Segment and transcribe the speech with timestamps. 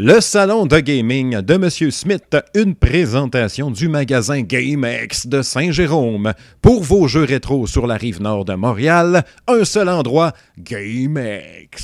[0.00, 1.68] Le salon de gaming de M.
[1.90, 6.34] Smith, une présentation du magasin GameX de Saint-Jérôme.
[6.62, 11.74] Pour vos jeux rétro sur la rive nord de Montréal, un seul endroit, GameX.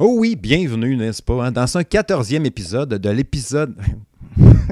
[0.00, 3.76] Oh oui, bienvenue, n'est-ce pas, dans ce quatorzième épisode de l'épisode...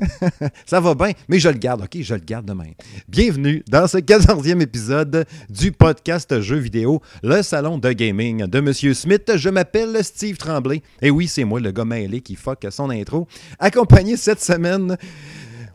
[0.66, 2.00] Ça va bien, mais je le garde, ok?
[2.00, 2.70] Je le garde demain.
[3.08, 8.94] Bienvenue dans ce quatorzième épisode du podcast Jeux vidéo, le salon de gaming de Monsieur
[8.94, 9.30] Smith.
[9.36, 10.82] Je m'appelle Steve Tremblay.
[11.02, 13.26] Et oui, c'est moi, le gars mêlé qui fuck son intro.
[13.58, 14.96] Accompagné cette semaine...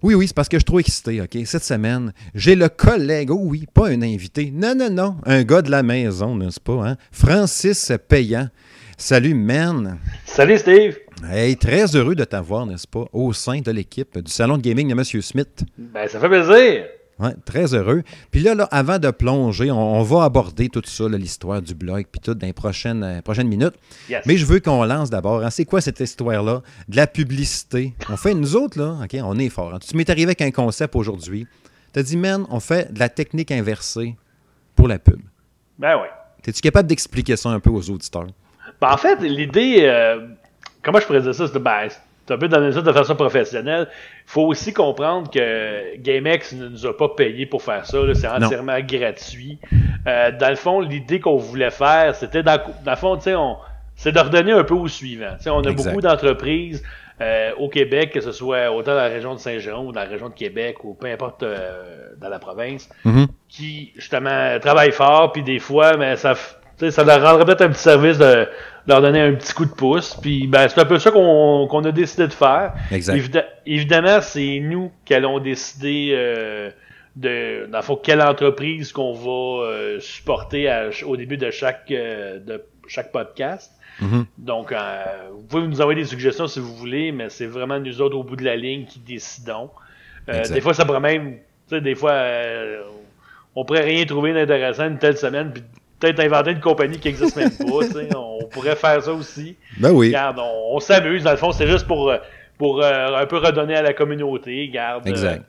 [0.01, 1.37] Oui, oui, c'est parce que je suis trop excité, OK?
[1.45, 5.61] Cette semaine, j'ai le collègue, oh oui, pas un invité, non, non, non, un gars
[5.61, 6.97] de la maison, n'est-ce pas, hein?
[7.09, 8.49] Francis Payant.
[8.97, 9.99] Salut, man.
[10.25, 10.97] Salut, Steve.
[11.29, 14.89] Hey, très heureux de t'avoir, n'est-ce pas, au sein de l'équipe du salon de gaming
[14.89, 15.03] de M.
[15.21, 15.63] Smith.
[15.77, 16.85] Ben, ça fait plaisir.
[17.45, 18.03] Très heureux.
[18.31, 22.05] Puis là, là, avant de plonger, on, on va aborder tout ça, l'histoire du blog,
[22.11, 23.75] puis tout, dans les prochaines, euh, prochaines minutes.
[24.09, 24.23] Yes.
[24.25, 25.41] Mais je veux qu'on lance d'abord.
[25.43, 26.61] hein, c'est quoi cette histoire-là?
[26.89, 27.93] De la publicité.
[28.09, 29.73] On fait, nous autres, là, OK, on est fort.
[29.73, 29.79] hein.
[29.79, 31.47] Tu m'es arrivé avec un concept aujourd'hui.
[31.93, 34.17] Tu as dit, man, on fait de la technique inversée
[34.75, 35.21] pour la pub.
[35.79, 36.07] Ben oui.
[36.45, 38.27] Es-tu capable d'expliquer ça un peu aux auditeurs?
[38.81, 40.27] Ben, en fait, l'idée, euh,
[40.83, 41.87] comment je pourrais dire ça, c'est ben,
[42.29, 43.87] un peu donner ça de façon professionnelle.
[43.91, 47.97] Il faut aussi comprendre que GameX ne nous a pas payé pour faire ça.
[48.13, 48.45] C'est Non.
[48.45, 49.59] entièrement gratuit.
[50.07, 53.35] Euh, dans le fond, l'idée qu'on voulait faire, c'était dans, dans le fond, tu sais,
[53.35, 53.57] on,
[53.95, 55.33] c'est de redonner un peu au suivant.
[55.37, 55.89] Tu sais, on a Exact.
[55.89, 56.81] beaucoup d'entreprises
[57.21, 60.07] euh, au Québec, que ce soit autant dans la région de Saint-Jérôme ou dans la
[60.09, 63.27] région de Québec ou peu importe euh, dans la province, Mhm.
[63.49, 66.33] qui justement travaillent fort, puis des fois, mais ça,
[66.91, 68.47] ça leur rendrait peut-être un petit service de
[68.87, 70.15] leur donner un petit coup de pouce.
[70.21, 72.73] Puis ben, c'est un peu ça qu'on a décidé de faire.
[72.91, 73.45] Exact.
[73.65, 76.69] Évidemment, c'est nous qui allons décider euh,
[77.15, 81.89] de dans le fond, quelle entreprise qu'on va euh, supporter à- au début de chaque
[81.91, 83.71] euh, de chaque podcast.
[84.01, 84.25] Mhm.
[84.39, 88.01] Donc, euh, vous pouvez nous envoyer des suggestions si vous voulez, mais c'est vraiment nous
[88.01, 89.69] autres au bout de la ligne qui décidons.
[90.27, 91.33] Des fois, ça pourrait même,
[91.69, 92.13] tu sais, des fois,
[93.55, 95.63] on pourrait rien trouver d'intéressant une telle semaine, puis
[96.11, 97.85] peut-être inventer une compagnie qui existe même pas.
[97.85, 98.09] tu sais.
[98.15, 99.55] on pourrait faire ça aussi.
[99.77, 100.07] Ben oui.
[100.07, 101.23] Regarde, on, on s'amuse.
[101.23, 102.17] Dans le fond, c'est juste pour, euh,
[102.57, 104.67] pour euh, un peu redonner à la communauté.
[104.69, 105.43] Garde, Exact.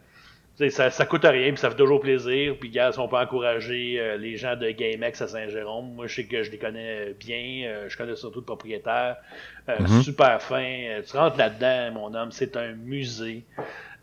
[0.57, 2.55] tu sais, ça, ça coûte rien, puis ça fait toujours plaisir.
[2.61, 6.15] Puis, gars, si on peut encourager euh, les gens de GameX à Saint-Jérôme, moi, je
[6.15, 7.67] sais que je les connais bien.
[7.69, 9.17] euh, je connais surtout le propriétaire.
[9.69, 10.03] Euh, Mhm.
[10.03, 10.63] Super fin.
[10.65, 13.43] Euh, tu rentres là-dedans, mon homme, c'est un musée.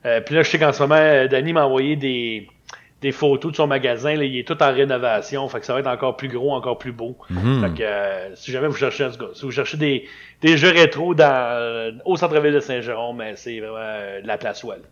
[0.06, 2.47] Euh, puis là, je sais qu'en ce moment, euh, Danny m'a envoyé des,
[3.01, 4.16] des photos de son magasin.
[4.16, 5.47] Là, il est tout en rénovation.
[5.50, 7.17] Fait que ça va être encore plus gros, encore plus beau.
[7.29, 7.62] Mhm.
[7.62, 10.07] Fait que euh, si jamais vous cherchez, en tout cas, si vous cherchez des,
[10.41, 14.63] des jeux rétro dans, euh, au centre-ville de Saint-Jérôme, c'est vraiment euh, de la place
[14.63, 14.84] où aller.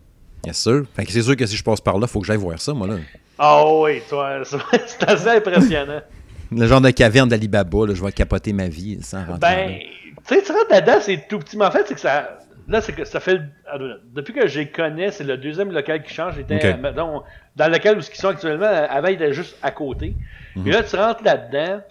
[0.43, 0.83] Bien sûr.
[0.95, 2.59] Fait que c'est sûr que si je passe par là, il faut que j'aille voir
[2.59, 2.95] ça, moi, là.
[3.37, 6.01] Ah oui, toi, c'est assez impressionnant.
[6.51, 9.79] Le genre de caverne d'Alibaba, là, je vais capoter ma vie sans rentrer ben,
[10.27, 11.57] tu sais, tu rentres là-dedans, c'est tout petit.
[11.57, 12.39] Mais en fait, c'est que ça.
[12.67, 13.39] Là, c'est que ça fait.
[14.13, 16.35] Depuis que je les connais, c'est le deuxième local qui change.
[16.35, 16.81] J'étais Ok.
[17.59, 18.65] Euh, dans le local où ils sont actuellement.
[18.89, 20.13] Avant, ils étaient juste à côté.
[20.55, 20.63] Mhm.
[20.63, 21.81] Puis là, tu rentres là-dedans.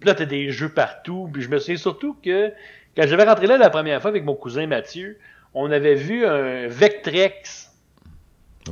[0.00, 1.28] Puis là, t'as des jeux partout.
[1.32, 2.52] Puis je me souviens surtout que
[2.96, 5.18] quand j'avais rentré là la première fois avec mon cousin Mathieu,
[5.54, 7.66] on avait vu un Vectrex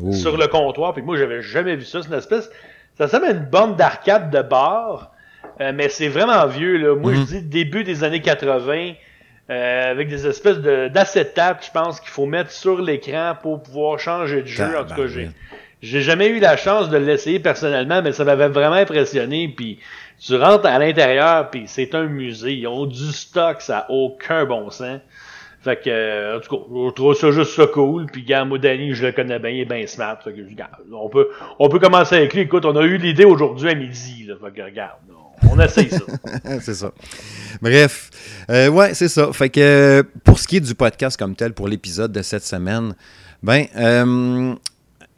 [0.02, 0.12] Oh.
[0.12, 0.92] sur le comptoir.
[0.92, 2.02] Puis moi, j'avais jamais vu ça.
[2.02, 2.50] C'est une espèce.
[2.98, 5.12] Ça ressemble à une bande d'arcade de bar.
[5.60, 6.76] euh, mais c'est vraiment vieux.
[6.76, 6.94] Là.
[6.96, 7.18] Moi, Mhm.
[7.20, 8.92] je dis début des années 80.
[9.48, 13.98] euh, avec des espèces de d'acétate, je pense qu'il faut mettre sur l'écran pour pouvoir
[14.00, 14.76] changer de jeu.
[14.76, 15.30] En tout cas, j'ai.
[15.82, 19.52] J'ai jamais eu la chance de l'essayer personnellement, mais ça m'avait vraiment impressionné.
[19.54, 19.78] Puis
[20.18, 22.54] tu rentres à l'intérieur, puis c'est un musée.
[22.54, 25.00] Ils ont du stock, ça a aucun bon sens.
[25.66, 28.06] Fait que, euh, en tout cas, je trouve ça juste ça cool.
[28.06, 30.16] Puis, gars, moi, Danny, je le connais bien, il est bien smart.
[30.22, 30.40] Fait que,
[30.92, 31.28] on peut,
[31.58, 32.42] on peut commencer avec lui.
[32.42, 34.26] Écoute, on a eu l'idée aujourd'hui à midi.
[34.28, 34.98] Là, fait que, regarde,
[35.42, 36.04] on, on essaye ça.
[36.60, 36.92] c'est ça.
[37.60, 38.10] Bref,
[38.48, 39.32] euh, ouais, c'est ça.
[39.32, 42.94] Fait que pour ce qui est du podcast comme tel, pour l'épisode de cette semaine,
[43.42, 44.54] ben, euh,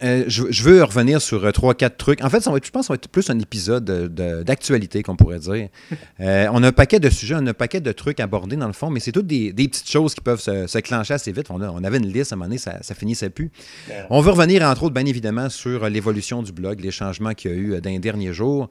[0.02, 2.22] euh, je, je veux revenir sur euh, trois, quatre trucs.
[2.22, 4.06] En fait, ça va être, je pense que ça va être plus un épisode de-
[4.06, 5.68] de- d'actualité, qu'on pourrait dire.
[6.20, 8.66] Euh, on a un paquet de sujets, on a un paquet de trucs abordés dans
[8.66, 11.30] le fond, mais c'est toutes des, des petites choses qui peuvent se, se clencher assez
[11.30, 11.46] vite.
[11.50, 13.50] On, a- on avait une liste à un moment donné, ça, ça finissait plus.
[13.88, 14.04] Ouais.
[14.10, 17.50] On veut revenir, entre autres, bien évidemment, sur euh, l'évolution du blog, les changements qu'il
[17.52, 18.68] y a eu euh, dans les derniers jours.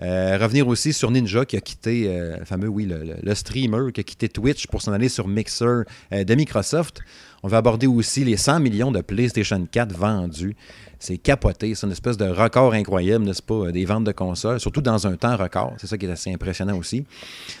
[0.00, 3.34] Euh, revenir aussi sur Ninja qui a quitté, euh, le fameux, oui, le, le- le
[3.34, 5.64] streamer qui a quitté Twitch pour s'en aller sur Mixer
[6.12, 7.00] euh, de Microsoft.
[7.42, 10.56] On va aborder aussi les 100 millions de PlayStation 4 vendus.
[11.00, 14.58] C'est capoté, c'est une espèce de record incroyable, n'est-ce pas, euh, des ventes de consoles,
[14.58, 15.74] surtout dans un temps record.
[15.78, 17.04] C'est ça qui est assez impressionnant aussi.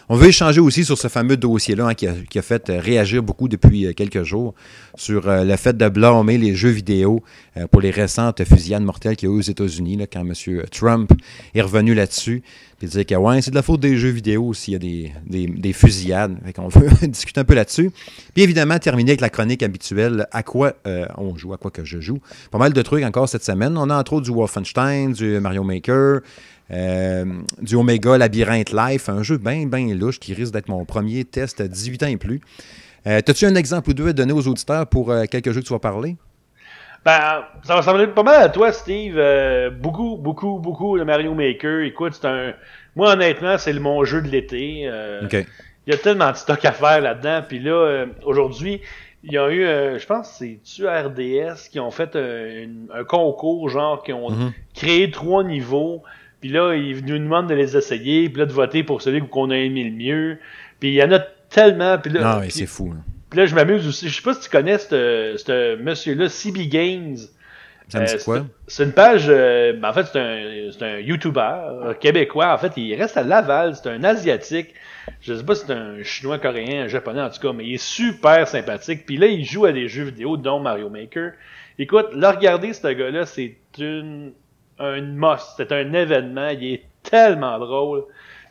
[0.08, 3.46] On veut échanger aussi sur ce fameux dossier-là hein, qui, a, fait euh, réagir beaucoup
[3.46, 4.54] depuis euh, quelques jours
[4.96, 7.22] sur le fait de blâmer les jeux vidéo
[7.70, 10.32] pour les récentes fusillades mortelles qu'il y a eu aux États-Unis, quand M.
[10.72, 11.12] Trump
[11.54, 12.42] est revenu là-dessus.
[12.78, 15.12] Puis dire que ouais, c'est de la faute des jeux vidéo s'il y a des,
[15.26, 16.36] des, des fusillades.
[16.58, 17.90] On veut discuter un peu là-dessus.
[18.34, 20.74] Puis évidemment, terminer avec la chronique habituelle, à quoi
[21.16, 22.18] on joue, à quoi que je joue.
[22.50, 23.76] Pas mal de trucs encore cette semaine.
[23.76, 26.20] On a entre autres du Wolfenstein, du Mario Maker,
[26.70, 27.24] euh,
[27.60, 31.60] du Omega Labyrinth Life, un jeu bien, bien louche qui risque d'être mon premier test
[31.60, 32.40] à 18 ans et plus.
[33.06, 35.66] Euh, As-tu un exemple ou deux à donner aux auditeurs pour euh, quelques jeux que
[35.66, 36.16] tu vas parler?
[37.04, 39.18] Ben, ça va ressembler pas mal à toi, Steve.
[39.80, 41.82] Beaucoup, beaucoup, beaucoup de Mario Maker.
[41.82, 42.52] Écoute, c'est un.
[42.96, 44.90] Moi, honnêtement, c'est mon jeu de l'été.
[45.22, 45.46] OK.
[45.86, 47.42] Il y a tellement de stock à faire là-dedans.
[47.48, 48.82] Puis là, aujourd'hui,
[49.28, 53.68] il y a eu, euh, je pense, c'est tu RDS qui ont fait un, concours,
[53.68, 54.52] genre, qui ont Mhm.
[54.74, 56.02] créé trois niveaux.
[56.40, 59.50] Puis là, ils nous demandent de les essayer, puis là, de voter pour celui qu'on
[59.50, 60.38] a aimé le mieux.
[60.80, 61.18] Puis il y en a
[61.50, 61.98] tellement.
[61.98, 62.92] Puis là, Ah oui, puis- c'est fou.
[62.92, 62.98] là.
[63.30, 64.08] puis là, je m'amuse aussi.
[64.08, 67.16] Je sais pas si tu connais ce ce monsieur-là, CB Games.
[67.88, 68.46] Ça me dit Euh, quoi?
[68.66, 69.26] c'est- une page.
[69.28, 71.40] euh, ben, en fait, c'est un, c'est un YouTuber
[71.84, 72.52] euh, québécois.
[72.54, 73.74] En fait, il reste à Laval.
[73.74, 74.74] C'est un Asiatique.
[75.20, 77.74] Je sais pas si c'est un Chinois, Coréen, un Japonais en tout cas, mais il
[77.74, 79.04] est super sympathique.
[79.06, 81.32] Puis là, il joue à des jeux vidéo, dont Mario Maker.
[81.78, 84.32] Écoute, le regarder, ce gars-là, c'est une,
[84.78, 85.54] un must.
[85.56, 86.48] C'est un événement.
[86.48, 88.04] Il est tellement drôle.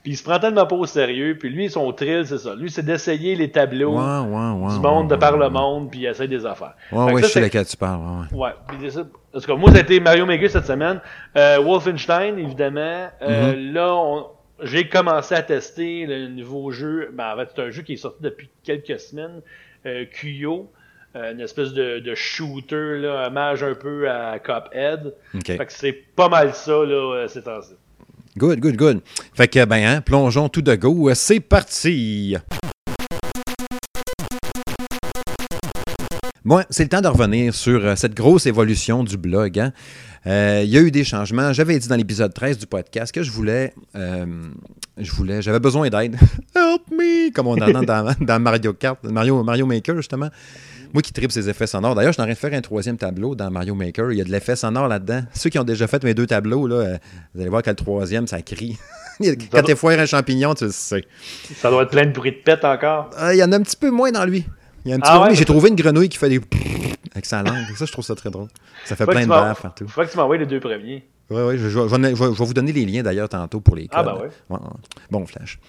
[0.03, 1.37] Puis il se prend tellement pas au sérieux.
[1.37, 2.55] Puis lui, son thrill, c'est ça.
[2.55, 4.73] Lui, c'est d'essayer les tableaux Ouais, ouais, ouais.
[4.73, 6.75] du monde de par le monde, puis il essaie des affaires.
[6.93, 7.99] Ouais, ouais, je sais c'est- laquelle tu parles.
[8.31, 8.45] ouais, ouais.
[8.45, 9.01] Ouais, puis ça.
[9.35, 11.01] En tout cas, moi, été Mario Maker cette semaine.
[11.35, 13.07] Euh, Wolfenstein, évidemment.
[13.21, 13.73] Euh, Mm-hmm.
[13.73, 14.25] Là, on-
[14.63, 17.09] j'ai commencé à tester le nouveau jeu.
[17.13, 19.41] Ben, en fait, c'est un jeu qui est sorti depuis quelques semaines.
[19.85, 20.71] Euh, Kuyo.
[21.15, 25.13] Euh, une espèce de, de shooter, là, hommage un peu à Cuphead.
[25.33, 25.45] OK.
[25.45, 27.73] Fait que c'est pas mal ça, là, euh, ces temps-ci.
[28.37, 29.01] Good, good, good.
[29.33, 31.11] Fait que, ben, hein, plongeons tout de go.
[31.15, 32.35] C'est parti!
[36.47, 39.59] Bon, c'est le temps de revenir sur euh, cette grosse évolution du blog.
[39.59, 39.73] hein.
[40.25, 41.51] Euh, Il y a eu des changements.
[41.51, 43.73] J'avais dit dans l'épisode 13 du podcast que je voulais.
[43.97, 44.25] euh,
[44.97, 45.41] je voulais.
[45.41, 46.15] J'avais besoin d'aide.
[46.55, 47.33] Help me!
[47.33, 50.29] Comme on entend dans, dans Mario Kart, Mario, Mario Maker, justement.
[50.93, 51.95] Moi qui tripe ces effets sonores.
[51.95, 54.13] D'ailleurs, je train de faire un troisième tableau dans Mario Maker.
[54.13, 55.23] Il y a de l'effet sonore là-dedans.
[55.33, 56.97] Ceux qui ont déjà fait mes deux tableaux, là,
[57.35, 58.77] vous allez voir que le troisième, ça crie.
[59.51, 61.03] Quand t'es foire un champignon, tu le sais.
[61.57, 63.09] Ça doit être plein de bruit de pète encore.
[63.33, 64.45] Il y en a un petit peu moins dans lui.
[64.87, 65.35] Il y a un petit Ah ouais?
[65.35, 66.39] J'ai trouvé une grenouille qui fait des
[67.11, 67.65] avec sa langue.
[67.75, 68.47] Ça, je trouve ça très drôle.
[68.85, 69.85] Ça fait Faut plein de baffes partout.
[69.87, 71.03] Faut que tu m'envoies les deux premiers.
[71.29, 73.59] Oui, oui, je, je vais- je vais- je vais vous donner les liens d'ailleurs tantôt
[73.59, 73.99] pour les codes.
[73.99, 74.29] Ah, ben ouais.
[74.49, 74.57] Ouais.
[75.11, 75.59] Bon, Flash.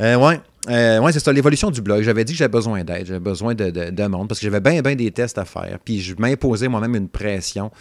[0.00, 2.02] Euh, ouais, Euh, ouais, c'est ça, l'évolution du blog.
[2.02, 4.60] J'avais dit que j'avais besoin d'aide, j'avais besoin de, de- de monde parce que j'avais
[4.60, 5.78] bien, bien des tests à faire.
[5.84, 7.72] Puis je m'imposais moi-même une pression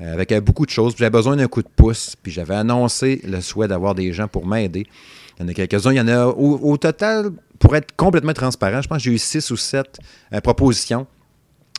[0.00, 0.94] euh, avec beaucoup de choses.
[0.94, 2.14] Puis J'avais besoin d'un coup de pouce.
[2.22, 4.86] Puis j'avais annoncé le souhait d'avoir des gens pour m'aider.
[5.38, 5.92] Il y en a quelques-uns.
[5.92, 9.12] Il y en a au, au total, pour être complètement transparent, je pense que j'ai
[9.12, 9.98] eu six ou sept
[10.32, 11.06] euh, propositions.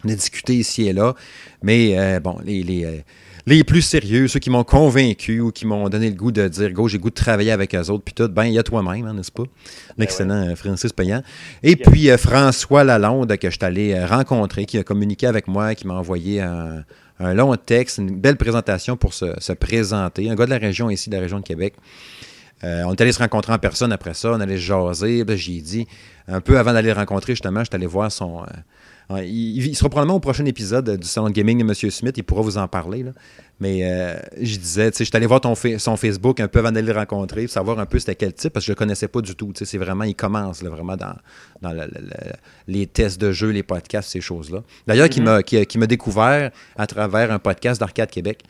[0.05, 1.13] On a discuté ici et là.
[1.61, 2.97] Mais euh, bon, les, les, euh,
[3.45, 6.71] les plus sérieux, ceux qui m'ont convaincu ou qui m'ont donné le goût de dire,
[6.71, 8.63] go, j'ai le goût de travailler avec eux autres, puis tout, ben, il y a
[8.63, 9.43] toi-même, hein, n'est-ce pas?
[9.97, 11.21] L'excellent euh, Francis Payan.
[11.63, 15.75] Et puis euh, François Lalonde, que je suis allé rencontrer, qui a communiqué avec moi,
[15.75, 16.85] qui m'a envoyé un,
[17.19, 20.29] un long texte, une belle présentation pour se, se présenter.
[20.29, 21.73] Un gars de la région ici, de la région de Québec.
[22.63, 25.23] Euh, on est allé se rencontrer en personne après ça, on allait jaser.
[25.23, 25.87] Là, j'ai dit,
[26.27, 28.41] un peu avant d'aller le rencontrer, justement, je suis allé voir son.
[29.11, 31.73] euh, il, il sera probablement au prochain épisode du salon de gaming de M.
[31.89, 33.03] Smith, il pourra vous en parler.
[33.03, 33.11] là.
[33.61, 36.59] Mais euh, je disais, tu sais, je suis allé voir ton son Facebook un peu
[36.59, 38.75] avant d'aller le rencontrer, pour savoir un peu c'était quel type, parce que je ne
[38.75, 39.51] le connaissais pas du tout.
[39.53, 41.15] Tu sais, C'est vraiment, il commence là, vraiment dans,
[41.61, 42.33] dans le- le- le-
[42.67, 44.63] les tests de jeux, les podcasts, ces choses-là.
[44.85, 48.43] D'ailleurs, qui m'a qui, qui m'a découvert à travers un podcast d'Arcade Québec.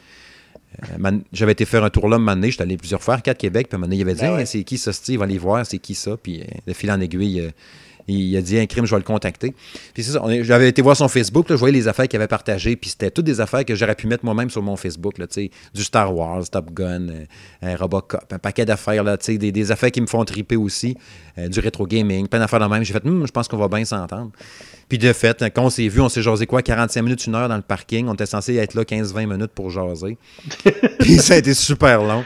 [0.83, 3.33] Euh, J'avais été faire un tour là, un moment donné, j'étais allé plusieurs fois à
[3.33, 5.25] Québec, puis un moment donné, il avait dit Ben Hey, c'est qui ça, Steve, va
[5.25, 7.49] aller voir, c'est qui ça, puis euh, de fil en aiguille, euh,
[8.13, 9.53] il a dit un crime, je vais le contacter.
[9.93, 12.75] Puis c'est ça, j'avais été voir son Facebook, je voyais les affaires qu'il avait partagées,
[12.75, 15.83] puis c'était toutes des affaires que j'aurais pu mettre moi-même sur mon Facebook, là, du
[15.83, 17.07] Star Wars, Top Gun,
[17.63, 20.95] euh, Robocop, un paquet d'affaires, là, des, des affaires qui me font triper aussi,
[21.37, 22.83] euh, du rétro gaming, plein d'affaires de même.
[22.83, 24.31] J'ai fait, Hum, je pense qu'on va bien s'entendre.
[24.87, 27.49] Puis de fait, quand on s'est vu, on s'est jasé quoi, 45 minutes, une heure
[27.49, 28.07] dans le parking.
[28.07, 30.17] On était censé être là 15-20 minutes pour jaser.
[30.99, 32.23] Puis ça a été super long.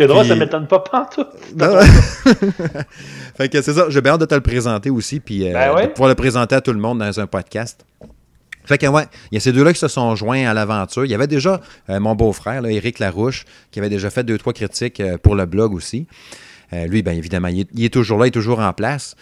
[0.00, 1.28] C'est drôle, ça m'étonne pas pantoute.
[3.36, 5.74] Fait que c'est ça, j'ai bien hâte de te le présenter aussi, puis euh, Ben
[5.74, 5.82] ouais.
[5.88, 7.84] de pouvoir le présenter à tout le monde dans un podcast.
[8.64, 11.04] Fait que ouais, il y a ces deux-là qui se sont joints à l'aventure.
[11.04, 14.52] Il y avait déjà euh, mon beau-frère, Éric Larouche, qui avait déjà fait deux, trois
[14.52, 16.06] critiques euh, pour le blog aussi.
[16.72, 19.16] Euh, lui, bien évidemment, il est, il est toujours là, il est toujours en place.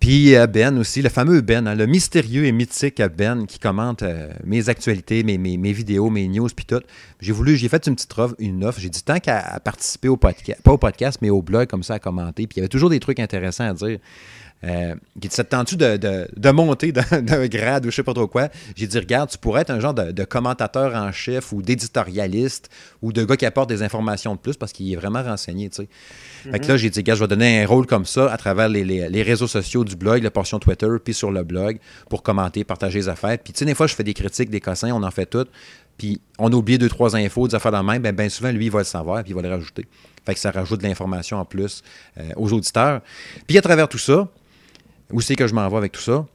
[0.00, 4.02] Puis euh, Ben aussi, le fameux Ben, hein, le mystérieux et mythique Ben qui commente
[4.02, 6.80] euh, mes actualités, mes, vidéos, mes news, puis tout.
[7.20, 8.80] J'ai voulu, j'ai fait une petite offre, une offre.
[8.80, 11.94] J'ai dit tant qu'à participer au podcast, pas au podcast, mais au blog comme ça,
[11.94, 12.46] à commenter.
[12.46, 13.98] Puis il y avait toujours des trucs intéressants à dire.
[14.62, 14.94] Euh,
[15.30, 18.48] ça te tu de, de, de, monter d'un grade ou je sais pas trop quoi?
[18.76, 22.68] J'ai dit, regarde, tu pourrais être un genre de, de commentateur en chef ou d'éditorialiste
[23.00, 25.76] ou de gars qui apporte des informations de plus parce qu'il est vraiment renseigné, tu
[25.76, 25.88] sais.
[26.50, 28.68] Fait que là, j'ai dit, gars, je vais donner un rôle comme ça à travers
[28.68, 32.22] les, les, les, réseaux sociaux du blog, la portion Twitter, puis sur le blog pour
[32.22, 33.38] commenter, partager les affaires.
[33.38, 35.50] Puis, tu sais, des fois, je fais des critiques, des cossins, on en fait toutes.
[35.98, 38.02] Puis, on a oublié deux, trois infos, des affaires dans le même.
[38.02, 39.86] Ben, ben souvent, lui, il va le savoir, puis il va le rajouter.
[40.24, 41.82] Fait que ça rajoute de l'information en plus
[42.18, 43.02] euh, aux auditeurs.
[43.46, 44.28] Puis, à travers tout ça,
[45.12, 46.26] où c'est que je m'en vais avec tout ça?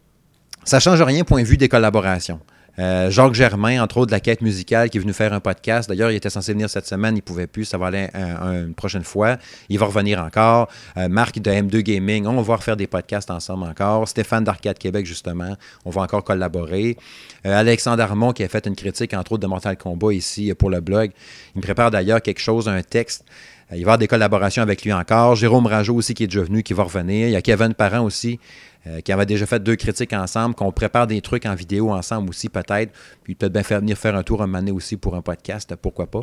[0.63, 2.39] Ça ne change rien point de vue des collaborations.
[2.77, 5.87] Euh, Jacques Germain, entre autres, de la quête musicale, qui est venu faire un podcast.
[5.87, 8.73] D'ailleurs, il était censé venir cette semaine, il ne pouvait plus, ça va aller une
[8.73, 9.37] prochaine fois.
[9.69, 10.67] Il va revenir encore.
[10.97, 14.07] Euh, Marc de M2 Gaming, on va refaire des podcasts ensemble encore.
[14.07, 15.55] Stéphane d'Arcade Québec, justement,
[15.85, 16.97] on va encore collaborer.
[17.45, 20.69] Euh, Alexandre Armand, qui a fait une critique, entre autres, de Mortal Kombat ici pour
[20.69, 21.11] le blog.
[21.55, 23.23] Il me prépare d'ailleurs quelque chose, un texte.
[23.71, 25.35] Il va y avoir des collaborations avec lui encore.
[25.35, 27.27] Jérôme Rajo aussi qui est déjà venu, qui va revenir.
[27.27, 28.39] Il y a Kevin Parent aussi
[28.87, 32.29] euh, qui avait déjà fait deux critiques ensemble, qu'on prépare des trucs en vidéo ensemble
[32.29, 32.91] aussi, peut-être.
[33.23, 36.05] Puis peut-être bien faire, venir faire un tour un moment aussi pour un podcast, pourquoi
[36.05, 36.19] pas.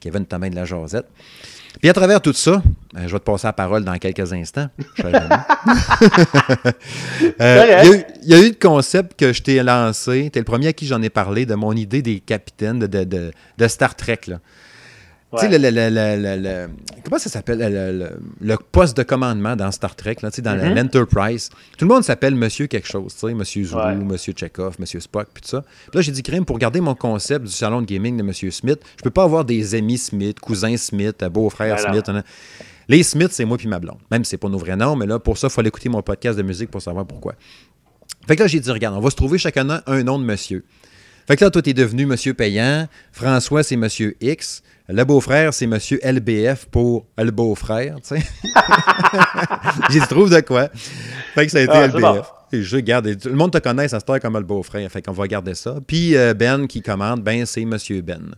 [0.00, 1.04] Kevin Thomas de la Josette.
[1.78, 2.62] Puis à travers tout ça,
[2.96, 4.68] euh, je vais te passer la parole dans quelques instants.
[7.40, 10.30] Euh, il y, a eu le concept que je t'ai lancé.
[10.32, 13.04] Tu es le premier à qui j'en ai parlé de mon idée des capitaines de,
[13.04, 14.20] de, de Star Trek.
[14.28, 14.38] Là.
[15.34, 16.68] Tu sais, le,
[17.02, 17.58] comment ça s'appelle?
[18.40, 20.74] Le, poste de commandement dans Star Trek, là, dans mm-hmm.
[20.74, 21.50] l'Enterprise.
[21.76, 25.28] Tout le monde s'appelle Monsieur quelque chose, tu sais, Monsieur Zulu, Monsieur Chekhov, Monsieur Spock,
[25.34, 25.62] puis tout ça.
[25.62, 28.52] Puis là, j'ai dit, crime, pour garder mon concept du salon de gaming de Monsieur
[28.52, 32.08] Smith, je peux pas avoir des amis Smith, cousins Smith, beau-frère Smith.
[32.88, 33.98] Les Smith, c'est moi puis ma blonde.
[34.12, 36.02] Même si c'est pas nos vrais noms, mais là, pour ça, il faut écouter mon
[36.02, 37.34] podcast de musique pour savoir pourquoi.
[38.28, 40.64] Fait que là, j'ai dit, regarde, on va se trouver chacun un nom de monsieur.
[41.26, 42.86] Fait que là, toi, t'es devenu monsieur payant.
[43.10, 44.62] François, c'est monsieur X.
[44.88, 48.22] Le beau-frère, c'est Monsieur LBF pour le beau-frère, tu sais.
[49.90, 50.68] J'y trouve de quoi.
[51.34, 52.32] Fait que ça a été ah, LBF.
[52.52, 53.06] Et je garde.
[53.06, 54.88] le monde te connaît, ça se comme le beau-frère.
[54.90, 55.76] Fait qu'on va garder ça.
[55.84, 58.34] Puis euh, Ben qui commande, ben c'est Monsieur Ben.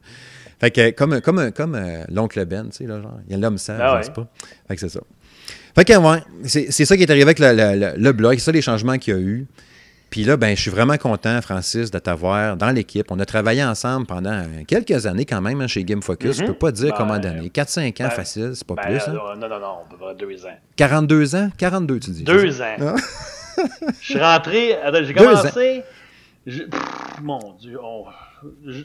[0.58, 3.38] Fait que comme, comme, comme euh, l'oncle Ben, tu sais, là, genre, il y a
[3.38, 4.26] l'homme sage, ah, pas.
[4.68, 5.00] Fait que c'est ça.
[5.74, 8.52] Fait que, ouais, c'est ça qui est arrivé avec le, le, le blog, c'est ça
[8.52, 9.46] les changements qu'il y a eu.
[10.10, 13.10] Puis là, ben, je suis vraiment content, Francis, de t'avoir dans l'équipe.
[13.10, 16.38] On a travaillé ensemble pendant quelques années quand même hein, chez Game Focus.
[16.38, 17.48] Je ne peux pas dire comment ben, d'années.
[17.48, 19.08] 4-5 ans ben, facile, c'est pas ben, plus.
[19.08, 19.12] Hein?
[19.12, 20.56] Non, non, non, on peut pas deux ans.
[20.76, 21.50] 42 ans?
[21.58, 22.24] 42, tu dis.
[22.24, 22.76] Deux ans.
[22.80, 22.94] Ah.
[24.00, 25.82] je suis rentré, j'ai commencé.
[26.46, 26.62] Je,
[27.20, 27.78] mon Dieu,
[28.64, 28.80] je,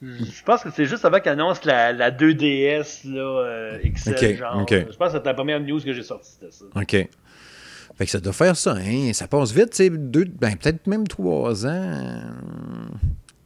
[0.00, 4.66] je, pense que c'est juste avant qu'elle annonce la, la 2DS là, euh, XL, genre.
[4.68, 6.64] Je pense que c'était la première news que j'ai sortie de ça.
[6.74, 7.08] OK.
[8.02, 9.12] Fait que ça doit faire ça, hein?
[9.12, 12.20] Ça passe vite, tu sais, deux, ben, peut-être même trois ans.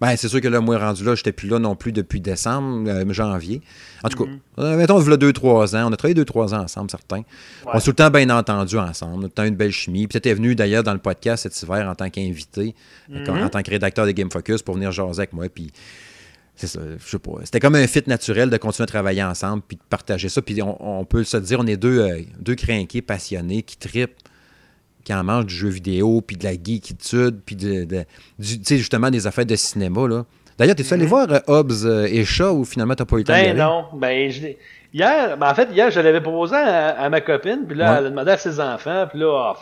[0.00, 2.22] Ben, c'est sûr que là, moi, rendu là, je n'étais plus là non plus depuis
[2.22, 3.60] décembre, euh, janvier.
[4.02, 4.76] En tout cas, mm -hmm.
[4.76, 5.90] mettons, il y a deux, trois ans.
[5.90, 7.22] On a travaillé deux, trois ans ensemble, certains.
[7.66, 9.12] On a tout le temps bien entendu ensemble.
[9.12, 10.06] On a tout le temps une belle chimie.
[10.06, 12.74] Puis tu venu d'ailleurs dans le podcast cet hiver en tant qu'invité,
[13.10, 13.28] mhm.
[13.28, 15.50] en tant que rédacteur de Game Focus pour venir jaser avec moi.
[15.50, 15.70] Puis
[16.56, 17.32] c'est ça, je sais pas.
[17.44, 20.40] C'était comme un fit naturel de continuer à travailler ensemble puis de partager ça.
[20.40, 24.25] Puis on, peut se dire, on est deux, euh, deux crinqués passionnés qui tripent
[25.06, 28.04] qui en mange du jeu vidéo, puis de la geekitude, puis de, de
[28.40, 30.08] justement des affaires de cinéma.
[30.08, 30.24] Là.
[30.58, 31.08] D'ailleurs, t'es-tu allé mhm.
[31.08, 33.84] voir euh, Hobbs euh, et Shaw ou finalement t'as pas eu le temps Ben non,
[33.94, 34.48] ben je
[34.92, 38.10] Hier, ben en fait, hier, je l'avais proposé à, ma copine, puis là, elle a
[38.10, 39.56] demandé à ses enfants, puis là, ah,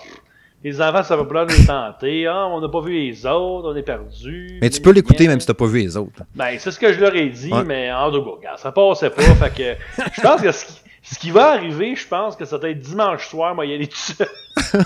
[0.63, 2.27] les enfants, ça va pas les tenter.
[2.27, 4.59] Ah, on n'a pas vu les autres, on est perdu.
[4.63, 6.23] Mais tu peux l'écouter même si t'as pas vu les autres.
[6.35, 9.23] Ben, c'est ce que je leur ai dit, mais en tout cas, ça passait pas.
[9.23, 12.57] fait que je pense que ce qui, ce qui va arriver, je pense que ça
[12.57, 14.27] va être dimanche soir, moi, y aller tout seul.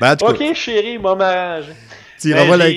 [0.00, 1.72] ben, ok, chérie, m'a m'arranger.
[2.20, 2.68] Tu ben, la...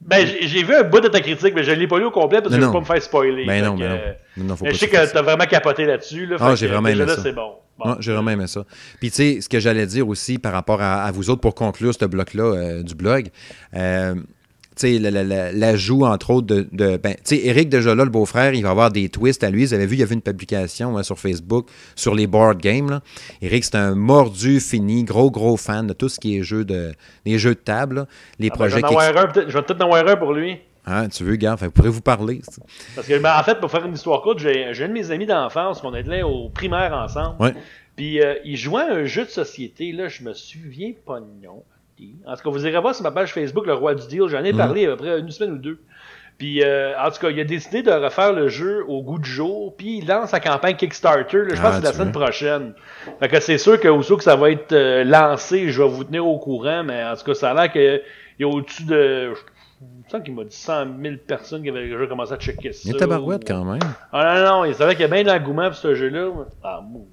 [0.00, 2.10] Ben, j'ai vu un bout de ta critique, mais je ne l'ai pas lu au
[2.10, 3.46] complet parce que je ne veux pas me faire spoiler.
[3.46, 4.00] Ben non, ben
[4.36, 4.44] non.
[4.44, 6.26] non, faut je sais que tu as vraiment capoté là-dessus.
[6.26, 7.22] Là, ah, j'ai vraiment aimé ça.
[7.22, 7.52] c'est bon.
[7.78, 7.96] bon.
[8.00, 8.64] j'ai vraiment aimé ça.
[8.98, 11.94] Puis, tu sais, ce que j'allais dire aussi par rapport à, vous autres pour conclure
[11.94, 13.28] ce bloc-là euh, du blog,
[13.76, 14.16] euh,
[14.80, 16.68] l'ajout, entre autres, de.
[16.72, 19.64] de ben, Eric, déjà là, le beau-frère, il va avoir des twists à lui.
[19.64, 22.90] Vous avez vu, il y avait une publication hein, sur Facebook sur les board games.
[22.90, 23.00] Là.
[23.40, 26.92] Eric, c'est un mordu fini, gros, gros fan de tout ce qui est jeu de,
[27.24, 28.06] les jeux de table.
[28.38, 28.80] les ah, ben, projets.
[29.48, 30.58] je vais peut-être en avoir un pour lui.
[30.84, 32.40] Ah, tu veux, gars, vous pourrez vous parler.
[32.94, 35.26] Parce que, ben, en fait, pour faire une histoire courte, j'ai un de mes amis
[35.26, 37.40] d'enfance, qu'on était au primaire ensemble.
[37.40, 37.54] Ouais.
[37.94, 41.46] Puis, euh, il jouait à un jeu de société, là, je me souviens pas de
[41.46, 41.62] nom.
[42.26, 44.28] En tout cas, vous irez voir sur ma page Facebook Le Roi du Deal.
[44.28, 44.58] J'en ai mhm.
[44.58, 45.78] parlé à peu près une semaine ou deux.
[46.38, 49.30] Puis, euh, en tout cas, il a décidé de refaire le jeu au goût du
[49.30, 51.44] jour, puis il lance sa campagne Kickstarter.
[51.44, 52.74] là, je pense Ah, que c'est la semaine prochaine.
[53.20, 56.26] Fait que c'est sûr que que ça va être euh, lancé, je vais vous tenir
[56.26, 58.02] au courant, mais en tout cas, ça a l'air qu'il
[58.40, 59.34] y a au-dessus de...
[59.34, 62.80] Je semble qu'il m'a dit 100 000 personnes qui avaient déjà commencé à checker ça.
[62.84, 63.80] Il y a tabarouette ou- quand même.
[64.12, 66.28] Ah non, non, il savait qu'il y a bien de l'engouement pour ce jeu-là.
[66.62, 67.08] Ah, mou.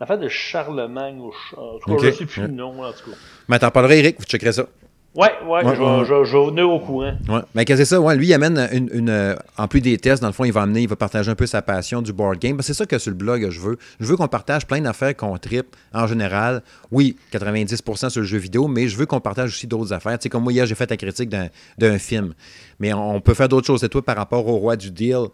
[0.00, 2.48] L'affaire de Charlemagne, ou en tout cas, je sais plus Ouais.
[2.48, 3.16] le nom, en tout cas.
[3.48, 4.66] Mais t'en parleras, Eric, vous checkerez ça.
[5.14, 5.98] Ouais, ouais, Ouais, je, ouais.
[6.00, 7.12] vais, je, au courant.
[7.28, 7.40] Ouais.
[7.54, 10.20] Mais que c'est ça, ouais, lui, il amène une, une, euh, en plus des tests,
[10.20, 12.40] dans le fond, il va amener, il va partager un peu sa passion du board
[12.40, 12.60] game.
[12.62, 13.78] C'est ça que sur le blog, je veux.
[14.00, 16.64] Je veux qu'on partage plein d'affaires qu'on tripe en général.
[16.90, 20.18] Oui, 90% sur le jeu vidéo, mais je veux qu'on partage aussi d'autres affaires.
[20.18, 22.34] Tu sais, comme moi, hier, j'ai fait la critique d'un, film.
[22.80, 23.84] Mais on, on peut faire d'autres choses.
[23.84, 25.26] Et toi, par rapport au roi du deal,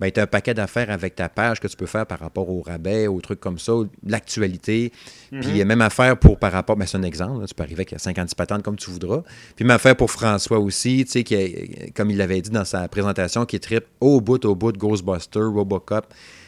[0.00, 2.48] ben, tu as un paquet d'affaires avec ta page que tu peux faire par rapport
[2.50, 3.72] au rabais, aux trucs comme ça,
[4.06, 4.92] l'actualité.
[5.40, 7.84] Puis euh, même affaire pour par rapport, ben, c'est un exemple, là, tu peux arriver
[7.88, 9.22] avec 56 patentes comme tu voudras.
[9.56, 12.64] Puis même affaire pour François aussi, tu sais, qui est- comme il l'avait dit dans
[12.64, 16.06] sa présentation, qui tripe au bout, au bout de Ghostbusters, Robocop.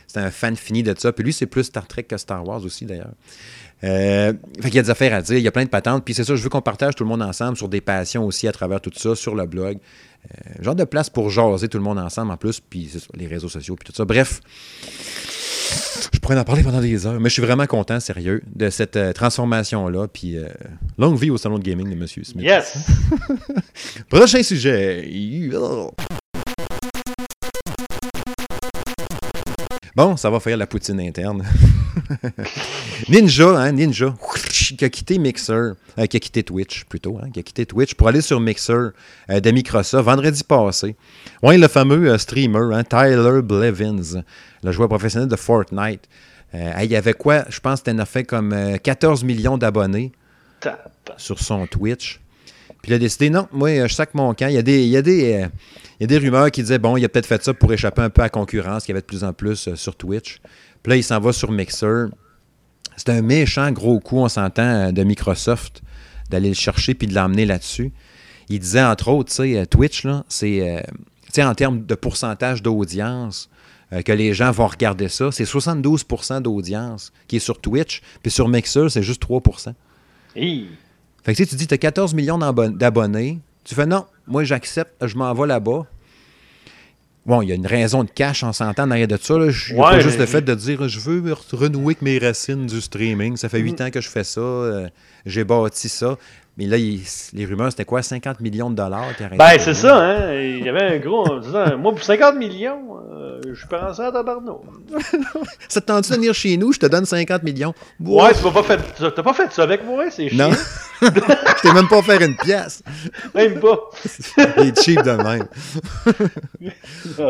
[0.08, 1.12] C'est un fan fini de ça.
[1.12, 3.10] Puis lui, c'est plus Star Trek que Star Wars aussi, d'ailleurs.
[3.84, 6.04] Euh, fait qu'il y a des affaires à dire, il y a plein de patentes.
[6.04, 8.46] Puis c'est ça, je veux qu'on partage tout le monde ensemble sur des passions aussi
[8.48, 9.78] à travers tout ça, sur le blog.
[10.26, 13.48] Euh, genre de place pour jaser tout le monde ensemble en plus, puis les réseaux
[13.48, 14.04] sociaux, puis tout ça.
[14.04, 14.40] Bref,
[16.12, 18.96] je pourrais en parler pendant des heures, mais je suis vraiment content, sérieux, de cette
[18.96, 20.08] euh, transformation-là.
[20.08, 20.48] Puis euh,
[20.98, 22.06] longue vie au salon de gaming de M.
[22.06, 22.44] Smith.
[22.44, 22.76] Yes!
[24.08, 25.08] Prochain sujet.
[29.94, 31.44] Bon, ça va faire la poutine interne.
[33.08, 34.14] Ninja, hein, Ninja,
[34.74, 35.52] qui a quitté Mixer,
[35.98, 38.90] euh, qui a quitté Twitch plutôt, hein, qui a quitté Twitch pour aller sur Mixer
[39.30, 40.96] euh, de Microsoft vendredi passé.
[41.42, 44.22] Ouais, le fameux euh, streamer, hein, Tyler Blevins,
[44.62, 46.08] le joueur professionnel de Fortnite.
[46.54, 47.44] Il y avait quoi?
[47.50, 50.12] Je pense que c'était fait comme euh, 14 millions d'abonnés
[51.16, 52.20] sur son Twitch.
[52.82, 54.46] Puis il a décidé, non, moi, je sac mon camp.
[54.48, 55.46] Il y a des, il y a des, euh,
[55.98, 58.02] il y a des rumeurs qui disaient, bon, il a peut-être fait ça pour échapper
[58.02, 60.40] un peu à la concurrence qu'il y avait de plus en plus euh, sur Twitch.
[60.82, 62.06] Puis là, il s'en va sur Mixer.
[62.96, 65.82] C'est un méchant gros coup, on s'entend, euh, de Microsoft,
[66.30, 67.92] d'aller le chercher puis de l'emmener là-dessus.
[68.48, 70.80] Il disait, entre autres, tu sais, euh, Twitch, c'est, euh,
[71.46, 73.48] en termes de pourcentage d'audience,
[74.04, 78.48] que les gens vont regarder ça, c'est 72% d'audience qui est sur Twitch, puis sur
[78.48, 79.40] Mixer, c'est juste 3
[80.34, 80.66] Hi.
[81.22, 83.38] fait que tu sais, tu dis, tu as 14 millions d'abon- d'abonnés.
[83.64, 85.86] Tu fais non, moi j'accepte, je m'en vais là-bas.
[87.26, 89.36] Bon, il y a une raison de cash, on s'entend derrière de ça.
[89.36, 89.50] là.
[89.50, 91.86] Je- Il n'y a Ouais, pas juste le fait de dire je veux re- renouer
[91.86, 93.36] avec mes racines du streaming.
[93.36, 94.40] Ça fait 8 ans que je fais ça.
[94.40, 94.88] euh,
[95.26, 96.16] J'ai bâti ça.
[96.56, 97.00] Mais là, il-
[97.34, 98.00] les rumeurs, c'était quoi?
[98.00, 100.34] 50 millions de dollars qui Ben, c'est ça, hein.
[100.40, 101.26] Il y avait un gros.
[101.78, 104.56] moi, pour 50 millions, euh, je prends ça à tabarnak.
[105.68, 106.72] Ça te tente de venir chez nous?
[106.72, 107.74] Je te donne 50 millions.
[108.00, 108.80] Ouais, tu m'as pas fait.
[108.98, 110.50] T'as pas fait ça avec moi, c'est chiant.
[110.50, 110.56] Non.
[111.02, 112.82] je t'ai même pas faire une pièce.
[113.34, 113.78] Même pas.
[114.58, 115.46] Il est cheap de même.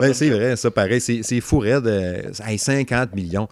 [0.01, 1.01] Ben, c'est vrai, ça pareil.
[1.01, 1.87] C'est fou, raide.
[1.87, 3.49] euh, hey, 50 millions.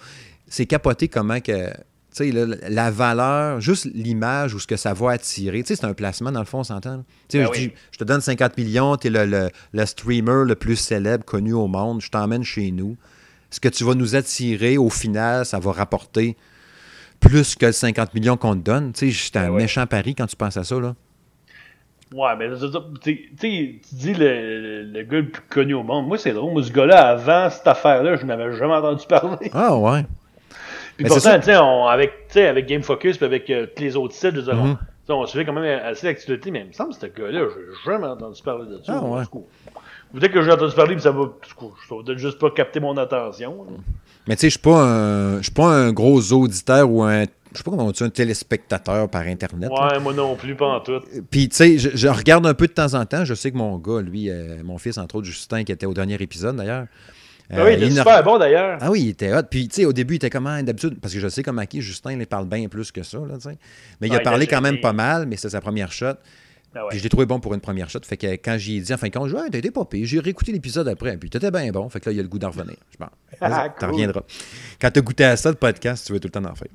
[0.49, 1.71] C'est capoté comment que.
[2.17, 5.63] Tu sais, la valeur, juste l'image ou ce que ça va attirer.
[5.63, 6.99] Tu sais, c'est un placement, dans le fond, on s'entend.
[6.99, 7.03] là.
[7.29, 7.67] Tu sais, Ben je, oui.
[7.69, 11.25] dis, je te donne 50 millions, tu es le, le- le streamer le plus célèbre,
[11.25, 12.97] connu au monde, je t'emmène chez nous.
[13.51, 16.37] Ce que tu vas nous attirer, au final, ça va rapporter
[17.21, 18.93] plus que le 50 millions qu'on te donne.
[18.93, 19.63] Tu sais, c'est un Ben ouais.
[19.63, 20.95] méchant pari quand tu penses à ça, là.
[22.13, 22.49] Ouais, mais
[23.01, 26.07] tu dis le, le, le gars le plus connu au monde.
[26.07, 26.53] Moi, c'est drôle.
[26.53, 29.51] Moi, ce gars-là, avant cette affaire-là, je n'avais jamais entendu parler.
[29.53, 30.05] Ah, ouais.
[30.97, 33.97] Puis pourtant, tu sais, avec, tu sais, avec Game Focus puis avec euh, tous les
[33.97, 34.79] autres sites, je veux dire,
[35.09, 38.07] on- suivait quand même assez l'actualité, mais il me semble que ce gars-là, j'ai jamais
[38.07, 39.01] entendu parler de ça.
[39.03, 39.23] Ah, ouais.
[40.15, 41.23] Peut-être que j'ai entendu parler, mais ça va.
[41.89, 43.65] Ça va peut-être juste pas capter mon attention.
[43.65, 43.73] là.
[44.27, 47.25] Mais tu sais, je suis pas un je suis pas un gros auditeur ou un
[47.25, 49.71] je sais pas comment on dit, un téléspectateur par internet.
[49.71, 49.93] là.
[49.93, 51.01] Ouais, moi non plus, pas en tout.
[51.31, 53.25] Puis tu sais, je, je regarde un peu de temps en temps.
[53.25, 55.95] Je sais que mon gars, lui, euh, mon fils entre autres Justin, qui était au
[55.95, 56.87] dernier épisode d'ailleurs.
[57.51, 58.79] Ah oui, il euh, était ne- super bon d'ailleurs.
[58.81, 59.43] Ah oui, il était hot.
[59.51, 61.83] Puis, tu sais, au début, il était comment d'habitude, parce que je sais comment qui,
[61.83, 63.35] Justin, il parle bien plus que ça, là.
[64.01, 65.93] Mais il Ah, a il parlé quand même il- pas mal, mais c'était sa première
[65.93, 66.15] shot.
[66.77, 66.89] Ah ouais.
[66.91, 68.01] Puis je l'ai trouvé bon pour une première shot.
[68.05, 70.05] Fait que quand j'y ai dit, en fin de compte, je ouais, t'étais pas pire.
[70.07, 71.89] J'ai réécouté l'épisode après, puis t'étais bien bon.
[71.89, 72.75] Fait que là, il y a le goût d'en revenir.
[72.91, 73.95] Je pense, Ah, t'en cool.
[73.95, 74.23] reviendras.
[74.81, 76.67] Quand t'as goûté à ça, le podcast, tu veux tout le temps en faire.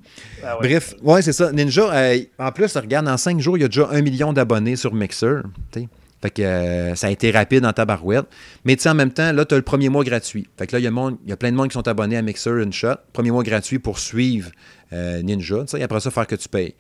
[0.45, 0.69] Ah ouais.
[0.69, 1.51] Bref, ouais, c'est ça.
[1.51, 4.77] Ninja, euh, en plus, regarde, en cinq jours, il y a déjà un million d'abonnés
[4.77, 5.41] sur Mixer.
[5.71, 5.87] tu sais.
[6.21, 8.25] Fait que euh, ça a été rapide dans ta barouette.
[8.65, 10.47] Mais tu sais, en même temps, là, tu as le premier mois gratuit.
[10.57, 12.49] Fait que là, il y, a y plein de monde qui sont abonnés à Mixer
[12.61, 12.95] une shot.
[13.13, 14.49] Premier mois gratuit pour suivre
[14.91, 15.63] euh, Ninja.
[15.77, 16.75] Et après ça, faire que tu payes.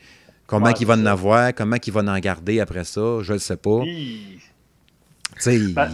[0.45, 1.11] Comment Ouais, qu'il va c'est en ça.
[1.11, 3.79] avoir, comment qu'il va en garder après ça, je ne sais pas.
[3.83, 4.39] Tu Hi.
[5.37, 5.89] sais, Ben,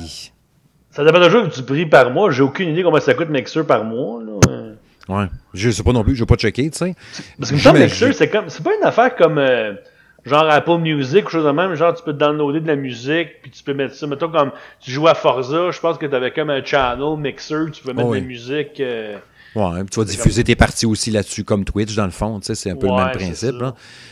[0.92, 2.32] Ça dépend toujours du prix par mois.
[2.32, 4.24] J'ai aucune idée combien ça coûte Mixer par mois.
[4.24, 4.40] Là.
[5.08, 5.26] Ouais.
[5.54, 6.96] Je sais pas non plus, je vais pas checker, tu sais.
[7.38, 7.84] Parce que J'imagine.
[7.84, 8.50] Mixer, c'est comme.
[8.50, 9.38] C'est pas une affaire comme.
[9.38, 9.74] euh,
[10.26, 13.52] genre Apple Music ou chose de même, genre tu peux downloader de la musique, puis
[13.52, 16.32] tu peux mettre ça, mettons comme tu joues à Forza, je pense que tu avais
[16.32, 18.80] comme un channel, mixer, tu peux mettre de la musique.
[18.80, 19.18] Euh,
[19.56, 22.40] Ouais, tu vas diffuser tes parties aussi là-dessus, comme Twitch, dans le fond.
[22.42, 23.56] C'est un peu le même principe.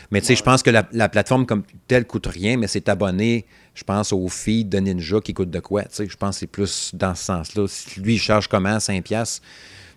[0.09, 3.45] Mais tu sais, je pense que la, plateforme comme telle coûte rien, mais c'est abonné,
[3.75, 5.83] je pense, au feed de Ninja qui coûte de quoi.
[5.91, 7.65] Je pense que c'est plus dans ce sens-là.
[7.67, 9.41] Si lui, il charge comment 5$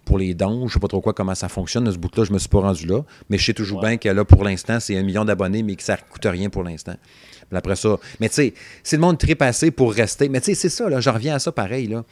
[0.07, 1.85] pour les dons, je sais pas trop quoi, comment ça fonctionne.
[1.85, 3.03] De ce bout-là, je me suis pas rendu là.
[3.29, 5.83] Mais je sais toujours bien que là, pour l'instant, c'est un million d'abonnés, mais que
[5.83, 6.95] ça ne coûte rien pour l'instant.
[7.53, 7.99] Après ça.
[8.21, 10.31] Mais tu sais, c'est le monde très passé pour rester.
[10.31, 11.01] Mais tu sais, c'est ça, là.
[11.01, 12.05] Je reviens à ça pareil, là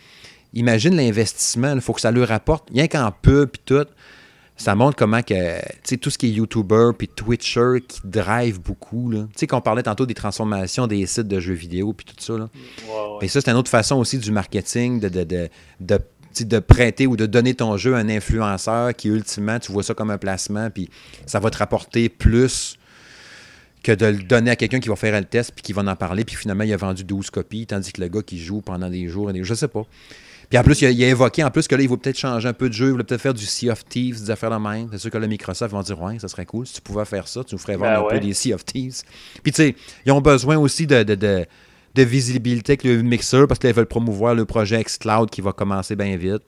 [0.54, 3.86] imagine l'investissement, il faut que ça lui rapporte, rien qu'en pub et tout.
[4.56, 9.10] Ça montre comment que, tout ce qui est YouTuber puis Twitcher qui drive beaucoup.
[9.12, 12.38] Tu sais, qu'on parlait tantôt des transformations des sites de jeux vidéo puis tout ça.
[12.38, 12.48] Là.
[13.20, 15.48] Et ça, c'est une autre façon aussi du marketing de, de,
[15.80, 15.98] de,
[16.60, 20.10] prêter ou de donner ton jeu à un influenceur qui, ultimement, tu vois ça comme
[20.10, 20.88] un placement, puis
[21.26, 22.76] ça va te rapporter plus
[23.82, 25.96] que de le donner à quelqu'un qui va faire le test, puis qui va en
[25.96, 28.88] parler, puis finalement, il a vendu 12 copies, tandis que le gars qui joue pendant
[28.88, 29.86] des jours et des je sais pas.
[30.48, 32.52] Puis en plus, il a, évoqué en plus que là, il va peut-être changer un
[32.52, 34.88] peu de jeu, il va peut-être faire du Sea of Thieves, des affaires de même.
[34.92, 37.28] C'est sûr que là, Microsoft vont dire Ouais, ça serait cool si tu pouvais faire
[37.28, 39.02] ça, tu nous ferais voir ben un peu des Sea of Thieves.
[39.42, 41.46] Puis tu sais, ils ont besoin aussi de, de, de,
[41.94, 45.96] de visibilité avec le mixeur parce qu'ils veulent promouvoir le projet xCloud qui va commencer
[45.96, 46.42] bien vite.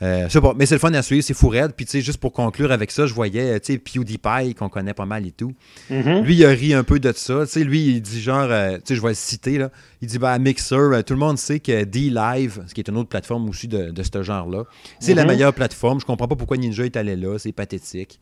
[0.00, 1.72] Euh, pas, mais c'est le fun à suivre, c'est fou raide.
[1.76, 4.94] Puis, tu sais, juste pour conclure avec ça, je voyais, tu sais, PewDiePie, qu'on connaît
[4.94, 5.54] pas mal et tout.
[5.90, 6.22] Mm-hmm.
[6.22, 7.44] Lui, il a ri un peu de ça.
[7.46, 9.70] Tu sais, lui, il dit genre, euh, tu sais, je vais le citer, là.
[10.00, 12.96] Il dit, bah, Mixer, euh, tout le monde sait que D-Live, ce qui est une
[12.96, 14.64] autre plateforme aussi de, de ce genre-là,
[15.00, 15.26] c'est la mm-hmm.
[15.26, 16.00] meilleure plateforme.
[16.00, 18.20] Je comprends pas pourquoi Ninja est allé là, c'est pathétique.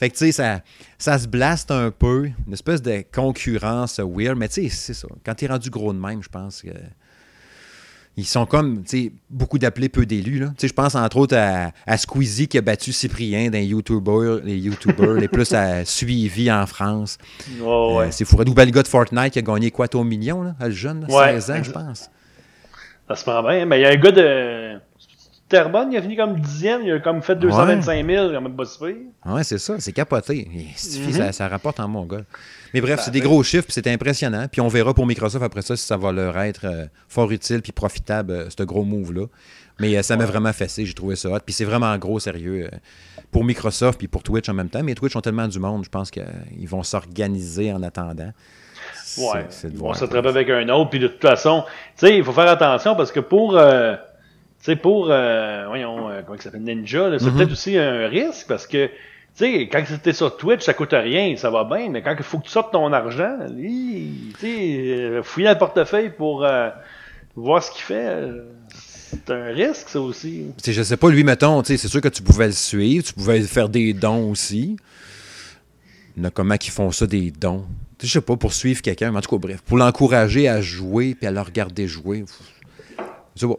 [0.00, 0.62] Fait que, tu sais, ça,
[0.96, 5.06] ça se blaste un peu, une espèce de concurrence weird, mais tu sais, c'est ça.
[5.26, 6.70] Quand tu es rendu gros de même, je pense que
[8.16, 10.40] ils sont comme, tu sais, beaucoup d'appelés, peu d'élus.
[10.40, 14.56] Tu sais, je pense entre autres à, Squeezie qui a battu Cyprien d'un YouTuber, les
[14.56, 15.52] YouTubers les plus
[15.84, 17.18] suivis en France.
[17.62, 18.10] Oh, ouais.
[18.10, 18.36] c'est fou.
[18.40, 21.50] Ou le gars de Fortnite qui a gagné quoi, ton million, là, le jeune, 16
[21.50, 22.10] ans, je pense.
[23.06, 23.66] Ça se prend bien.
[23.66, 24.80] Mais il y a un gars de.
[25.50, 28.54] Terrebonne, il est venu comme dixième, il a comme fait 225 000, il a même
[28.54, 28.62] pas
[29.26, 30.48] Ouais, c'est ça, c'est capoté.
[30.48, 31.12] Mhm.
[31.12, 32.22] ça, ça, rapporte en mon gars.
[32.72, 34.46] Mais bref, c'est des gros chiffres, puis c'est impressionnant.
[34.50, 37.62] Puis on verra pour Microsoft après ça si ça va leur être euh, fort utile
[37.62, 39.26] puis profitable, euh, ce gros move-là.
[39.80, 41.40] Mais euh, ça m'a vraiment fessé, j'ai trouvé ça hot.
[41.44, 42.70] Puis c'est vraiment gros, sérieux,
[43.32, 44.84] pour Microsoft puis pour Twitch en même temps.
[44.84, 48.30] Mais Twitch ont tellement du monde, je pense qu'ils vont s'organiser en attendant.
[49.18, 50.90] Ouais, ils vont s'attraper avec un autre.
[50.90, 51.64] Puis de toute façon,
[51.98, 53.60] tu sais, il faut faire attention parce que pour...
[54.60, 57.36] Tu sais, pour, voyons, comment il s'appelle, Ninja, c'est mm-hmm.
[57.36, 58.90] peut-être aussi un risque parce que
[59.36, 62.22] tu sais, quand c'était sur Twitch, ça coûte rien, ça va bien, mais quand il
[62.22, 66.68] faut que tu sortes ton argent, tu sais, euh, fouiller le portefeuille pour euh,
[67.36, 68.42] voir ce qu'il fait, euh,
[68.74, 70.46] c'est un risque, ça aussi.
[70.62, 73.40] sais, je sais pas, lui, mettons, c'est sûr que tu pouvais le suivre, tu pouvais
[73.42, 74.76] faire des dons aussi.
[76.16, 77.64] Il y a comment qu'ils font ça, des dons?
[78.02, 81.14] Je sais pas, pour suivre quelqu'un, mais en tout cas, bref, pour l'encourager à jouer
[81.14, 82.24] puis à le regarder jouer.
[83.36, 83.58] Je sais pas.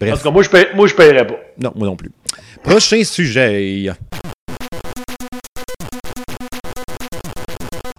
[0.00, 0.12] Bref.
[0.12, 1.38] En tout cas, moi, je paye, moi, je paierais pas.
[1.60, 2.10] Non, moi non plus.
[2.62, 3.90] Prochain sujet.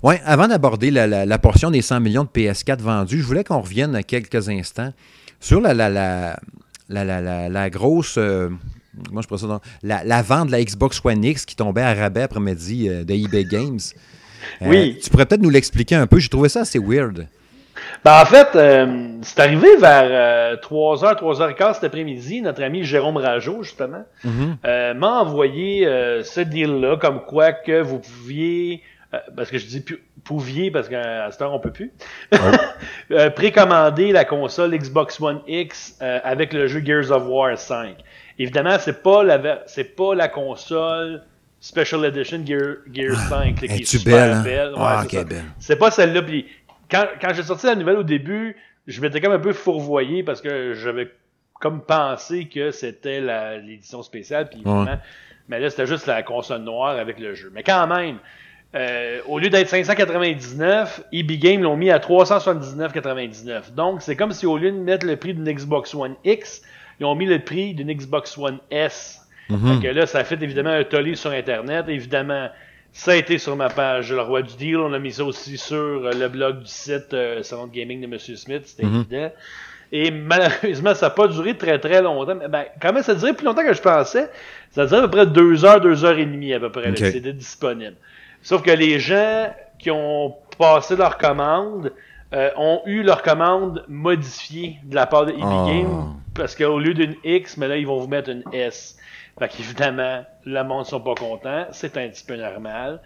[0.03, 3.95] Oui, avant d'aborder la, portion des 100 millions de PS4 vendus, je voulais qu'on revienne
[3.95, 4.93] à quelques instants
[5.39, 5.73] sur la,
[6.89, 8.15] la, grosse.
[8.17, 8.49] Euh,
[9.11, 12.89] moi, je ça, la, vente de la Xbox One X qui tombait à rabais après-midi
[12.89, 13.79] euh, de eBay Games.
[14.61, 14.99] Euh, oui.
[15.01, 16.19] Tu pourrais peut-être nous l'expliquer un peu.
[16.19, 17.27] J'ai trouvé ça assez weird.
[18.03, 18.47] Ben, en fait,
[19.23, 22.41] c'est arrivé vers 3h, 3h15 cet après-midi.
[22.41, 24.93] Notre ami Jérôme Rajo, justement, mm-hmm.
[24.93, 25.85] m'a envoyé
[26.23, 28.81] ce deal-là, comme quoi que vous pouviez
[29.13, 29.85] euh, parce que je dis
[30.25, 31.91] pouviez parce qu'à cette heure on peut plus.
[33.09, 37.95] Euh, précommander la console Xbox One X euh, avec le jeu Gears of War 5.
[38.37, 41.23] Évidemment, c'est pas la c'est pas la console
[41.61, 44.73] Special Edition Gears 5 qui est super belle.
[44.75, 45.05] Hein?
[45.05, 45.23] Ouais,
[45.57, 46.21] c'est pas celle-là.
[46.89, 48.55] Quand, quand j'ai sorti la nouvelle au début,
[48.87, 51.11] je m'étais comme un peu fourvoyé parce que j'avais
[51.59, 53.21] comme pensé que c'était
[53.59, 54.49] l'édition spéciale.
[54.49, 54.63] Puis,
[55.49, 57.51] mais là, c'était juste la console noire avec le jeu.
[57.53, 58.17] Mais quand même,
[58.75, 63.73] euh, au lieu d'être 599, EB Game l'ont mis à 379,99.
[63.73, 66.61] Donc, c'est comme si au lieu de mettre le prix d'une Xbox One X,
[66.99, 69.21] ils ont mis le prix d'une Xbox One S.
[69.49, 69.91] Donc mhm.
[69.91, 71.85] là, ça fait évidemment un tollé sur Internet.
[71.87, 72.49] Évidemment,
[72.97, 74.77] ça a été sur ma page Le Roi du Deal.
[74.77, 78.01] On a mis ça aussi sur euh, le blog du site euh, Salon de Gaming
[78.01, 78.17] de M.
[78.17, 78.63] Smith.
[78.65, 78.95] C'était mhm.
[79.01, 79.31] évident.
[79.91, 82.33] Et malheureusement, ça n'a pas duré très très longtemps.
[82.33, 84.31] Mais ben, quand même, ça durait plus longtemps que je pensais?
[84.71, 86.91] Ça durait à peu près deux heures, deux heures et demie à peu près.
[86.95, 87.95] C'était disponible.
[88.41, 91.93] Sauf que les gens qui ont passé leur commande
[92.33, 95.65] euh, ont eu leur commande modifiée de la part de EB ah.
[95.67, 98.96] Game parce qu'au lieu d'une X, mais là, ils vont vous mettre une S.
[99.39, 101.67] Fait qu'évidemment, le monde sont pas contents.
[101.71, 102.99] C'est un petit peu normal.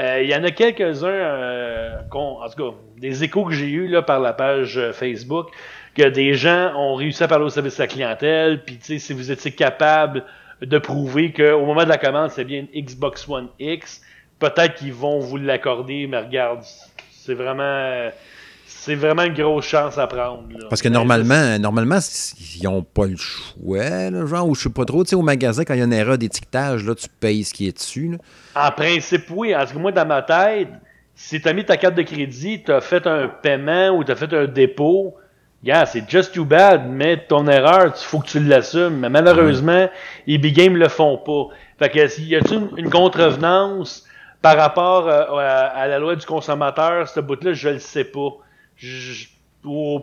[0.00, 3.88] Euh, il y en a quelques-uns, euh, en tout cas, des échos que j'ai eus
[3.88, 5.48] là, par la page euh, Facebook,
[5.94, 9.32] que des gens ont réussi à parler au service de la clientèle, puis si vous
[9.32, 10.24] étiez capable
[10.62, 14.02] de prouver qu'au moment de la commande, c'est bien une Xbox One X,
[14.38, 16.60] peut-être qu'ils vont vous l'accorder, mais regarde,
[17.10, 18.10] c'est vraiment
[18.80, 20.44] c'est vraiment une grosse chance à prendre.
[20.70, 21.98] Parce que normalement, normalement,
[22.56, 25.64] ils n'ont pas le choix, genre, ou je sais pas trop, tu sais, au magasin,
[25.64, 28.18] quand il y a une erreur d'étiquetage, là, tu payes ce qui est dessus.
[28.54, 29.54] En principe, oui.
[29.54, 30.68] En tout cas, moi, dans ma tête,
[31.14, 34.12] si tu as mis ta carte de crédit, tu as fait un paiement ou tu
[34.12, 35.16] as fait un dépôt,
[35.64, 39.00] yeah, c'est just too bad, mais ton erreur, il faut que tu l'assumes.
[39.00, 39.88] Mais malheureusement,
[40.26, 41.48] les big games le font pas.
[41.80, 44.04] Fait que, y a-t-il une, une, contrevenance
[44.40, 45.24] par rapport euh,
[45.74, 48.38] à, la loi du consommateur, ce bout-là, je le sais pas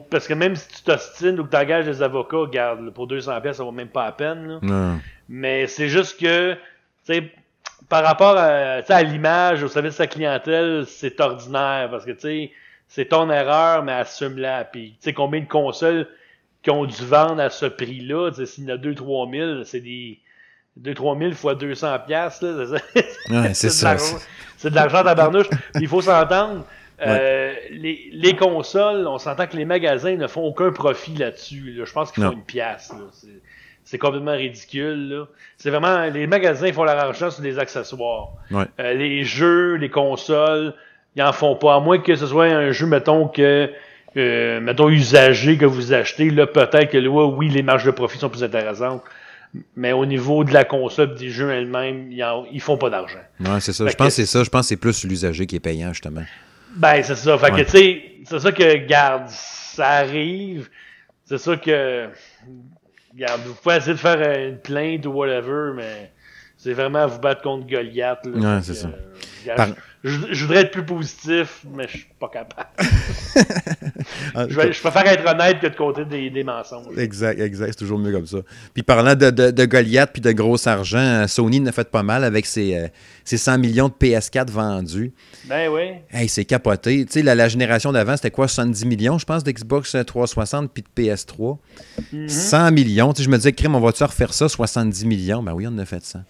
[0.09, 3.41] parce que même si tu t'ostines ou que tu engages des avocats, garde, pour 200
[3.41, 4.59] pièces, ça vaut même pas la peine.
[5.29, 6.55] Mais c'est juste que,
[7.89, 12.19] par rapport à, à l'image, au service de sa clientèle, c'est ordinaire parce que, tu
[12.19, 12.51] sais,
[12.88, 14.65] c'est ton erreur, mais assume-la.
[14.65, 16.07] Puis, tu sais, combien de consoles
[16.61, 20.19] qui ont dû vendre à ce prix-là, s'il y en a 2-3 000, c'est des
[20.81, 22.43] 2-3 000 fois 200 pièces
[23.53, 23.95] c'est ça.
[24.57, 25.47] C'est de l'argent à barnouche.
[25.75, 26.65] il faut s'entendre.
[27.01, 31.81] Euh, les, les, consoles, on s'entend que les magasins ne font aucun profit là-dessus.
[31.84, 32.91] Je pense qu'ils font une pièce.
[33.84, 35.25] C'est complètement ridicule.
[35.58, 38.29] C'est vraiment les magasins font leur argent sur des accessoires.
[38.51, 40.73] Euh, les jeux, les consoles,
[41.15, 41.75] ils en font pas.
[41.75, 43.69] À moins que ce soit un jeu, mettons que
[44.17, 48.17] euh, mettons usagé que vous achetez, là peut-être que là, oui, les marges de profit
[48.17, 49.03] sont plus intéressantes.
[49.75, 53.19] Mais au niveau de la console des jeux elles-mêmes, ils, ils font pas d'argent.
[53.39, 53.88] Ouais, c'est ça.
[53.88, 54.43] je pense que c'est ça.
[54.43, 56.23] Je pense que c'est plus l'usager qui est payant, justement.
[56.75, 57.38] Ben, c'est ça.
[57.38, 60.69] Fait que, tu sais, c'est ça que, garde, ça arrive.
[61.23, 62.09] C'est ça que,
[63.15, 66.11] garde, vous pouvez essayer de faire une plainte ou whatever, mais
[66.57, 68.25] c'est vraiment à vous battre contre Goliath.
[68.25, 68.89] Là, ouais, c'est ça.
[69.47, 69.67] Euh,
[70.06, 72.70] je, voudrais être plus positif, mais je suis pas capable.
[74.36, 76.96] Je, préfère être honnête que de côté des, des mensonges.
[76.98, 77.70] Exact, exact.
[77.70, 78.38] C'est toujours mieux comme ça.
[78.74, 82.04] Puis parlant de, de, de Goliath puis de gros argent, euh, Sony n'a fait pas
[82.04, 82.88] mal avec ses, euh,
[83.24, 85.12] ses 100 millions de PS4 vendus.
[85.46, 85.94] Ben oui.
[86.12, 87.06] Hey, c'est capoté.
[87.06, 90.84] Tu sais, la, la, génération d'avant, c'était quoi 70 millions, je pense, d'Xbox 360 puis
[90.84, 91.58] de PS3.
[92.28, 92.74] 100 mhm.
[92.74, 93.13] millions.
[93.13, 95.41] Tu sais, je me disais, crime, on va-tu refaire ça 70 millions?
[95.41, 96.24] Ben oui, on en a fait ça.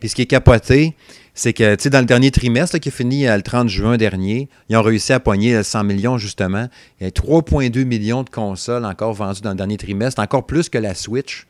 [0.00, 0.96] Puis ce qui est capoté,
[1.34, 3.96] c'est que, tu sais, dans le dernier trimestre qui est fini euh, le 30 juin
[3.96, 6.68] dernier, ils ont réussi à poigner 100 millions, justement.
[7.00, 10.68] Il y a 3,2 millions de consoles encore vendues dans le dernier trimestre, encore plus
[10.68, 11.46] que la Switch,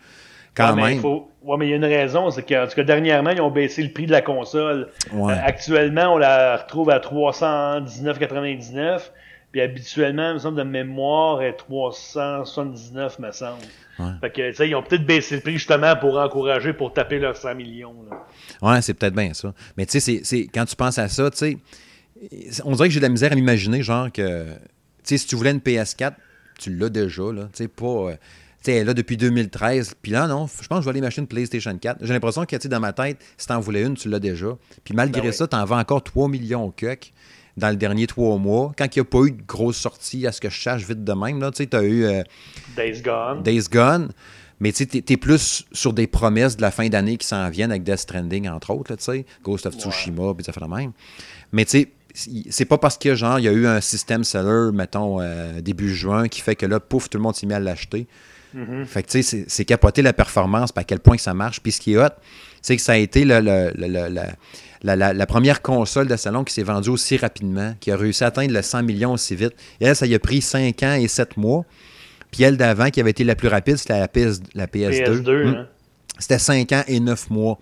[0.54, 1.00] quand même.
[1.44, 3.82] Oui, mais il y a une raison, c'est qu'en tout cas, dernièrement, ils ont baissé
[3.82, 4.88] le prix de la console.
[5.12, 9.10] Euh, actuellement, on la retrouve à 319,99.
[9.50, 13.58] Puis habituellement, il me semble de mémoire, est 379, me semble.
[14.20, 17.54] Fait que, ils ont peut-être baissé le prix justement pour encourager, pour taper leurs 100
[17.54, 17.94] millions.
[18.10, 18.70] Là.
[18.70, 19.54] Ouais, c'est peut-être bien ça.
[19.76, 21.58] Mais tu sais, c'est, quand tu penses à ça, tu sais,
[22.64, 24.58] on dirait que j'ai de la misère à m'imaginer, genre que, tu
[25.04, 26.12] sais, si tu voulais une PS4,
[26.58, 27.44] tu l'as déjà, là.
[27.52, 27.86] Tu sais, pas.
[27.86, 28.16] Euh,
[28.62, 29.94] tu sais, là depuis 2013.
[30.00, 31.98] Puis là, non, je pense que je vais aller m'acheter une PlayStation 4.
[32.00, 34.56] J'ai l'impression que, tu dans ma tête, si tu en voulais une, tu l'as déjà.
[34.84, 37.12] Puis malgré ben ça, tu en vends encore 3 millions au cuck
[37.56, 38.72] dans le dernier trois mois.
[38.76, 41.04] Quand il n'y a pas eu de grosse sortie, à ce que je cherche vite
[41.04, 42.04] de même, tu as eu.
[42.04, 42.22] Euh,
[42.76, 43.42] Days Gone.
[43.42, 44.10] Days Gone.
[44.60, 47.82] Mais tu es, plus sur des promesses de la fin d'année qui s'en viennent avec
[47.82, 50.92] Death Stranding, entre autres, tu sais, Ghost of Tsushima, puis ça fait la même.
[51.50, 54.70] Mais tu sais, c'est pas parce que genre il y a eu un système seller,
[54.72, 57.58] mettons, euh, début juin, qui fait que là, pouf, tout le monde s'est mis à
[57.58, 58.06] l'acheter.
[58.56, 58.84] Mm-hmm.
[58.84, 61.60] Fait que tu sais, c'est capoter la performance, puis à quel point ça marche.
[61.60, 62.10] Puis ce qui est hot,
[62.60, 63.72] c'est que ça a été le,
[64.82, 68.52] la, première console de salon qui s'est vendue aussi rapidement, qui a réussi à atteindre
[68.52, 69.54] le 100 millions aussi vite.
[69.80, 71.64] Et elle, ça y a pris 5 ans et 7 mois.
[72.30, 75.22] Puis elle d'avant, qui avait été la plus rapide, c'était la, PS, la PS2.
[75.22, 75.66] PS2 hein.
[76.18, 77.58] C'était 5 ans et 9 mois.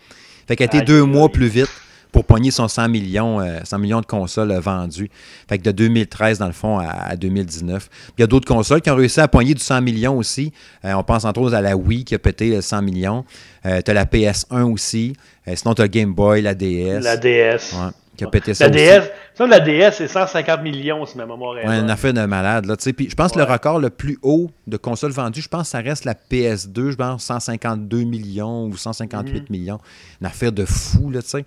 [0.47, 1.71] Fait qu'elle a été 2 mois plus vite
[2.13, 5.11] pour pogner son 100 millions, 100 euh, millions de consoles vendues.
[5.49, 7.89] Fait que de 2013, dans le fond, à, 2019.
[8.17, 10.53] il y a d'autres consoles qui ont réussi à pogner du 100 millions aussi.
[10.85, 13.25] Euh, on pense entre autres à la Wii qui a pété 100 millions.
[13.67, 15.15] Euh, tu as la PS1 aussi.
[15.57, 17.01] Sinon, tu as Game Boy, la DS.
[17.03, 17.75] La DS.
[18.17, 21.57] qui a pété ça la DS, ça, la DS, c'est 150 millions, si ma mémoire
[21.59, 22.67] est Ouais, une affaire de malade.
[22.67, 25.63] Là, puis je pense que le record le plus haut de consoles vendues, je pense
[25.63, 29.47] que ça reste la PS2, je pense 152 millions ou 158 mhm.
[29.51, 29.79] millions.
[30.21, 31.45] Une affaire de fou, là, tu sais.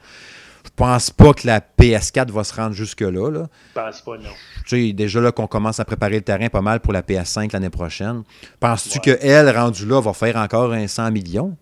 [0.66, 3.30] Je pense pas que la PS4 va se rendre jusque-là.
[3.30, 3.48] Là.
[3.76, 4.30] Je pense pas, non.
[4.66, 7.52] Tu sais, déjà là qu'on commence à préparer le terrain pas mal pour la PS5
[7.52, 8.24] l'année prochaine.
[8.60, 11.58] Penses-tu qu'elle, rendue là, va faire encore un 100 millions?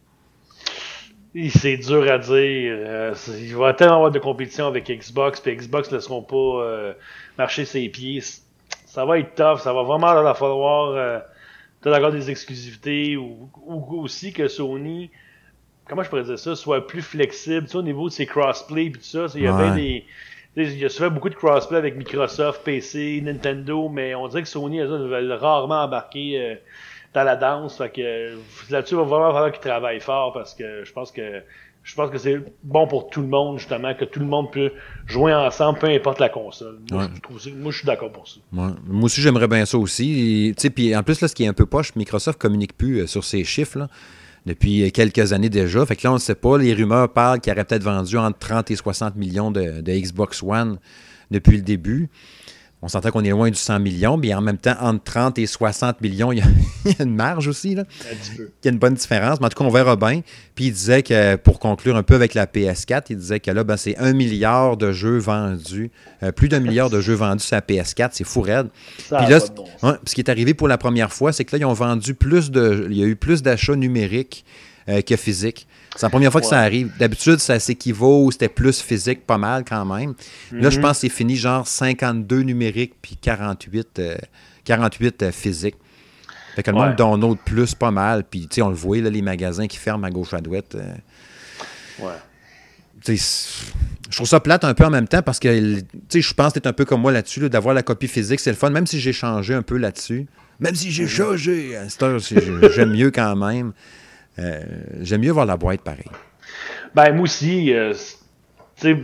[1.50, 2.34] C'est dur à dire.
[2.36, 6.94] Euh, il va tellement avoir de compétition avec Xbox, puis Xbox ne laisseront pas euh,
[7.38, 8.22] marcher ses pieds.
[8.86, 11.20] Ça va être tough, ça va vraiment leur falloir euh,
[11.80, 15.10] peut-être encore des exclusivités ou, ou, aussi que Sony
[15.92, 18.86] comment je pourrais dire ça, soit plus flexible, tu sais, au niveau de ses crossplay
[18.86, 19.26] et tout ça.
[19.36, 20.06] Il y a bien des,
[20.56, 24.48] il y a souvent beaucoup de crossplay avec Microsoft, PC, Nintendo, mais on dirait que
[24.48, 26.56] Sony, elles veulent rarement embarquer euh,
[27.14, 27.78] dans la danse.
[27.78, 28.38] Fait que
[28.70, 31.42] là-dessus, il va vraiment falloir qu'ils travaillent fort parce que je pense que
[31.84, 34.72] je pense que c'est bon pour tout le monde, justement, que tout le monde peut
[35.08, 36.78] jouer ensemble, peu importe la console.
[36.92, 38.40] Moi, je, trouve moi je suis d'accord pour ça.
[38.52, 40.54] Moi aussi, j'aimerais bien ça aussi.
[40.76, 43.24] Puis en plus, là, ce qui est un peu poche, Microsoft communique plus euh, sur
[43.24, 43.80] ces chiffres.
[43.80, 43.88] Là
[44.46, 45.86] depuis quelques années déjà.
[45.86, 46.58] Fait que là, on ne sait pas.
[46.58, 50.42] Les rumeurs parlent qu'il aurait peut-être vendu entre 30 et 60 millions de, de Xbox
[50.42, 50.80] One
[51.30, 52.10] depuis le début.
[52.84, 55.46] On s'entend qu'on est loin du 100 millions, mais en même temps, entre 30 et
[55.46, 57.76] 60 millions, il y a, une marge aussi.
[57.76, 57.84] Là.
[58.34, 60.22] Il y a une bonne différence, mais en tout cas, on verra bien.
[60.56, 63.64] Puis il disait que, pour conclure un peu avec la PS4, il disait que là,
[63.64, 65.92] ben, c'est un milliard de jeux vendus,
[66.24, 68.68] euh, plus d'un milliard de jeux vendus sur la PS4, c'est fou raide.
[68.98, 71.74] Puis là, ce qui est arrivé pour la première fois, c'est que là, ils ont
[71.74, 72.88] vendu plus de.
[72.90, 74.44] Il y a eu plus d'achats numériques
[74.90, 75.68] euh, que physiques.
[75.96, 76.92] C'est la première fois que ça arrive.
[76.98, 80.14] D'habitude, ça s'équivaut, c'était plus physique, pas mal quand même.
[80.52, 80.82] Là, je mhm.
[80.82, 84.02] pense que c'est fini, genre 52 numériques puis 48,
[84.64, 85.76] 48 euh, euh, physiques.
[86.56, 88.24] Fait que le monde donne plus, pas mal.
[88.24, 90.76] Puis, tu sais, on le voit, là, les magasins qui ferment à gauche à droite.
[90.76, 90.94] Euh.
[92.00, 92.14] ouais.
[93.08, 96.54] Je trouve ça plate un peu en même temps parce que, tu sais, je pense
[96.54, 98.86] que tu un peu comme moi là-dessus, d'avoir la copie physique, c'est le fun, même
[98.86, 100.28] si j'ai changé un peu là-dessus.
[100.60, 101.10] Même si j'ai mhm.
[101.10, 101.78] changé,
[102.76, 103.74] j'aime mieux quand même.
[104.40, 104.62] Euh,
[105.02, 106.10] j'aime mieux voir la boîte pareil.
[106.96, 107.94] Ben, moi aussi, euh,
[108.80, 108.96] tu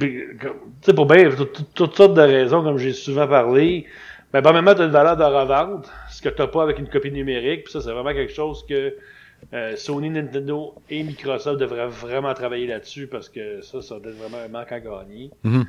[0.82, 1.30] sais, pour bien
[1.74, 3.86] toutes sortes de raisons, comme j'ai souvent parlé,
[4.34, 6.90] ben, premièrement, tu as une valeur de revente, ce que tu n'as pas avec une
[6.90, 8.96] copie numérique, puis ça, c'est vraiment quelque chose que
[9.54, 14.18] euh, Sony, Nintendo et Microsoft devraient vraiment travailler là-dessus parce que ça, ça doit être
[14.18, 15.32] vraiment un manque à gagner.
[15.46, 15.66] Mm-hmm.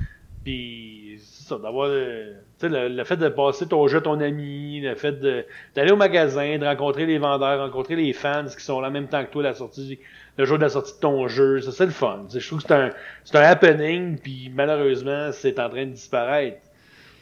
[0.49, 5.21] Puis, ça, d'avoir le, le, fait de passer ton jeu à ton ami, le fait
[5.75, 9.09] d'aller au magasin, de rencontrer les vendeurs, rencontrer les fans qui sont là en même
[9.09, 9.99] temps que toi la sortie,
[10.39, 12.25] le jour de la sortie de ton jeu, ça c'est le fun.
[12.35, 12.91] je trouve que c'est un,
[13.25, 16.63] c'est un happening, puis malheureusement, c'est en train de disparaître.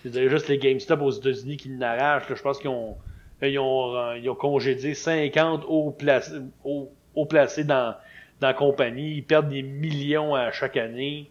[0.05, 2.33] C'est juste les GameStop aux États-Unis qui l'arrachent.
[2.33, 2.97] Je pense qu'ils ont,
[3.43, 6.31] ils ont, ils ont congédié 50 hauts placés,
[6.63, 7.97] hauts, placés dans,
[8.39, 9.17] dans la compagnie.
[9.17, 11.29] Ils perdent des millions à chaque année.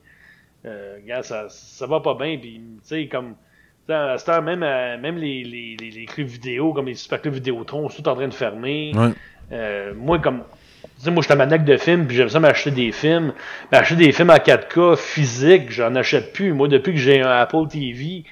[0.65, 2.37] Euh, ça, ça va pas bien.
[2.37, 3.35] Puis, tu sais, comme.
[3.87, 7.35] À cette heure, même, euh, même les, les, les, clubs vidéo, comme les super clubs
[7.35, 8.93] Vidéotron, sont tout en train de fermer.
[9.51, 10.41] Euh, moi, comme.
[10.97, 13.33] Tu sais, moi, je suis un maniaque de films, puis j'aime ça m'acheter des films.
[13.71, 16.53] Mais acheter des films en 4K physique, j'en achète plus.
[16.53, 18.23] Moi, depuis que j'ai un Apple TV,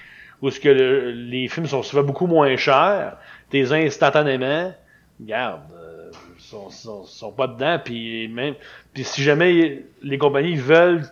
[0.42, 3.18] où ce que les films sont souvent beaucoup moins chers,
[3.50, 4.74] t'es instantanément,
[5.20, 8.56] regarde, euh, sont, sont, sont, pas dedans, puis même,
[8.94, 11.04] puis si jamais les compagnies veulent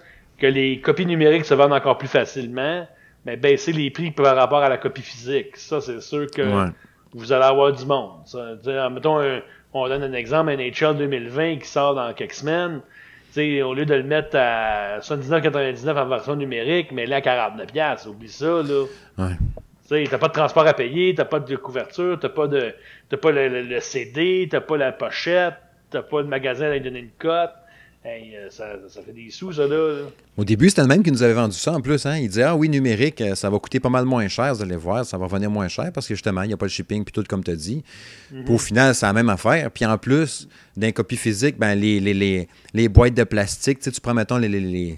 [0.42, 2.88] que les copies numériques se vendent encore plus facilement,
[3.26, 5.56] mais baisser les prix par rapport à la copie physique.
[5.56, 6.42] Ça, c'est sûr que
[7.14, 8.26] vous allez avoir du monde.
[8.26, 9.22] Ça, mettons,
[9.72, 12.82] on donne un exemple, NHL 2020 qui sort dans quelques semaines.
[13.38, 18.28] au lieu de le mettre à 79,99 en version numérique, mais là à 49$, oublie
[18.28, 18.86] ça, là.
[19.20, 20.08] Ouais.
[20.08, 22.74] t'as pas de transport à payer, t'as pas de couverture, t'as pas de,
[23.10, 25.54] t'as pas le, le, CD, t'as pas la pochette,
[25.92, 27.52] t'as pas de magasin à lui donner une cote.
[28.04, 30.06] Hey, euh, ça, ça, fait des sous, ça, là.
[30.36, 32.04] Au début, c'était le même qui nous avait vendu ça en plus.
[32.08, 32.18] Hein?
[32.18, 34.76] Il disait Ah oui, numérique, euh, ça va coûter pas mal moins cher, vous allez
[34.76, 37.04] voir, ça va revenir moins cher parce que justement, il n'y a pas de shipping
[37.04, 37.84] puis tout comme tu as dit.
[38.32, 38.46] Mhm.
[38.46, 39.70] Puis au final, c'est la même affaire.
[39.70, 43.92] Puis en plus, d'un copie physique, ben, les, les, les, les boîtes de plastique, tu
[44.02, 44.98] prends, mettons, les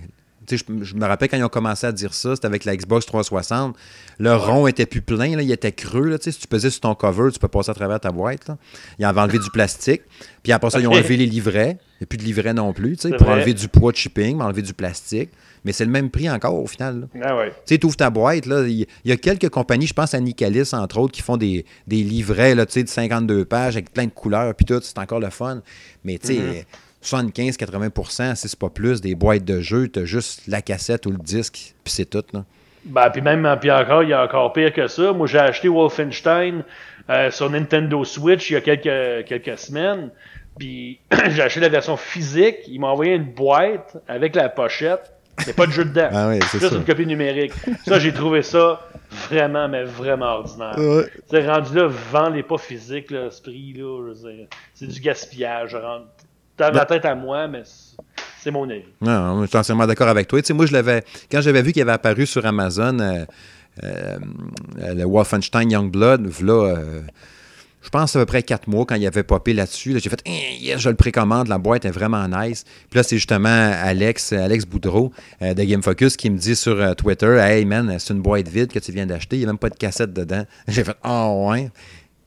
[0.50, 3.06] je, je, me rappelle quand ils ont commencé à dire ça, c'était avec la Xbox
[3.06, 3.76] 360.
[4.20, 6.08] Le rond était plus plein, là, il était creux.
[6.08, 8.48] Là, si tu pesais sur ton cover, tu peux passer à travers ta boîte.
[8.48, 8.58] Là.
[9.00, 10.02] Ils avaient enlevé du plastique.
[10.44, 11.78] Puis après ça, ils ont enlevé les livrets.
[12.00, 14.62] Il n'y a plus de livrets non plus, pour enlever du poids de shipping, enlever
[14.62, 15.30] du plastique.
[15.66, 17.08] Mais c'est le même prix encore au final.
[17.22, 17.54] Ah ouais.
[17.66, 20.98] Tu ouvres ta boîte, là, il y, a quelques compagnies, je pense à Nicalis, entre
[20.98, 24.66] autres, qui font des, des livrets là, de 52 pages avec plein de couleurs, puis
[24.66, 25.62] tout, c'est encore le fun.
[26.04, 26.66] Mais tu sais, mm-hmm.
[27.04, 31.12] 75-80% si c'est pas plus, des boîtes de jeux, tu as juste la cassette ou
[31.12, 32.24] le disque, puis c'est tout.
[32.34, 32.44] Là.
[32.86, 35.14] Ben, puis même, puis encore, il y a encore pire que ça.
[35.14, 36.64] Moi, j'ai acheté Wolfenstein
[37.10, 40.10] euh, sur Nintendo Switch il y a quelques, quelques semaines.
[40.58, 42.58] Puis j'ai acheté la version physique.
[42.68, 45.14] Il m'a envoyé une boîte avec la pochette.
[45.40, 46.10] Il n'y a pas de jeu dedans.
[46.14, 47.54] ah oui, c'est Juste une copie numérique.
[47.86, 48.82] Ça, j'ai trouvé ça
[49.30, 50.76] vraiment, mais vraiment ordinaire.
[51.30, 54.14] C'est rendu là, vends les pas physiques, là, ce prix-là.
[54.74, 55.76] C'est du gaspillage.
[56.58, 57.64] T'as la tête à moi, mais
[58.44, 58.84] c'est mon avis.
[59.02, 60.42] Non, je suis entièrement d'accord avec toi.
[60.42, 61.04] Tu sais, moi, je l'avais.
[61.32, 63.26] Quand j'avais vu qu'il avait apparu sur Amazon euh,
[63.84, 64.18] euh,
[64.94, 67.02] le Wolfenstein Youngblood, là, euh,
[67.82, 69.98] je pense à peu près quatre mois quand il avait popé là-dessus.
[70.00, 72.66] j'ai fait eh, je le précommande, la boîte est vraiment nice.
[72.90, 75.12] Puis là, c'est justement Alex, Alex Boudreau
[75.42, 78.80] de Game Focus qui me dit sur Twitter Hey man, c'est une boîte vide que
[78.80, 80.46] tu viens d'acheter, il n'y a même pas de cassette dedans.
[80.68, 81.72] J'ai fait Oh ouais.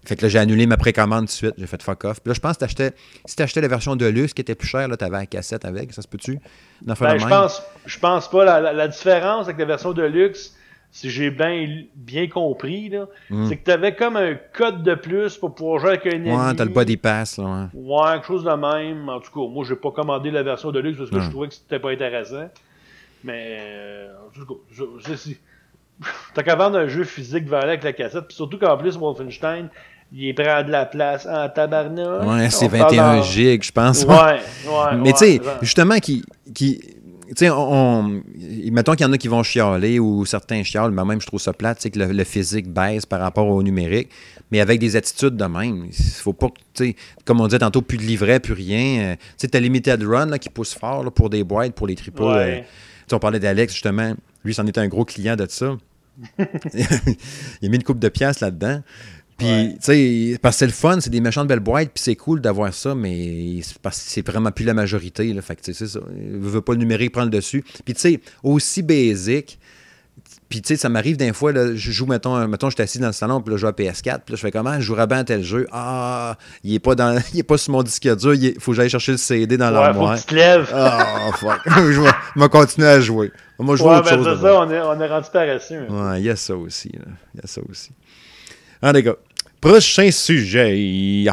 [0.06, 1.54] Fait que là, j'ai annulé ma précommande tout de suite.
[1.58, 2.20] J'ai fait fuck off.
[2.20, 2.92] Puis là, je pense que t'achetais,
[3.24, 5.92] si t'achetais la version de luxe qui était plus chère, là, t'avais la cassette avec.
[5.92, 6.38] Ça se peut-tu?
[6.82, 8.44] Ben, je pense, je pense pas.
[8.44, 10.54] La, la, différence avec la version de luxe,
[10.92, 13.48] si j'ai bien, bien compris, là, Hmm.
[13.48, 16.30] c'est que t'avais comme un code de plus pour pouvoir jouer avec un ennemi.
[16.30, 17.80] Ouais, t'as le body pass, là, ouais.
[17.82, 19.08] Ouais, quelque chose de même.
[19.08, 21.48] En tout cas, moi, j'ai pas commandé la version de luxe parce que je trouvais
[21.48, 22.48] que c'était pas intéressant.
[23.24, 25.36] Mais, euh, en tout cas, je, je sais.
[26.34, 29.68] T'as qu'à vendre un jeu physique vers avec la cassette, puis surtout qu'en plus, Wolfenstein,
[30.12, 32.26] il prend de la place en tabarnak.
[32.26, 34.04] Ouais, c'est On parle 21 dans- gigs, je pense.
[34.04, 34.96] Ouais, ouais.
[35.02, 35.52] Mais tu sais, ouais.
[35.62, 36.24] justement, qui.
[36.54, 36.80] qui
[37.28, 37.56] tu sais, on,
[38.04, 38.22] on-
[38.70, 41.40] mettons qu'il y en a qui vont chialer ou certains chialent, mais même je trouve
[41.40, 44.10] ça plate, c'est que le, le physique baisse par rapport au numérique,
[44.52, 45.86] mais avec des attitudes de même.
[45.90, 49.00] Il faut pas que, tu sais, comme on disait tantôt, plus de livret, plus rien.
[49.00, 51.88] Euh, Tu sais, t'as Limited Run là, qui pousse fort là, pour des boîtes, pour
[51.88, 52.22] les triples.
[52.22, 52.28] Ouais.
[52.36, 52.64] euh, tu
[53.08, 54.14] sais, on parlait d'Alex, justement.
[54.44, 55.76] Lui, c'en était un gros client de ça.
[56.38, 58.82] il a mis une coupe de pièces là-dedans.
[59.38, 59.76] Puis, tu
[60.32, 62.72] sais, parce que c'est le fun, c'est des méchantes belles boîtes, puis c'est cool d'avoir
[62.72, 65.30] ça, mais c'est parce que c'est vraiment plus la majorité.
[65.34, 66.00] Là, fait que, tu sais, c'est ça.
[66.10, 67.62] Je veux pas le numérique prendre le dessus.
[67.84, 69.58] Puis, tu sais, aussi basic,
[70.48, 72.98] puis, tu sais, ça m'arrive des fois, là, je joue, mettons, mettons je suis assis
[72.98, 74.80] dans le salon, puis là, je joue à PS4, puis là, je fais comment?
[74.80, 75.66] Je bien à tel jeu.
[75.72, 78.70] Ah, il est pas, dans, il est pas sur mon disque dur, il est- faut
[78.70, 80.14] que j'aille chercher le CD dans Ouais, faut l'armoire.
[80.14, 80.70] que tu te lèves.
[80.72, 81.60] Ah, fuck.
[81.66, 82.00] je
[82.40, 83.32] vais continuer à jouer.
[83.58, 84.36] Moi, je joue ouais, autre ben chose.
[84.38, 85.86] c'est ça, on est, on est rendu paresseux.
[85.90, 86.88] Ouais, il y a ça aussi.
[86.90, 87.04] là.
[87.34, 87.90] Il y a ça aussi.
[88.80, 89.16] Ah, les gars.
[89.66, 91.26] Prochain sujet.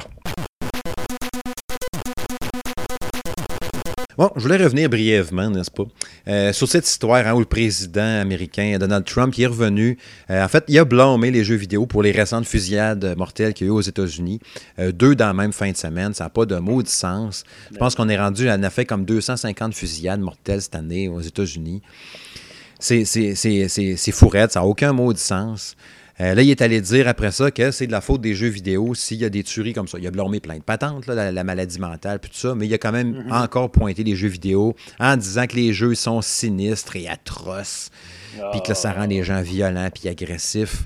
[4.17, 5.83] Bon, je voulais revenir brièvement, n'est-ce pas,
[6.27, 9.99] euh, sur cette histoire hein, où le président américain Donald Trump est revenu.
[10.31, 13.67] euh, en fait, il a blâmé les jeux vidéo pour les récentes fusillades mortelles qu'il
[13.67, 14.39] y a eu aux États-Unis.
[14.79, 16.15] Euh, deux dans la même fin de semaine.
[16.15, 17.43] Ça n'a pas de maudit sens.
[17.71, 21.21] Je pense qu'on est rendu, on a fait comme 250 fusillades mortelles cette année aux
[21.21, 21.83] États-Unis.
[22.79, 23.05] C'est-
[24.11, 25.75] fourrette, ça n'a aucun mot de sens.
[26.21, 28.47] Euh, là, il est allé dire après ça que c'est de la faute des jeux
[28.49, 29.97] vidéo s'il y a des tueries comme ça.
[29.99, 32.67] Il a blâmé plein de patentes, là, la, la maladie mentale, puis tout ça, mais
[32.67, 36.21] il a quand même encore pointé les jeux vidéo en disant que les jeux sont
[36.21, 37.89] sinistres et atroces,
[38.51, 40.85] puis que là, ça rend les gens violents puis agressifs.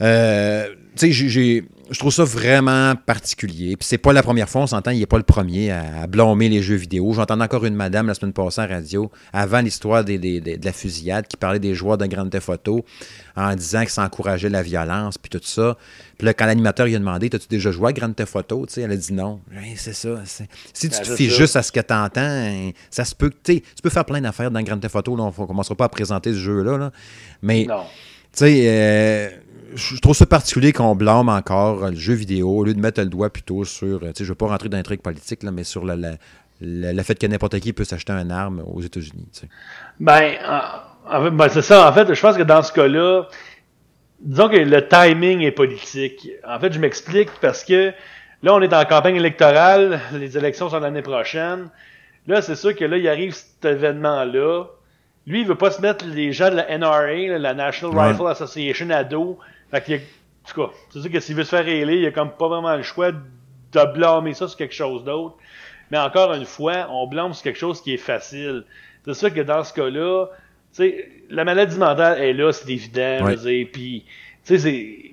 [0.00, 3.76] Euh, tu sais, j'ai- je trouve ça vraiment particulier.
[3.76, 6.06] Puis c'est pas la première fois, on s'entend, il n'est pas le premier à, à
[6.06, 7.12] blâmer les jeux vidéo.
[7.12, 10.64] J'entendais encore une madame la semaine passée en radio, avant l'histoire des- des- des- de
[10.64, 12.84] la fusillade, qui parlait des joueurs de Grand Theft Auto
[13.36, 15.76] en disant que ça encourageait la violence, puis tout ça.
[16.18, 18.74] Puis là, quand l'animateur lui a demandé T'as-tu déjà joué à Grand Theft Auto Tu
[18.74, 19.40] sais, Elle a dit non.
[19.50, 20.08] Ouais, c'est ça.
[20.24, 21.36] Si tu Ben, te fies ça.
[21.36, 23.36] juste à ce que tu entends, ça se peut que.
[23.52, 25.16] tu peux faire plein d'affaires dans Grand Theft Auto.
[25.16, 26.76] Là, on ne commencera pas à présenter ce jeu-là.
[26.78, 26.92] là.
[27.42, 27.64] Mais.
[27.68, 27.82] Non.
[28.32, 29.28] Tu sais, euh,
[29.74, 33.08] je trouve ça particulier qu'on blâme encore le jeu vidéo au lieu de mettre le
[33.08, 34.00] doigt plutôt sur.
[34.00, 36.14] je ne veux pas rentrer dans truc politique, là, mais sur la- la-
[36.60, 39.28] la- le fait que n'importe qui peut s'acheter une arme aux États-Unis.
[39.98, 41.88] Ben, en- en fait, ben, c'est ça.
[41.88, 43.26] En fait, je pense que dans ce cas-là,
[44.20, 46.28] disons que le timing est politique.
[46.46, 47.92] En fait, je m'explique parce que
[48.42, 51.68] là, on est en campagne électorale, les élections sont l'année prochaine.
[52.26, 54.64] Là, c'est sûr que là, il arrive cet événement-là.
[55.26, 58.08] Lui, il veut pas se mettre les gens de la NRA, la National Ouais.
[58.12, 59.38] Rifle Association, à dos.
[59.70, 62.10] Fait qu'il en tout cas, c'est sûr que s'il veut se faire élire, il a
[62.10, 65.36] comme pas vraiment le choix de blâmer ça sur quelque chose d'autre.
[65.90, 68.64] Mais encore une fois, on blâme sur quelque chose qui est facile.
[69.04, 70.32] C'est sûr que dans ce cas-là, tu
[70.72, 73.24] sais, la maladie mentale est là, c'est évident.
[73.24, 73.64] Ouais.
[73.66, 74.04] Puis,
[74.44, 75.10] tu sais, c'est.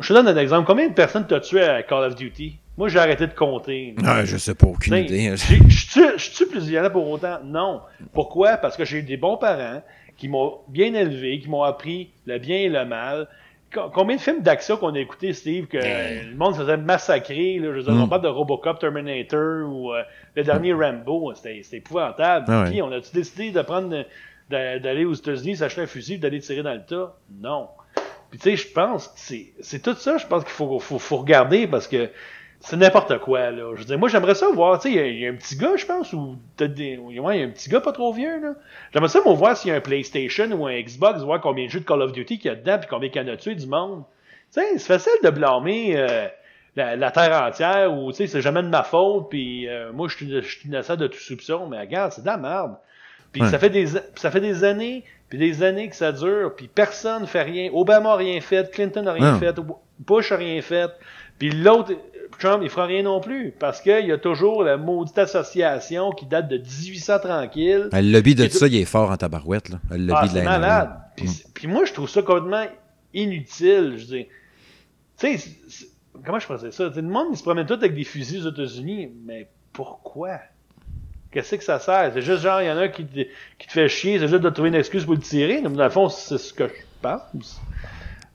[0.00, 0.66] Je te donne un exemple.
[0.66, 2.56] Combien de personnes t'as tué à Call of Duty?
[2.76, 3.94] Moi, j'ai arrêté de compter.
[4.04, 5.36] Ah, je sais pas, aucune T'sais, idée.
[5.36, 7.38] Je tue- je tue plus violent pour autant?
[7.44, 7.82] Non.
[8.12, 8.56] Pourquoi?
[8.56, 9.80] Parce que j'ai des bons parents
[10.16, 13.28] qui m'ont bien élevé, qui m'ont appris le bien et le mal.
[13.74, 17.58] Co- Combien de films d'action qu'on a écouté, Steve, que le monde se faisait massacrer?
[17.58, 18.02] Là, je veux dire, Mm.
[18.02, 20.02] On parle de Robocop, Terminator ou euh,
[20.36, 21.32] le dernier Rambo.
[21.34, 22.46] C'était c'était épouvantable.
[22.48, 22.70] Ah ouais.
[22.70, 24.04] Puis, on a-tu décidé de prendre
[24.50, 27.16] d'aller aux États-Unis, s'acheter un fusil, d'aller tirer dans le tas?
[27.40, 27.68] Non.
[28.30, 30.98] Puis tu sais, je pense que c'est c'est tout ça, je pense qu'il faut, faut,
[30.98, 32.10] faut regarder parce que
[32.64, 33.72] c'est n'importe quoi, là.
[33.74, 35.30] Je veux dire, moi, j'aimerais ça voir, tu sais, il y a- il y, a
[35.30, 36.96] un petit gars, je pense, ou peut-être des...
[36.96, 38.54] Ouais, il y a un petit gars pas trop vieux, là.
[38.92, 41.70] J'aimerais ça, moi, voir s'il y a un PlayStation ou un Xbox, voir combien de
[41.70, 43.36] jeux de Call of Duty qu'il y a dedans, puis combien qu'il y en a
[43.36, 44.02] tué du monde.
[44.52, 46.26] Tu sais, c'est facile de blâmer euh,
[46.76, 50.08] la, la terre entière, ou, tu sais, c'est jamais de ma faute, puis euh, moi,
[50.08, 52.76] je suis je suis innocent de tout soupçon, mais regarde, c'est de la merde.
[53.32, 53.48] Puis Ouais.
[53.48, 57.26] ça fait des ça fait des années, puis des années que ça dure, puis personne
[57.26, 57.68] fait rien.
[57.72, 59.56] Obama a rien fait, Clinton a rien fait,
[59.98, 60.88] Bush a rien fait,
[61.38, 61.92] puis l'autre
[62.38, 66.26] Trump il fera rien non plus parce qu'il y a toujours la maudite association qui
[66.26, 67.88] date de 1800 tranquille.
[67.92, 69.68] Le lobby de tout ça, il est fort en tabarouette.
[69.68, 69.78] Là.
[69.90, 70.90] Le lobby Ah, de la malade.
[71.16, 71.50] Puis, Mm.
[71.54, 72.66] puis moi je trouve ça complètement
[73.12, 74.26] inutile, je dis.
[75.16, 75.88] Tu sais,
[76.24, 76.88] comment je pensais ça?
[76.88, 80.40] Tu sais, le monde, ils se promènent tous avec des fusils aux États-Unis, mais pourquoi?
[81.30, 82.10] Qu'est-ce que ça sert?
[82.14, 83.20] C'est juste genre, il y en a un qui te,
[83.58, 85.60] qui te fait chier, c'est juste de trouver une excuse pour le tirer.
[85.62, 87.60] Dans le fond, c'est ce que je pense.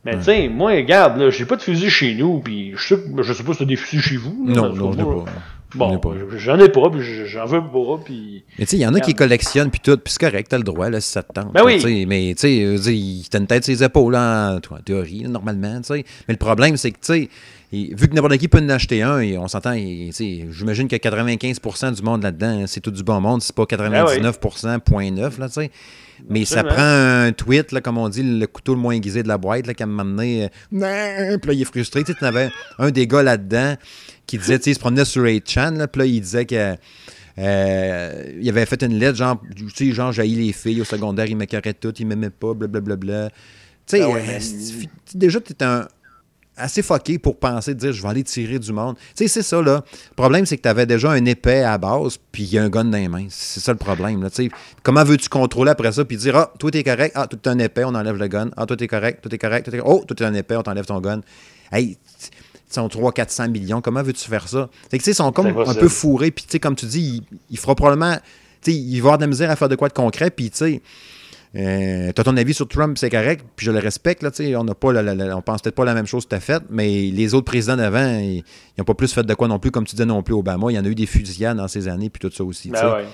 [0.06, 3.04] Mais tu sais, moi, regarde, là, j'ai pas de fusil chez nous, puis je sais,
[3.22, 4.46] je sais pas si t'as des fusils chez vous.
[4.48, 5.32] là, Non, non, je n'ai moi, pas.
[5.76, 6.38] Bon, J'en ai pas.
[6.38, 8.44] j'en ai pas, puis j'en veux pas, puis...
[8.58, 10.58] Mais tu sais, il y en a qui collectionnent, puis tout, puis c'est correct, t'as
[10.58, 11.54] le droit, là, si ça te tente.
[11.54, 12.06] Ben oui.
[12.08, 12.48] Mais tu
[12.82, 16.06] sais, t'as une tête sur les épaules, en, en théorie, normalement, tu sais.
[16.28, 17.30] Mais le problème, c'est que, tu sais,
[17.72, 22.02] vu que n'importe qui peut en acheter un, et on s'entend, j'imagine que 95% du
[22.02, 25.72] monde là-dedans, c'est tout du bon monde, c'est pas 99%, point neuf, là, tu sais.
[26.28, 29.28] Mais ça prend un tweet, là, comme on dit, le couteau le moins aiguisé de
[29.28, 30.46] la boîte, là, qui amené.
[30.46, 32.04] euh, Nan puis là, il est frustré.
[32.04, 33.76] Tu sais, avais un des gars là-dedans
[34.28, 36.76] qui disait, tu sais, il se promenait sur 8chan, là, puis là, il disait que.
[37.38, 41.26] euh, il avait fait une lettre, genre, tu sais, genre, j'ai les filles au secondaire,
[41.28, 43.30] il m'écœurait tout, il m'aimait pas, blablabla.
[43.88, 45.88] Tu sais, ouais, euh, déjà, tu es un,
[46.60, 48.96] assez fucké pour penser, dire, je vais aller tirer du monde.
[49.16, 49.84] Tu sais, c'est ça, là.
[50.10, 52.64] Le problème, c'est que tu avais déjà un épais à base, puis il y a
[52.64, 53.28] un gun dans les mains.
[53.30, 54.30] C'est ça le problème, là.
[54.30, 54.52] Tu sais,
[54.84, 57.60] comment veux-tu contrôler après ça, puis dire, ah, toi, t'es correct, ah, toi, t'es un
[57.60, 60.04] épais, on enlève le gun, ah, toi, t'es correct, toi, t'es correct, toi, t'es Oh,
[60.06, 61.22] toi, t'es un épais, on t'enlève ton gun.
[61.72, 61.98] Hey,
[62.70, 64.70] sont 300-400 millions, comment veux-tu faire ça?
[64.92, 67.38] Tu sais, ils sont comme un peu fourrés, puis, tu sais, comme tu dis, il,
[67.50, 68.16] il fera probablement,
[68.62, 70.52] tu sais, il va avoir de la misère à faire de quoi de concret, puis,
[70.52, 70.82] tu sais,
[71.56, 74.64] euh, t'as ton avis sur Trump, c'est correct, puis je le respecte, là, tu on
[74.64, 76.40] n'a pas la- la- la- on pense peut-être pas la même chose que tu as
[76.40, 78.44] fait, mais les autres présidents d'avant, ils
[78.78, 80.76] n'ont pas plus fait de quoi non plus, comme tu disais non plus, Obama, il
[80.76, 82.74] y en a eu des fusillades dans ces années, puis tout ça aussi, tu.
[82.74, 83.06] Ben ouais.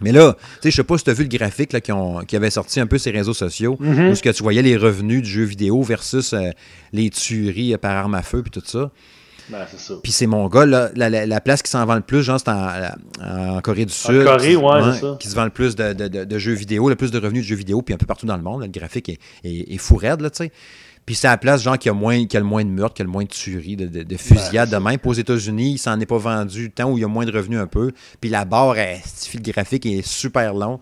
[0.00, 1.90] Mais là, tu sais, je sais pas si tu as vu le graphique là, qui,
[1.90, 4.10] ont, qui avait sorti un peu ces réseaux sociaux, Mm-hmm.
[4.10, 6.50] où ce que tu voyais les revenus du jeu vidéo versus euh,
[6.92, 8.90] les tueries euh, par arme à feu, puis tout ça.
[9.50, 9.94] Ben, c'est ça.
[10.02, 12.38] Puis c'est mon gars, là, la, la- la place qui s'en vend le plus, genre,
[12.38, 12.68] c'est en,
[13.56, 14.24] en Corée du Sud.
[14.24, 15.16] Corée, qui- ouais, c'est ça.
[15.18, 17.42] Qui se vend le plus de, de- de- de jeux vidéo, le plus de revenus
[17.44, 18.60] de jeux vidéo, puis un peu partout dans le monde.
[18.60, 20.52] là, le graphique est, est, est fou raide, là, tu sais.
[21.06, 23.00] Puis c'est la place, genre, qui a, moins, qui a le moins de meurtres, qui
[23.00, 24.98] a le moins de tueries, de, de, de fusillades de même.
[25.02, 27.58] Aux États-Unis, il s'en est pas vendu tant où il y a moins de revenus
[27.58, 27.92] un peu.
[28.20, 28.98] Puis la barre, elle,
[29.32, 30.80] le graphique est super long.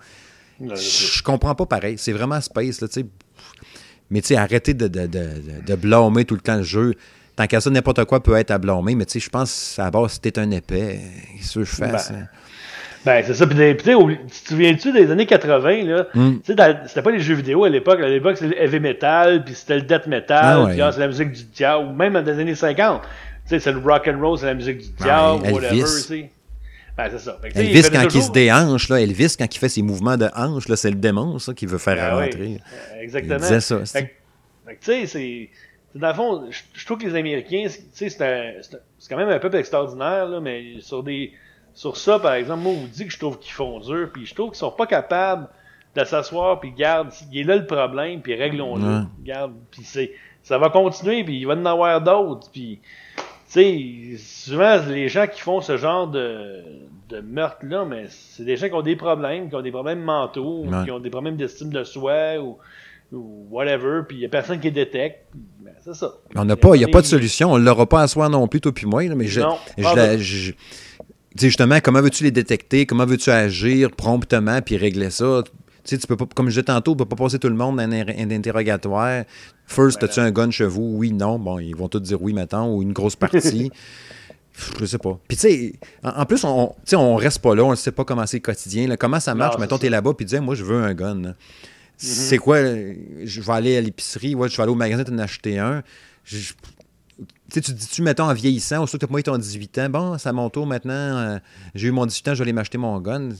[0.59, 1.95] Ben, Je, comprends pas pareil.
[1.99, 3.07] C'est vraiment space, là, tu sais.
[4.11, 6.95] Mais tu sais, arrêtez de, de, de, de, de blâmer tout le temps le jeu.
[7.37, 8.95] Tant qu'à ça, n'importe quoi peut être à blâmer.
[8.95, 11.01] Mais tu sais, je pense, à la base, si t'es un épais,
[11.37, 12.11] qu'est-ce que je fasse?
[12.11, 12.28] Ben, hein?
[13.05, 13.47] Ben, c'est ça.
[13.47, 16.07] Puis, tu te souviens-tu des années 80, là?
[16.14, 16.39] Mm.
[16.45, 18.01] Tu sais, c'était pas les jeux vidéo à l'époque.
[18.01, 20.72] À l'époque, c'était le heavy metal, puis c'était le death metal, Ah ouais.
[20.72, 23.03] puis ah, c'est la musique du diable, ou même dans les années 50.
[23.03, 23.09] Tu
[23.51, 26.30] sais, c'est le rock and roll, c'est la musique du diable, Ouais, whatever, tu sais.
[26.97, 27.39] Ben, c'est ça.
[27.43, 30.66] Que, Elvis, quand il se déhanche, là, Elvis, quand il fait ses mouvements de hanche,
[30.66, 32.59] là, c'est le démon, ça, qui veut faire Ben rentrer.
[32.95, 33.34] euh, Exactement.
[33.37, 34.16] Il disait ça, Fait
[34.66, 35.49] fait que, tu sais, c'est.
[35.99, 38.74] Dans le fond, je, je trouve que les Américains, c'est- tu sais, c'est un- c'est
[38.76, 41.32] un- c'est quand même un peuple extraordinaire, là, mais sur des.
[41.74, 44.24] Sur ça, par exemple, moi, on vous dit que je trouve qu'ils font dur, puis
[44.24, 45.47] je trouve qu'ils sont pas capables
[45.94, 48.82] de s'asseoir, puis garde, il est là le problème, puis réglons-le.
[48.82, 49.05] Ouais.
[49.24, 50.12] Garde, puis c'est.
[50.42, 52.80] Ça va continuer, puis il va en avoir d'autres, puis.
[53.49, 53.53] Tu
[54.16, 56.64] sais, souvent, les gens qui font ce genre de,
[57.11, 60.64] de meurtre-là, mais c'est des gens qui ont des problèmes, qui ont des problèmes mentaux,
[60.84, 62.59] qui ont des problèmes d'estime de soi, ou,
[63.13, 65.27] ou whatever, puis il n'y a personne qui détecte.
[65.61, 66.13] Ben, c'est ça.
[66.35, 67.53] On n'a pas, il n'y a pas de solution.
[67.53, 69.03] On ne l'aura pas à soi non plus, toi puis moi.
[69.05, 70.53] là, mais je, Non, je la- je-
[71.39, 72.87] justement, comment veux-tu les détecter?
[72.87, 75.43] Comment veux-tu agir promptement puis régler ça?
[75.45, 75.51] Tu
[75.95, 77.77] sais, tu peux pas, comme je disais tantôt, tu peux pas passer tout le monde
[77.77, 79.23] dans un, un interrogatoire.
[79.67, 80.97] First, Ben as-tu un gun chez vous?
[80.97, 81.39] Oui, non.
[81.39, 83.71] Bon, ils vont tous dire oui maintenant ou une grosse partie.
[84.81, 85.19] je sais pas.
[85.29, 88.27] Puis, tu sais, en, plus, on, on reste pas là, on ne sait pas comment
[88.27, 88.89] c'est quotidien.
[88.89, 88.97] là.
[88.97, 89.59] Comment ça marche?
[89.59, 91.23] Mettons, tu es là-bas, puis tu dis, moi, je veux un gun.
[91.23, 91.35] là.
[91.99, 92.57] C'est quoi?
[92.57, 92.94] euh,
[93.24, 95.82] Je vais aller à l'épicerie, ouais, je vais aller au magasin t'en acheter un.
[96.24, 96.53] Je- je-
[97.18, 97.24] tu
[97.55, 99.78] sais, tu te dis-tu, mettons, en vieillissant, au que tu as pas eu ton 18
[99.78, 101.38] ans, bon, c'est à mon tour maintenant, euh,
[101.74, 103.30] j'ai eu mon 18 ans, je vais aller m'acheter mon gun.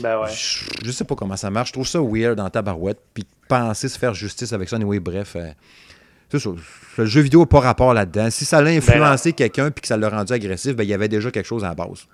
[0.00, 0.28] Ben ouais.
[0.30, 1.68] Je, je sais pas comment ça marche.
[1.68, 2.98] Je trouve ça weird dans ta barouette.
[3.14, 5.36] Puis penser se faire justice avec ça, anyway, bref.
[5.36, 5.50] euh,
[6.30, 6.50] c'est ça.
[6.98, 8.28] Le jeu vidéo n'a pas rapport là-dedans.
[8.30, 11.08] Si ça l'a influencé quelqu'un puis que ça l'a rendu agressif, ben, il y avait
[11.08, 12.06] déjà quelque chose à la base.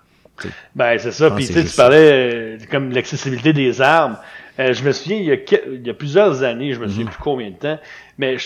[0.74, 1.30] Ben, c'est ça.
[1.30, 4.18] Puis, tu parlais euh, comme l'accessibilité des armes.
[4.58, 5.36] Euh, je me souviens, il y, a
[5.72, 6.90] il y a plusieurs années, je me Mhm.
[6.90, 7.78] souviens plus combien de temps,
[8.18, 8.36] mais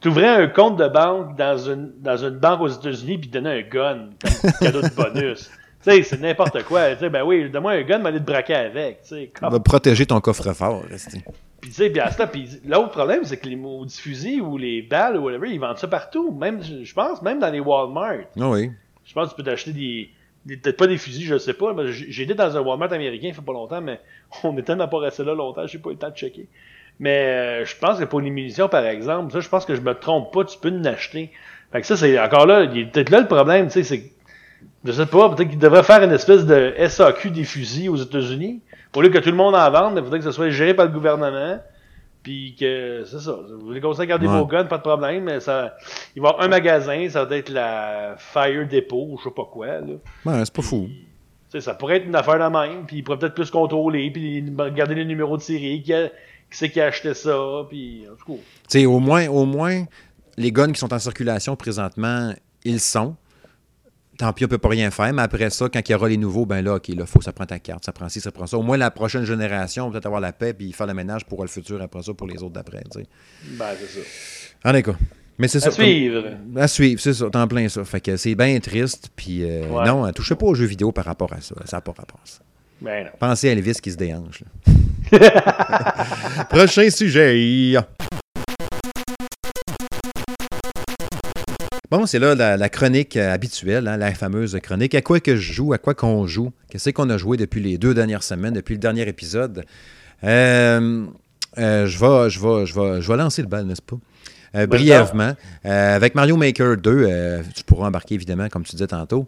[0.00, 3.60] tu ouvrais un compte de banque dans une, dans une banque aux États-Unis puis donnais
[3.60, 5.50] un gun comme cadeau de bonus.
[5.82, 6.92] tu sais, c'est n'importe quoi.
[6.94, 9.02] Tu sais, ben oui, donne-moi un gun, mais aller te braquer avec.
[9.02, 10.84] Tu sais, comme- va protéger ton coffre-fort.
[11.60, 14.58] Puis, tu sais, puis à ça, puis l'autre problème, c'est que les maudits fusils ou
[14.58, 16.30] les balles ou whatever, ils vendent ça partout.
[16.30, 18.26] Même, je je pense, même dans les Walmart.
[18.38, 18.70] Ah oui.
[19.04, 20.10] Je pense que tu peux t'acheter des-
[20.46, 21.74] Peut-être pas des fusils, je sais pas.
[21.74, 24.00] mais été dans un Walmart américain il fait pas longtemps, mais
[24.44, 26.48] on est tellement pas resté là longtemps, j'ai pas eu le temps de checker.
[26.98, 29.80] Mais euh, je pense que pour les munitions, par exemple, ça, je pense que je
[29.80, 31.30] me trompe pas, tu peux en acheter.
[31.72, 34.12] Fait que ça, c'est encore là, il est peut-être là le problème, tu sais, c'est.
[34.84, 38.60] Je sais pas, peut-être qu'il devrait faire une espèce de SAQ des fusils aux États-Unis.
[38.94, 40.86] Au lieu que tout le monde en vende, il faudrait que ce soit géré par
[40.86, 41.58] le gouvernement.
[42.26, 43.38] Puis que c'est ça.
[43.48, 44.36] Vous voulez commencer à garder Ouais.
[44.36, 45.76] vos guns, pas de problème, mais ça.
[46.16, 49.30] Il va y avoir un magasin, ça va être la Fire Depot, ou je sais
[49.30, 49.94] pas quoi, là.
[50.24, 50.88] Ouais, c'est pas fou.
[51.60, 54.96] Ça pourrait être une affaire de même, puis il pourrait peut-être plus contrôler, puis regarder
[54.96, 56.12] les numéros de série, qui, a- qui
[56.50, 58.38] c'est qui a acheté ça, puis en tout cas.
[58.68, 59.84] Tu sais, au moins, au moins,
[60.36, 63.14] les guns qui sont en circulation présentement, ils sont.
[64.18, 66.16] Tant pis, on peut pas rien faire, mais après ça, quand il y aura les
[66.16, 68.46] nouveaux, ben là, OK, là, faut, ça prend ta carte, ça prend ci, ça prend
[68.46, 68.56] ça.
[68.56, 71.48] Au moins, la prochaine génération, peut-être avoir la paix, puis faire le ménage pour le
[71.48, 73.06] futur après ça, pour les autres d'après, tu sais.
[73.58, 74.70] Ben, c'est ça.
[74.70, 74.96] En cas.
[75.38, 75.70] Mais c'est À ça.
[75.70, 76.22] suivre.
[76.22, 77.84] comme- à suivre, c'est ça, en plein ça.
[77.84, 79.84] Fait que c'est bien triste, puis euh, Ouais.
[79.86, 81.54] non, touchez pas aux jeux vidéo par rapport à ça.
[81.66, 82.38] Ça n'a pas rapport à ça.
[82.80, 83.10] Ben non.
[83.18, 84.42] Pensez à Elvis qui se déhanche.
[86.48, 87.76] Prochain sujet.
[91.90, 94.94] Bon, c'est là la, la chronique euh, habituelle, hein, la fameuse chronique.
[94.94, 97.78] À quoi que je joue, à quoi qu'on joue, qu'est-ce qu'on a joué depuis les
[97.78, 99.64] deux dernières semaines, depuis le dernier épisode?
[100.24, 101.06] Euh,
[101.58, 103.96] euh, je, vais, je, vais, je, vais, je vais lancer le bal, n'est-ce pas?
[104.56, 105.34] Euh, brièvement.
[105.64, 109.26] Avec Mario Maker 2, euh, tu pourras embarquer évidemment, comme tu disais tantôt.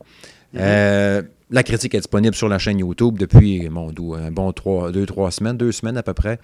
[0.56, 4.90] Euh, la critique est disponible sur la chaîne YouTube depuis mon doux, un bon trois,
[4.90, 6.38] deux, trois semaines, deux semaines à peu près.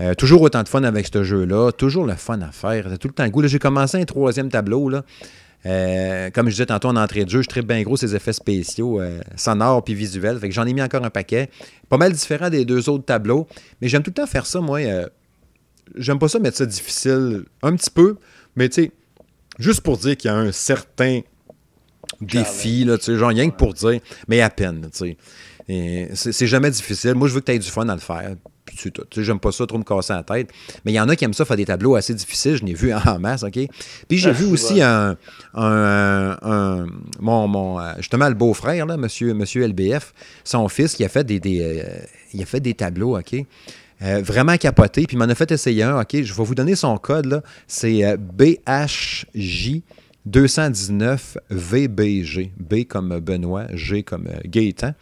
[0.00, 2.86] Euh, toujours autant de fun avec ce jeu-là, toujours le fun à faire.
[2.98, 3.42] Tout le temps le goût.
[3.42, 4.88] Là, J'ai commencé un troisième tableau.
[4.88, 5.04] Là.
[5.66, 8.32] Euh, comme je disais tantôt en entrée de jeu, je tripe bien gros ces effets
[8.32, 10.38] spéciaux, euh, sonores puis visuels.
[10.38, 11.48] Fait que j'en ai mis encore un paquet.
[11.88, 13.46] Pas mal différent des deux autres tableaux.
[13.80, 14.80] Mais j'aime tout le temps faire ça, moi.
[14.80, 15.08] euh,
[15.96, 18.16] j'aime pas ça mettre ça difficile un petit peu,
[18.56, 18.92] mais tu sais,
[19.58, 21.20] juste pour dire qu'il y a un certain
[22.20, 25.16] défi, là, tu sais, genre rien que pour dire, mais à peine, tu
[25.66, 26.08] sais.
[26.14, 27.14] C'est jamais difficile.
[27.14, 28.36] Moi, je veux que tu aies du fun à le faire.
[28.66, 29.04] Puis c'est tout.
[29.10, 30.50] Tu sais, j'aime pas ça trop me casser la tête.
[30.84, 32.56] Mais il y en a qui aiment ça faire des tableaux assez difficiles.
[32.56, 33.58] Je n'ai vu en masse, OK?
[34.08, 35.16] Puis j'ai Ah, vu aussi un,
[35.54, 36.86] un- un-
[37.20, 41.24] mon, mon, euh, justement, le beau-frère, là, monsieur, monsieur LBF, son fils, qui a fait
[41.24, 41.82] des, des, euh,
[42.32, 43.34] il a fait des tableaux, OK?
[44.02, 45.06] Euh, vraiment capoté.
[45.06, 46.22] Puis il m'en a fait essayer un, OK?
[46.22, 47.42] Je vais vous donner son code, là.
[47.68, 49.82] C'est euh, BHJ
[50.26, 52.50] 219 VBG.
[52.58, 54.94] B comme Benoît, G comme Gaétan.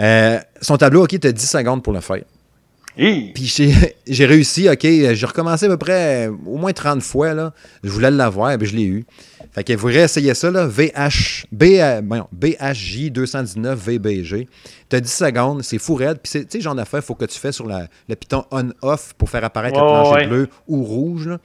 [0.00, 2.22] Euh, son tableau, OK, tu as 10 secondes pour le faire.
[3.34, 3.46] Puis
[4.06, 7.52] j'ai réussi, OK, j'ai recommencé à peu près au moins 30 fois, là.
[7.82, 9.04] Je voulais l'avoir, puis je l'ai eu.
[9.52, 11.64] Fait que vous réessayez ça, là, VH, B,
[12.06, 14.48] voyons, BHJ 219 VBG.
[14.88, 16.18] Tu as 10 secondes, c'est fou raide.
[16.22, 19.12] Puis tu sais, genre d'affaire, il faut que tu fais sur la- le piton on-off
[19.18, 20.26] pour faire apparaître le Ouais, plancher ouais.
[20.26, 21.38] bleu ou rouge, là.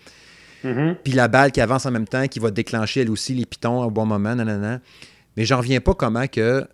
[0.64, 0.96] Mhm.
[1.04, 3.84] Puis la balle qui avance en même temps, qui va déclencher elle aussi les pitons
[3.84, 4.80] au bon moment, nanana.
[5.36, 6.66] Mais j'en reviens pas comment que.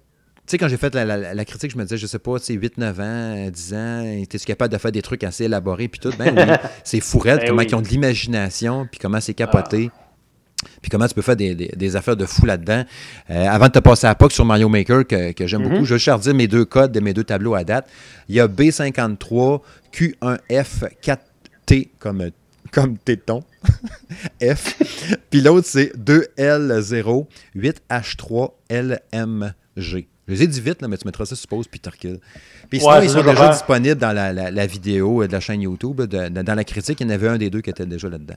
[0.45, 2.37] Tu sais, quand j'ai fait la, la- la critique, je me disais, je sais pas,
[2.37, 5.45] tu sais, 8, 9 ans, euh, 10 ans, es-tu capable de faire des trucs assez
[5.45, 6.11] élaborés, puis tout?
[6.19, 6.43] Ben oui,
[6.83, 7.67] c'est fou raide, Ben comment oui.
[7.69, 9.89] ils ont de l'imagination, puis comment c'est capoté.
[10.81, 12.83] Puis comment tu peux faire des, des- des affaires de fou là-dedans.
[13.29, 15.93] Euh, avant de te passer à POC sur Mario Maker, que, que j'aime beaucoup, je
[15.93, 17.87] vais juste redire mes deux codes de mes deux tableaux à date.
[18.27, 19.61] Il y a B53,
[19.93, 22.29] Q1F, 4T comme,
[22.71, 23.43] comme téton.
[24.41, 24.77] F.
[25.29, 27.27] Puis l'autre, c'est 2L0,
[27.57, 30.07] 8H3, LMG.
[30.27, 32.19] Je les ai dit vite, là, mais tu mettras ça sur pause, puis tu recules.
[32.69, 35.39] Puis sinon, Ouais, ils sont déjà disponibles dans la, la- la vidéo euh, de la
[35.41, 36.01] chaîne YouTube.
[36.01, 38.07] de- de- dans la critique, il y en avait un des deux qui était déjà
[38.09, 38.35] là-dedans.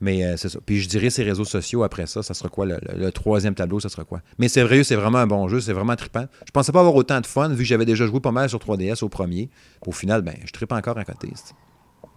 [0.00, 0.58] Mais euh, c'est ça.
[0.66, 2.66] Puis je dirais ses réseaux sociaux après ça, ça sera quoi?
[2.66, 4.20] Le, le- le troisième tableau, ça sera quoi?
[4.38, 6.26] Mais c'est vrai, c'est vraiment un bon jeu, c'est vraiment trippant.
[6.44, 8.58] Je pensais pas avoir autant de fun, vu que j'avais déjà joué pas mal sur
[8.58, 9.48] 3DS au premier.
[9.86, 11.28] Au final, ben, je trippe encore à côté.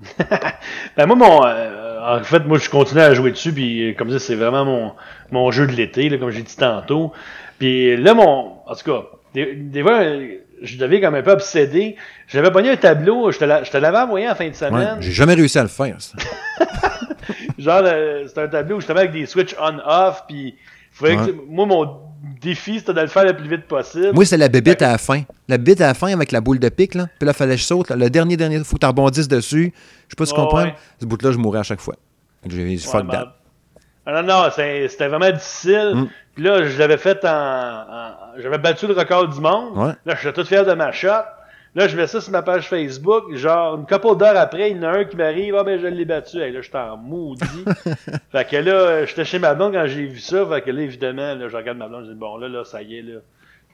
[0.98, 4.10] Ben moi, mon, euh, en fait, moi, je continue à jouer dessus, puis euh, comme
[4.12, 4.94] ça, c'est vraiment mon,
[5.32, 7.12] mon jeu de l'été, comme j'ai dit tantôt.
[7.60, 10.02] Puis là, mon, en tout cas, des, des fois,
[10.62, 11.96] je deviens comme un peu obsédé.
[12.28, 14.56] J'avais pogné un tableau, je te l'a- je te l'avais envoyé en fin de Ouais,
[14.56, 14.98] semaine.
[15.02, 15.96] j'ai jamais réussi à le faire.
[16.00, 16.18] ça.
[17.58, 20.56] Genre, euh, c'était un tableau justement avec des switches on-off, puis
[21.02, 21.16] Ouais.
[21.48, 21.98] moi, mon
[22.42, 24.12] défi, c'était de le faire le plus vite possible.
[24.14, 25.22] Moi, c'est la bébite à la fin.
[25.48, 27.08] La bébite à la fin avec la boule de pique, là.
[27.20, 27.90] Puis là, fallait que je saute.
[27.90, 27.96] là.
[27.96, 29.72] Le dernier, dernier, faut que tu rebondisses dessus.
[30.08, 30.66] Je sais pas si tu comprends.
[31.00, 31.96] Ce bout-là, je mourrais à chaque fois.
[32.50, 33.36] J'ai fuck ben, that.
[34.12, 35.92] Ah non, non, c'était vraiment difficile.
[35.96, 36.08] Mm.
[36.36, 39.78] Puis là, je l'avais fait en, en- J'avais battu le record du monde.
[39.78, 39.94] Ouais.
[40.06, 41.10] Là, je suis tout fier de ma shot.
[41.76, 43.36] Là, je mets ça sur ma page Facebook.
[43.36, 45.56] Genre, une couple d'heures après, il y en a un qui m'arrive.
[45.56, 46.42] Ah, ben, je l'ai battu.
[46.42, 47.46] Hey, là, j'étais en maudit.
[48.32, 50.46] fait que là, j'étais chez ma blonde quand j'ai vu ça.
[50.48, 52.06] Fait que là, évidemment, là, je regarde ma blonde.
[52.06, 53.20] Je dis, bon, là, là, ça y est, là.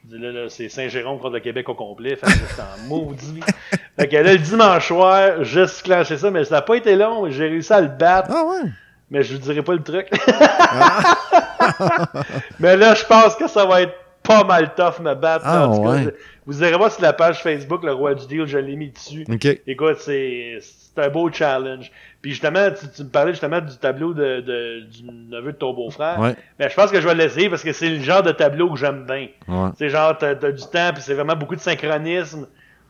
[0.03, 2.15] Je dis, là, là, c'est Saint-Jérôme contre le Québec au complet.
[2.17, 3.39] Fait que là, j'étais en maudit.
[3.97, 6.29] fait que là, le dimanche soir, juste clenché ça.
[6.31, 7.29] Mais ça n'a pas été long.
[7.29, 8.29] J'ai réussi à le battre.
[8.33, 8.69] Ah ouais?
[9.16, 10.07] Mais je vous dirai pas le truc.
[12.59, 13.93] mais là, je pense que ça va être
[14.24, 15.45] pas mal tough me battre.
[15.47, 16.03] Ah, En tout cas, ouais.
[16.03, 16.09] je-
[16.45, 19.26] vous irez voir sur la page Facebook, le roi du deal, je l'ai mis dessus.
[19.32, 19.47] OK.
[19.68, 21.91] Écoute, c'est c'est un beau challenge.
[22.22, 25.74] Puis justement, tu, tu me parlais justement du tableau de, de- du neveu de ton
[25.74, 26.20] beau-frère.
[26.20, 26.36] Ouais.
[26.59, 28.78] Mais je pense que je vais l'essayer parce que c'est le genre de tableau que
[28.78, 29.28] j'aime bien.
[29.47, 29.70] Ouais.
[29.78, 32.47] C'est genre, t'as t'as du temps, puis c'est vraiment beaucoup de synchronisme.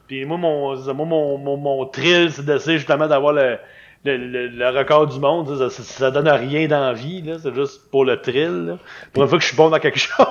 [0.07, 3.57] Puis moi, mon, moi, mon, mon, mon thrill, c'est d'essayer justement d'avoir le,
[4.05, 8.77] le, record du monde, ça, ça, donne rien d'envie, c'est juste pour le thrill.
[9.13, 10.27] Pour une fois que je suis bon dans quelque chose.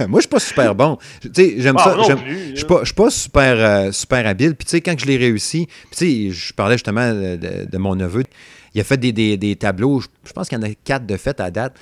[0.08, 0.98] Moi, je suis pas super bon.
[1.20, 2.16] Tu sais, j'aime ah, ça.
[2.50, 4.54] Je suis pas, pas super, euh, super habile.
[4.54, 8.24] Puis tu sais, quand je l'ai réussi, tu sais, je parlais justement de, mon neveu.
[8.74, 11.16] Il a fait des, des, des tableaux, je pense qu'il y en a quatre de
[11.16, 11.74] fait à date.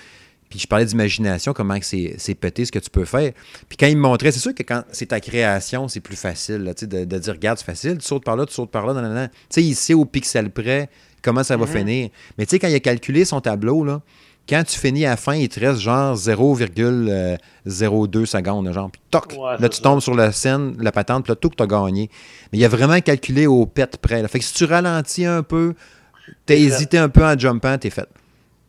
[0.48, 3.32] Puis je parlais d'imagination, comment c'est pété ce que tu peux faire.
[3.68, 6.58] Puis quand il me montrait, c'est sûr que quand c'est ta création, c'est plus facile
[6.58, 9.28] là, de, de dire, regarde, c'est facile, tu sautes par là, tu sautes par là,
[9.28, 10.88] Tu sais, il sait au pixel près
[11.26, 11.72] comment ça va mhm.
[11.72, 12.08] finir.
[12.38, 14.00] Mais tu sais, quand il a calculé son tableau, là,
[14.48, 18.72] quand tu finis à la fin, il te reste genre 0,02 euh, secondes.
[18.72, 21.56] Genre, puis toc, là, tu tombes sur la scène, la patente, puis là, tout que
[21.56, 22.08] tu as gagné.
[22.52, 24.22] Mais il a vraiment calculé au pet près.
[24.22, 24.28] Là.
[24.28, 25.74] Fait que si tu ralentis un peu,
[26.46, 28.08] tu as hésité un peu en jumpant, t'es fait.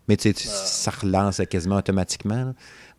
[0.07, 2.53] Mais tu sais, ça relance quasiment automatiquement.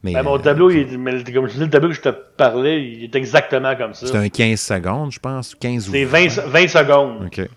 [0.05, 0.87] Mais, ben, mon euh, tableau, il,
[1.35, 4.07] comme je dis, le tableau que je te parlais, il est exactement comme ça.
[4.07, 5.57] C'est un 15 secondes, je pense.
[5.57, 7.27] 15 ou C'est 20, 20 secondes.
[7.27, 7.49] OK.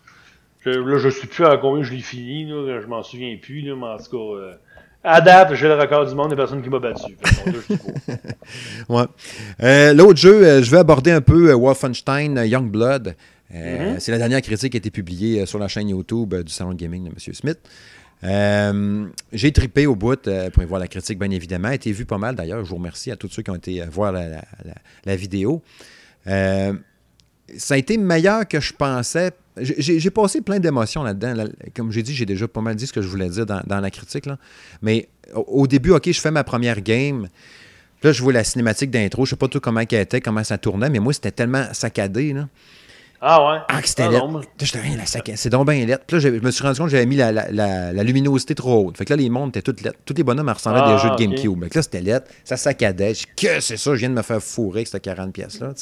[0.63, 3.61] Je, là, je sais plus à combien je l'ai fini, là, je m'en souviens plus,
[3.61, 4.53] là, mais en tout cas, euh,
[5.03, 7.17] adapte, j'ai le record du monde des personnes qui m'ont battu.
[8.89, 9.03] ouais.
[9.63, 13.15] Euh, L'autre jeu, euh, je vais aborder un peu euh, Wolfenstein Youngblood.
[13.53, 13.99] Mm-hmm.
[13.99, 16.77] C'est la dernière critique qui a été publiée sur la chaîne YouTube du Salon de
[16.77, 17.33] Gaming de M.
[17.33, 17.59] Smith.
[19.33, 21.67] j'ai tripé au bout pour y voir la critique, bien évidemment.
[21.67, 22.63] Elle a été vue pas mal d'ailleurs.
[22.63, 24.41] Je vous remercie à tous ceux qui ont été voir la, la,
[25.03, 25.61] la vidéo.
[26.25, 31.45] ça a été meilleur que je pensais j'ai passé plein d'émotions là-dedans.
[31.75, 33.91] Comme j'ai dit, j'ai déjà pas mal dit ce que je voulais dire dans, la
[33.91, 34.25] critique.
[34.81, 37.27] Mais au, début, OK, je fais ma première game.
[38.03, 39.25] Là, je vois la cinématique d'intro.
[39.25, 42.35] Je sais pas tout comment elle était, comment ça tournait, mais moi, c'était tellement saccadé.
[43.23, 43.59] Ah ouais?
[43.67, 46.05] Ah, c'était ah, C'est donc bien lettre.
[46.07, 48.97] Puis là, je me suis rendu compte que j'avais mis la, la, luminosité trop haute.
[48.97, 49.99] Fait que là, les mondes étaient toutes lettres.
[50.05, 51.55] Tous les bonhommes ressemblaient à des jeux de GameCube.
[51.55, 52.31] Mais là, c'était lettre.
[52.43, 53.13] Ça saccadait.
[53.13, 53.93] Je que c'est ça?
[53.93, 55.73] Je viens de me faire fourrer avec cette 40 pièces-là.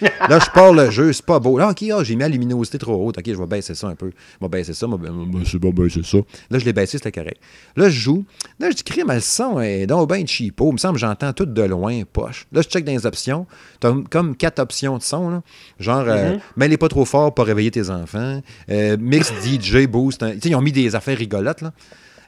[0.28, 1.12] là, je pars le jeu.
[1.12, 1.58] C'est pas beau.
[1.58, 3.18] Là, OK, ah, j'ai mis la luminosité trop haute.
[3.18, 4.12] OK, je vais baisser ça un peu.
[4.40, 4.86] Je vais baisser ça.
[5.50, 6.18] C'est bon, baisser ça.
[6.50, 7.40] Là, je l'ai baissé, c'était correct.
[7.74, 8.24] Là, je joue.
[8.60, 10.68] Là, je dis, crime, le son est donc bien cheapo.
[10.70, 12.46] Il me semble que j'entends tout de loin, poche.
[12.52, 13.48] Là, je check dans les options.
[13.80, 15.30] Tu as comme quatre options de son.
[15.30, 15.42] Là.
[15.80, 16.40] Genre, euh, mm-hmm.
[16.56, 18.42] mais n'est pas trop fort pour réveiller tes enfants.
[18.70, 20.22] Euh, mix DJ, boost.
[20.44, 21.72] Ils ont mis des affaires rigolotes, là.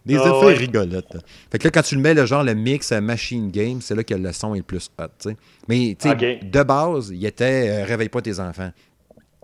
[0.07, 1.17] Des ah affaires rigolotes.
[1.51, 4.03] Fait que là, quand tu le mets, le genre, le mix machine game, c'est là
[4.05, 5.31] que le son est le plus hot,
[5.69, 8.71] Mais, tu sais, de base, il était euh, réveille pas tes enfants.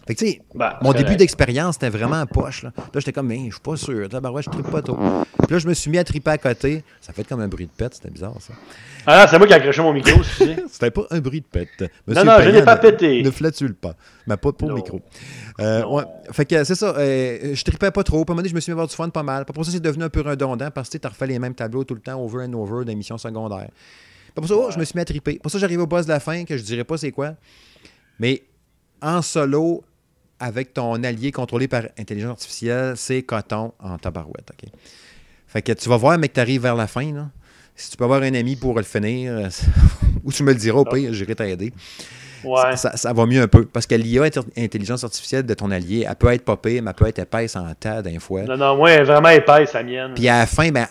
[0.07, 2.63] Fait que, tu sais, ben, mon début d'expérience, c'était vraiment poche.
[2.63, 4.09] Là, là j'étais comme, mais je suis pas sûr.
[4.11, 4.97] Là, ben ouais, je tripe pas trop.
[4.97, 6.85] Puis là, je me suis mis à triper à côté.
[7.01, 8.55] Ça fait comme un bruit de pète, c'était bizarre, ça.
[9.07, 10.21] Ah, c'est moi qui ai accroché mon micro,
[10.71, 11.91] C'était pas un bruit de pète.
[12.07, 13.23] non, non, je n'ai pas pété.
[13.23, 13.95] Ne flatule pas.
[14.27, 15.01] Mais pas pour le micro.
[15.61, 16.05] Euh, ouais.
[16.31, 16.95] Fait que c'est ça.
[16.97, 18.25] Euh, je tripais pas trop.
[18.25, 19.45] Puis à un moment donné, je me suis mis à avoir du fun pas mal.
[19.45, 21.95] Pour ça, c'est devenu un peu redondant parce que tu refais les mêmes tableaux tout
[21.95, 23.71] le temps, over and over, d'émissions secondaires.
[24.35, 25.39] Pour ça, je me suis mis à triper.
[25.43, 27.35] Pour ça, j'arrive au boss de la fin, que je dirais pas c'est quoi.
[28.19, 28.43] Mais
[29.03, 29.85] en solo,
[30.43, 34.51] avec ton allié contrôlé par intelligence artificielle, c'est coton en tabarouette.
[34.51, 34.69] OK?
[35.47, 37.13] Fait que tu vas voir, mec, tu arrives vers la fin.
[37.13, 37.29] Là.
[37.77, 39.49] Si tu peux avoir un ami pour le finir, euh,
[40.25, 41.73] ou tu me le diras au pire, j'irai t'aider.
[42.43, 42.77] Ouais.
[42.77, 43.67] Ça, va mieux un peu.
[43.67, 44.25] Parce que l'IA
[44.57, 47.73] intelligence artificielle de ton allié, elle peut être popée, mais elle peut être épaisse en
[47.79, 48.43] tas d'un fois.
[48.43, 50.13] Non, non, moi, elle est vraiment épaisse, la mienne.
[50.17, 50.89] Puis à la fin, ben,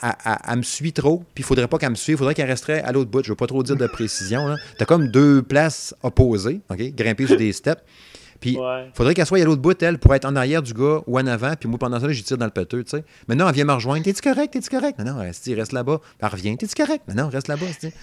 [0.47, 1.26] elle, me suit trop.
[1.36, 2.16] Puis il faudrait pas qu'elle me suive.
[2.16, 3.22] Il faudrait qu'elle resterait à l'autre bout.
[3.22, 4.56] Je ne veux pas trop dire de précision.
[4.78, 6.80] Tu as comme deux places opposées, OK?
[6.95, 7.82] Grimper sur des steps.
[8.42, 11.02] Puis, il faudrait qu'elle soit à l'autre bout, elle, pour être en arrière du gars
[11.06, 11.54] ou en avant.
[11.58, 13.06] Puis moi, pendant ça, je tire dans le peteux, tu sais.
[13.28, 14.04] Maintenant, elle vient me rejoindre.
[14.04, 14.52] T'es-tu correct?
[14.52, 14.98] T'es-tu correct?
[14.98, 16.00] Non, non, reste, reste là-bas.
[16.20, 16.58] Elle revient.
[16.58, 17.04] T'es-tu correct?
[17.08, 17.96] Non, non, reste là-bas, Fait que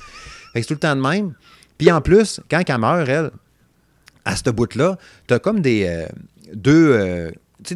[0.55, 1.35] c'est tout le temps de même.
[1.77, 3.31] Puis en plus, quand elle meurt, elle,
[4.25, 6.07] à ce bout-là, t'as comme des euh,
[6.55, 6.93] deux.
[6.93, 7.31] Euh,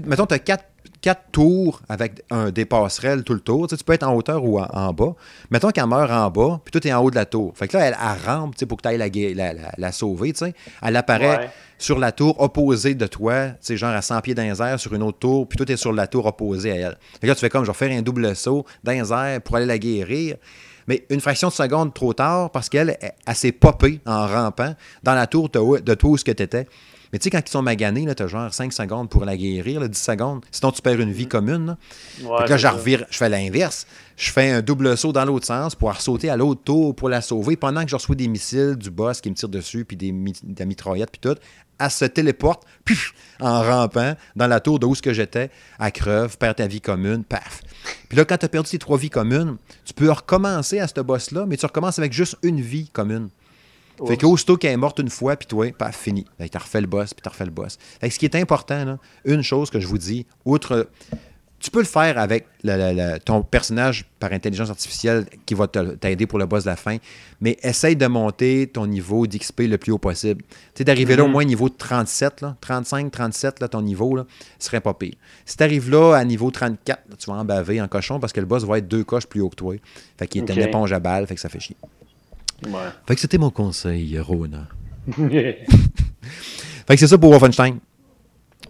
[0.06, 0.64] mettons, t'as quatre
[1.02, 3.66] quatre tours avec un, des passerelles tout le tour.
[3.66, 5.14] Tu, peux être en hauteur ou en, bas.
[5.50, 7.52] Mettons qu'elle meurt en bas, puis toi, tu es en haut de la tour.
[7.56, 10.32] Fait que là, elle, rampe pour que tu ailles la, la, la, sauver.
[10.80, 14.78] Elle apparaît sur la tour opposée de toi, genre à 100 pieds dans les airs
[14.78, 16.98] sur une autre tour, puis toi, tu es sur la tour opposée à elle.
[17.14, 19.42] Fait que là, tu fais comme, je vais faire un double saut dans les airs
[19.42, 20.36] pour aller la guérir.
[20.86, 25.14] Mais une fraction de seconde trop tard, parce qu'elle, elle, s'est popée en rampant dans
[25.14, 26.66] la tour de, de toi où ce que tu étais.
[27.12, 29.86] Mais tu sais, quand ils sont maganés, tu as genre 5 secondes pour la guérir,
[29.86, 30.44] 10 secondes.
[30.50, 31.76] Sinon, tu perds une vie commune.
[32.22, 33.86] Là, là je, revire, je fais l'inverse.
[34.16, 37.20] Je fais un double saut dans l'autre sens pour sauter à l'autre tour pour la
[37.20, 40.14] sauver pendant que je reçois des missiles du boss qui me tire dessus, puis des,
[40.42, 41.38] des mitraillettes, puis tout.
[41.78, 42.62] Elle se téléporte
[43.40, 47.24] en rampant dans la tour de où que j'étais, à creuve, perd ta vie commune,
[47.24, 47.60] paf.
[48.08, 51.00] Puis là, quand tu as perdu tes trois vies communes, tu peux recommencer à ce
[51.00, 53.28] boss-là, mais tu recommences avec juste une vie commune.
[54.06, 56.26] Fait qu'aussitôt qu'elle est morte une fois, puis toi, pas fini.
[56.38, 57.78] Tu refait le boss, puis tu refait le boss.
[58.00, 60.88] Fait que ce qui est important, là, une chose que je vous dis, outre
[61.60, 62.48] Tu peux le faire avec
[63.24, 66.96] ton personnage par intelligence artificielle qui va t'aider pour le boss de la fin,
[67.40, 70.42] mais essaye de monter ton niveau d'XP le plus haut possible.
[70.42, 71.32] Tu sais, d'arriver là au mhm.
[71.32, 74.26] moins niveau 37, là, 35, 37, là, ton niveau, là,
[74.58, 75.14] serait pas pire.
[75.44, 78.40] Si tu arrives là à niveau 34, tu vas en baver en cochon parce que
[78.40, 79.76] le boss va être deux coches plus haut que toi.
[80.18, 81.76] Fait qu'il est une éponge à balles, fait que ça fait chier.
[82.66, 82.90] Ouais.
[83.06, 84.66] Fait que c'était mon conseil, Rona.
[85.16, 85.64] fait
[86.88, 87.78] que c'est ça pour Wolfenstein.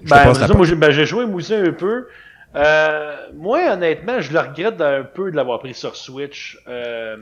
[0.04, 0.32] Ben,
[0.76, 2.06] ben, j'ai joué moi aussi un peu.
[2.54, 6.58] Euh, moi, honnêtement, je le regrette un peu de l'avoir pris sur Switch.
[6.68, 7.16] Euh,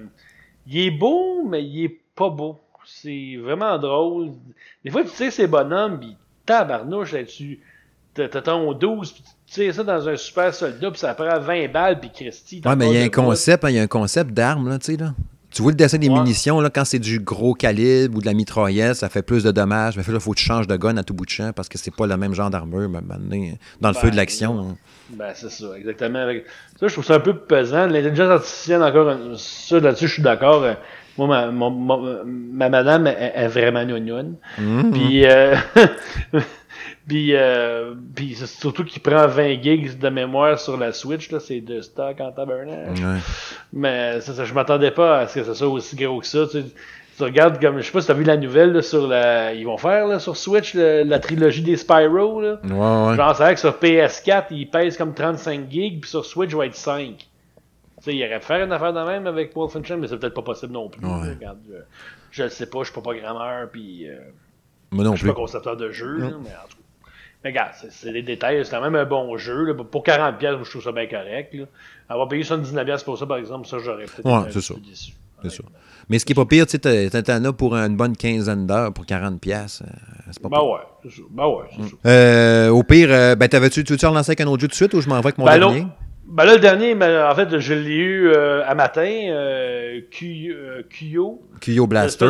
[0.67, 2.61] il est beau, mais il est pas beau.
[2.85, 4.33] C'est vraiment drôle.
[4.85, 6.17] Des fois, tu sais, ces bonhommes, pis
[6.47, 7.61] tabarnouche là-dessus.
[8.15, 11.71] T'as ton 12, pis tu sais ça dans un super soldat, pis ça prend 20
[11.71, 12.61] balles, pis Christy.
[12.65, 14.79] Ouais, mais il y a un concept, hein, il y a un concept d'armes, là,
[14.79, 15.15] tu sais, là.
[15.51, 18.35] Tu vois le dessin des munitions, là, quand c'est du gros calibre ou de la
[18.35, 19.97] mitraillette, ça fait plus de dommages.
[19.97, 21.77] Mais il faut que tu changes de gun à tout bout de champ parce que
[21.77, 24.61] c'est pas le même genre d'armure dans le feu de ben, l'action.
[24.61, 24.77] Hein.
[25.11, 26.25] Ben, c'est ça, exactement.
[26.79, 27.87] Ça, je trouve ça un peu pesant.
[27.87, 30.65] L'intelligence artificielle, encore, ça, là-dessus, je suis d'accord.
[31.19, 34.37] Moi, ma, madame est, vraiment gnognoune.
[34.61, 34.91] Mm-hmm.
[34.93, 35.57] Puis, euh,
[37.09, 41.41] Puis, euh, puis c'est surtout qu'il prend 20 gigs de mémoire sur la Switch, là,
[41.41, 43.03] c'est de stock en tabernacle.
[43.73, 46.47] Mais ça, ça, je m'attendais pas à ce que ça soit aussi gros que ça.
[46.51, 46.63] Tu,
[47.17, 49.77] tu regardes comme, je sais pas si t'as vu la nouvelle sur la, ils vont
[49.77, 52.41] faire là, sur Switch la trilogie des Spyro.
[52.41, 52.61] Là.
[52.65, 52.71] Ouais,
[53.11, 53.17] ouais.
[53.17, 56.57] Genre, c'est vrai que sur PS4, il pèse comme 35 gigs, puis sur Switch, il
[56.57, 57.17] va être 5.
[57.17, 57.27] Tu
[58.01, 60.43] sais, il aurait pu faire une affaire de même avec Wolfenstein, mais c'est peut-être pas
[60.43, 61.05] possible non plus.
[61.07, 61.59] Regarde,
[62.31, 64.09] je, le sais pas, je suis pas programmeur, puis.
[64.09, 64.17] Euh,
[64.91, 66.80] Moi non je suis pas concepteur de jeu, mais en tout cas.
[67.43, 68.65] Mais regarde, c'est des détails.
[68.65, 69.65] C'est quand même un bon jeu.
[69.65, 69.75] Là.
[69.75, 71.55] Pour 40$, je trouve ça bien correct.
[71.55, 71.65] Là.
[72.09, 75.13] Avoir payé 79$ pour ça, par exemple, ça, j'aurais peut-être ouais, été déçu.
[75.43, 75.63] C'est ça.
[76.09, 78.93] Mais ce qui est pas pire, tu sais, t'en as pour une bonne quinzaine d'heures
[78.93, 79.33] pour 40$.
[79.33, 79.87] Euh,
[80.31, 81.23] c'est pas ben ouais, c'est ça.
[81.31, 81.97] Ben ouais, c'est ça.
[82.07, 84.77] Euh, au pire, euh, ben t'avais-tu, tu veux-tu relancer avec un autre jeu tout de
[84.77, 85.87] suite ou je m'en vais avec mon ben dernier?
[86.27, 89.09] Ben là, le dernier, en fait, je l'ai eu à matin.
[89.09, 91.43] Euh, Kuyo.
[91.61, 92.29] Kuyo Blaster.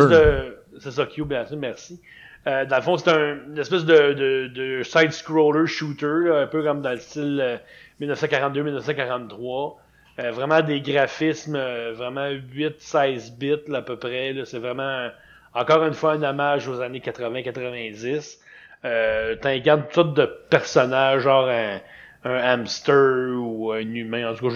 [0.79, 1.99] C'est ça, Kuyo Blaster, merci.
[2.47, 6.63] Euh, dans le fond, c'est un, une espèce de, de, de side-scroller shooter, un peu
[6.63, 7.59] comme dans le style
[8.01, 9.75] 1942-1943.
[10.19, 11.57] Euh, euh, vraiment des graphismes,
[11.93, 14.35] vraiment 8-16 bits à peu près.
[14.45, 15.09] C'est vraiment,
[15.53, 18.39] encore une fois, un hommage aux années 80-90.
[18.83, 21.79] Euh, T'incarnes toutes de personnages, genre un,
[22.23, 24.31] hamster ou un humain.
[24.31, 24.49] En tout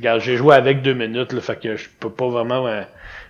[0.00, 2.84] cas, j'ai joué avec deux minutes, là, fait que je peux pas vraiment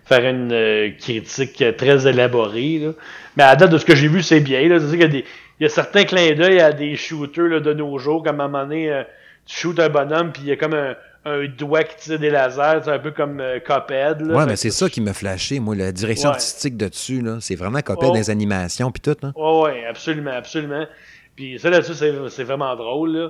[0.08, 2.78] faire une euh, critique très élaborée.
[2.78, 2.92] Là.
[3.36, 4.68] Mais à date de ce que j'ai vu, c'est bien.
[4.68, 4.78] Là.
[4.78, 5.24] qu'il y a des.
[5.60, 8.44] Il y a certains clins d'œil à des shooters là, de nos jours, comme à
[8.44, 9.02] un moment donné, euh,
[9.44, 10.94] tu shootes un bonhomme, puis il y a comme un,
[11.24, 14.20] un doigt qui tire des lasers, c'est un peu comme euh, Cophead.
[14.20, 17.38] Là, ouais, mais c'est ça qui m'a flashé, moi, la direction artistique de dessus, là.
[17.40, 18.14] C'est vraiment Cophead oh.
[18.14, 19.32] des animations, puis tout, là.
[19.34, 20.86] Oh, ouais, absolument, absolument.
[21.34, 23.28] Puis ça là-dessus, c'est vraiment drôle, là.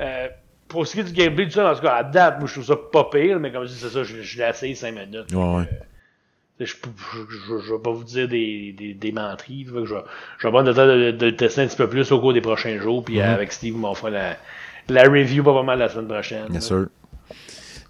[0.00, 0.28] Euh,
[0.68, 2.52] pour ce qui est du gameplay, tout ça, en tout cas, à date, moi, je
[2.52, 4.94] trouve ça pas pire, mais comme je dis, c'est ça, je, je l'ai essayé 5
[4.94, 5.32] minutes.
[5.32, 5.68] Ouais, ouais.
[6.60, 6.74] Je
[7.54, 9.66] ne vais pas vous dire des, des, des menteries.
[9.66, 12.40] Je, vais prendre le temps de, de, tester un petit peu plus au cours des
[12.40, 13.04] prochains jours.
[13.04, 13.34] Puis mm-hmm.
[13.34, 14.36] avec Steve, on fera la,
[14.88, 16.48] la review probablement la semaine prochaine.
[16.50, 16.86] Bien sûr.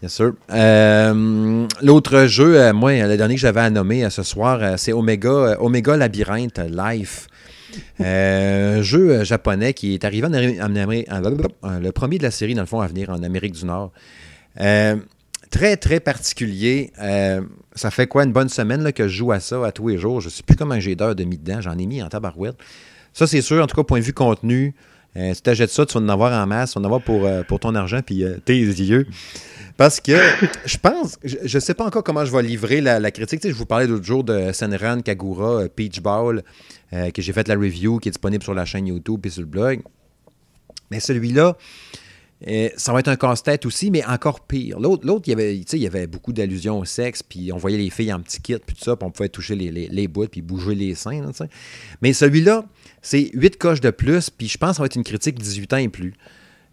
[0.00, 0.32] Bien sûr.
[0.50, 4.92] Euh, L'autre jeu, euh, moi, le dernier que j'avais à nommer euh, ce soir, c'est
[4.92, 7.26] Omega, Omega Labyrinthe Life.
[7.98, 12.66] un jeu japonais qui est arrivé en, Amérique, le premier de la série, dans le
[12.66, 13.92] fond, à venir en Amérique du Nord.
[15.50, 16.92] Très, très particulier
[17.74, 20.20] ça fait quoi, une bonne semaine que je joue à ça à tous les jours?
[20.20, 21.60] Je ne sais plus comment j'ai d'heures de mis dedans.
[21.60, 22.56] J'en ai mis en tabarouette.
[23.12, 24.74] Ça, c'est sûr, en tout cas, point de vue contenu.
[25.16, 27.02] Euh, si tu achètes ça, tu vas en avoir en masse, tu vas en avoir
[27.02, 29.06] pour, euh, ton argent puis euh, tes yeux.
[29.76, 30.12] Parce que
[30.66, 33.40] je pense, je ne sais pas encore comment je vais livrer la, critique.
[33.42, 36.42] je vous parlais l'autre jour de Senran Kagura, Peach Ball,
[36.92, 39.46] que j'ai fait la review, qui est disponible sur la chaîne YouTube et sur le
[39.46, 39.80] blog.
[40.90, 41.56] Mais celui-là,
[42.76, 44.80] ça va être un casse-tête aussi, mais encore pire.
[44.80, 47.90] L'autre, il, y avait, il y avait beaucoup d'allusions au sexe, puis on voyait les
[47.90, 50.28] filles en petit kit, puis tout ça, puis on pouvait toucher les, les, les bouts,
[50.28, 51.22] puis bouger les seins.
[52.00, 52.64] mais celui-là,
[53.02, 55.72] c'est 8 coches de plus, puis je pense que ça va être une critique 18
[55.72, 56.14] ans et plus.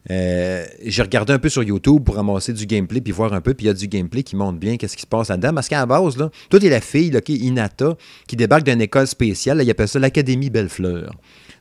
[0.10, 3.54] Euh, j'ai regardé un peu sur YouTube pour ramasser du gameplay puis voir un peu,
[3.54, 5.54] puis il y a du gameplay qui montre bien qu'est-ce qui se passe là-dedans.
[5.54, 7.98] Parce qu'à la base, là, toi, est la fille, qui est Inata,
[8.28, 11.14] qui débarque d'une école spéciale, là, il appelle ça l'Académie Bellefleur.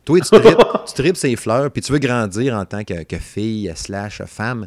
[0.07, 3.18] Toi, tu tripes, tu tripes ses fleurs, puis tu veux grandir en tant que, que
[3.18, 4.66] fille slash femme.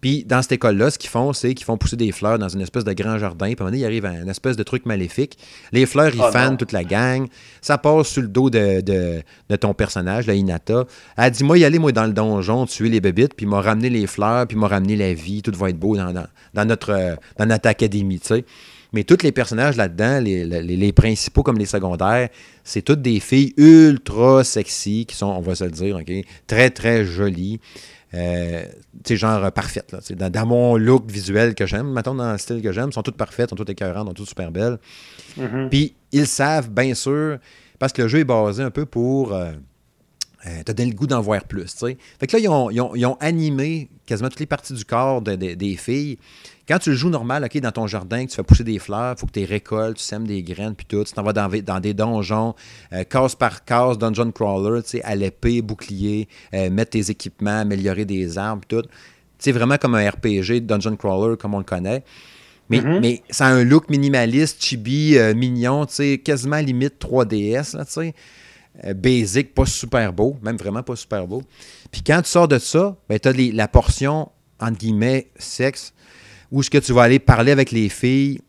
[0.00, 2.60] Puis dans cette école-là, ce qu'ils font, c'est qu'ils font pousser des fleurs dans une
[2.60, 3.46] espèce de grand jardin.
[3.46, 5.38] Puis à un moment donné, il arrive à une espèce de truc maléfique.
[5.72, 7.26] Les fleurs, ils oh fanent toute la gang.
[7.60, 10.84] Ça passe sur le dos de, de, ton personnage, la Inata.
[11.16, 13.90] Elle dit Moi, y aller, moi, dans le donjon, tuer les bébites, puis m'a ramené
[13.90, 15.42] les fleurs, puis m'a ramené la vie.
[15.42, 18.44] Tout va être beau dans, dans, notre, dans notre académie, tu sais.
[18.92, 22.30] Mais tous les personnages là-dedans, les, les, principaux comme les secondaires,
[22.64, 26.10] c'est toutes des filles ultra sexy qui sont, on va se le dire, ok,
[26.46, 27.60] très très jolies.
[28.14, 28.64] euh,
[29.10, 29.92] genre parfaites.
[29.92, 33.02] Là, dans, dans, mon look visuel que j'aime, mettons dans le style que j'aime, sont
[33.02, 34.78] toutes parfaites, sont toutes écœurantes, sont toutes super belles.
[35.36, 35.68] Mhm.
[35.68, 37.38] Puis ils savent, bien sûr,
[37.78, 39.52] parce que le jeu est basé un peu pour euh,
[40.46, 41.74] euh, te donner le goût d'en voir plus.
[42.18, 44.84] Fait que là, ils ont, ils, ont, ils ont, animé quasiment toutes les parties du
[44.84, 46.18] corps de, de, des filles.
[46.68, 49.14] Quand tu le joues normal, OK, dans ton jardin, que tu fais pousser des fleurs,
[49.16, 51.02] il faut que tu les récoltes, tu sèmes des graines, puis tout.
[51.02, 52.54] Tu t'en vas dans, dans, des donjons,
[52.92, 57.60] euh, case par case, dungeon crawler, tu sais, à l'épée, bouclier, euh, mettre tes équipements,
[57.60, 58.86] améliorer des armes, puis tout.
[59.38, 62.04] C'est vraiment comme un RPG, dungeon crawler, comme on le connaît.
[62.68, 63.00] Mais, Mhm.
[63.00, 67.86] mais ça a un look minimaliste, chibi, euh, mignon, tu sais, quasiment limite 3DS, là,
[67.86, 68.14] tu sais.
[68.84, 71.42] Euh, basic, pas super beau, même vraiment pas super beau.
[71.90, 74.28] Puis quand tu sors de ça, ben, tu as la portion,
[74.60, 75.94] entre guillemets, sexe,
[76.50, 78.40] où est-ce que tu vas aller parler avec les filles,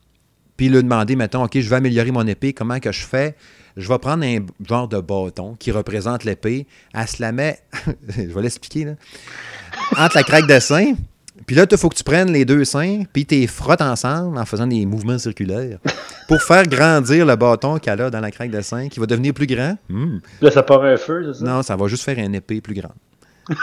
[0.58, 3.36] puis leur demander, mettons, OK, je vais améliorer mon épée, comment que je fais?
[3.78, 7.60] Je vais prendre un genre de bâton qui représente l'épée, elle se la met,
[8.10, 8.92] je vais l'expliquer, là,
[9.98, 10.96] entre la craque de sein,
[11.46, 14.38] puis là, il faut que tu prennes les deux seins, puis tu les frottes ensemble
[14.38, 15.80] en faisant des mouvements circulaires
[16.28, 19.34] pour faire grandir le bâton qu'elle a dans la craque de sein, qui va devenir
[19.34, 19.78] plus grand.
[20.42, 21.46] Là, ça part un feu, c'est ça?
[21.46, 22.94] Non, ça va juste faire une épée plus grande.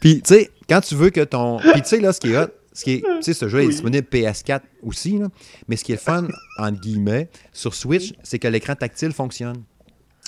[0.00, 1.58] puis, tu sais, quand tu veux que ton.
[1.58, 3.60] Puis, tu sais, là, ce qui est hot, ce qui est, tu sais, ce jeu
[3.60, 3.72] est Oui.
[3.72, 5.28] disponible PS4 aussi, là,
[5.68, 6.28] mais ce qui est fun,
[6.58, 9.62] entre guillemets, sur Switch, c'est que l'écran tactile fonctionne.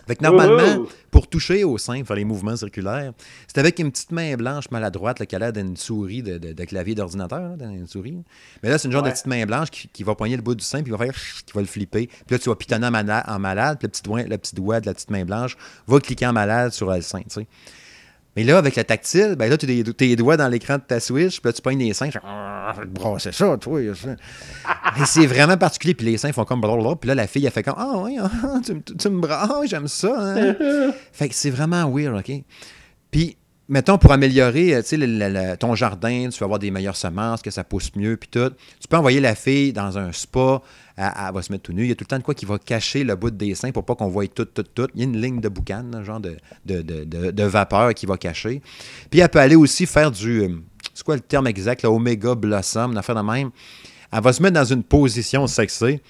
[0.07, 0.89] Fait que normalement, Oh!
[1.11, 3.13] pour toucher au sein, faire les mouvements circulaires,
[3.47, 6.53] c'est avec une petite main blanche maladroite là, qui a l'air d'une souris de, de-
[6.55, 8.17] de clavier d'ordinateur, d'une souris.
[8.63, 10.55] Mais là, c'est une genre de petite main blanche qui, qui va poigner le bout
[10.55, 12.07] du sein, puis va faire qui va le flipper.
[12.07, 14.55] Puis là, tu vas pitonner en malade, en malade puis le petit, doigt, le petit
[14.55, 15.57] doigt de la petite main blanche
[15.87, 17.47] va cliquer en malade sur le sein, tu sais.
[18.39, 21.01] Mais là, avec le tactile, ben là, tu as tes doigts dans l'écran de ta
[21.01, 22.73] Switch, puis là, tu pognes les seins, tu fais, Ah,
[23.19, 23.81] c'est ça, toi.
[23.83, 23.91] Et
[25.07, 27.65] c'est vraiment particulier, puis les seins font comme blablabla, puis là, la fille, elle fait
[27.65, 28.31] comme Ah, oui, ah,
[28.65, 30.15] tu, me- tu me brasses, ah, j'aime ça.
[30.17, 30.55] hein.
[31.13, 32.31] fait que c'est vraiment weird, OK?
[33.11, 33.37] Puis,
[33.69, 37.43] mettons, pour améliorer euh, le- le- le- ton jardin, tu vas avoir des meilleures semences,
[37.43, 38.51] que ça pousse mieux, puis tout.
[38.81, 40.61] Tu peux envoyer la fille dans un spa,
[40.97, 41.85] elle, va se mettre tout nu.
[41.85, 43.71] Il y a tout le temps de quoi qui va cacher le bout de dessin
[43.71, 44.89] pour pas qu'on voie tout, tout, tout.
[44.95, 48.17] Il y a une ligne de boucan, genre de, de, de, de- vapeur qui va
[48.17, 48.63] cacher.
[49.11, 50.43] Puis elle peut aller aussi faire du.
[50.43, 50.49] euh,
[50.95, 51.83] C'est quoi le terme exact?
[51.83, 53.51] Là, Omega Blossom, une affaire de même.
[54.13, 56.01] Elle va se mettre dans une position sexée.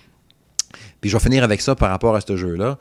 [1.01, 2.79] Puis je vais finir avec ça par rapport à ce jeu-là.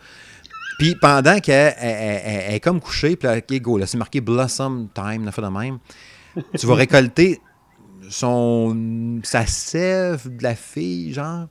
[0.77, 3.85] Puis pendant qu'elle elle- elle- elle- elle est comme couchée, puis là, OK, go, là,
[3.87, 5.79] c'est marqué Blossom Time, une affaire de même.
[6.57, 7.39] Tu vas récolter
[8.09, 11.47] son sa sève de la fille, genre.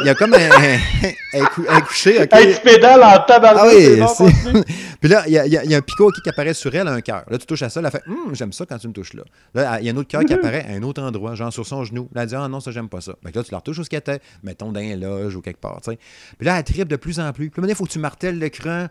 [0.00, 0.38] Il y a comme un.
[0.38, 2.28] Elle est cou- elle est couchée, OK.
[2.32, 3.64] Hey, tu pédales en tabarnak,
[4.02, 4.62] Ah oui.
[5.00, 7.24] Puis là, il y, a- y y un picot qui apparaît sur elle, un cœur.
[7.28, 9.22] Là, tu touches à ça, elle fait Hum, j'aime ça quand tu me touches là.
[9.54, 11.66] Là, il y a un autre cœur qui apparaît à un autre endroit, genre sur
[11.66, 12.08] son genou.
[12.14, 13.14] Là, elle dit Ah non, ça, j'aime pas ça.
[13.24, 15.40] Fait que là, tu la retouches où ce qu'elle était, mettons dans un loge ou
[15.42, 15.98] quelque part, tu sais.
[16.38, 17.50] Puis là, elle tripe de plus en plus.
[17.50, 18.86] Puis là, il faut que tu martèles l'écran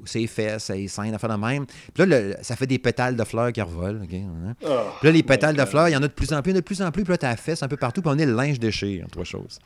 [0.00, 1.66] ou ses fesses, ses seins, affaire de même.
[1.66, 4.02] Puis là, le- ça fait des pétales de fleurs qui revolent.
[4.12, 4.54] Hein.
[4.64, 4.68] Oh,
[5.00, 6.54] Puis là, les pétales de fleurs, il y en a de plus en plus, il
[6.54, 7.04] y en a de plus en plus.
[7.04, 8.02] Puis là, t'as la fesse un peu partout.
[8.02, 9.58] Puis on est le linge déchire, trois choses.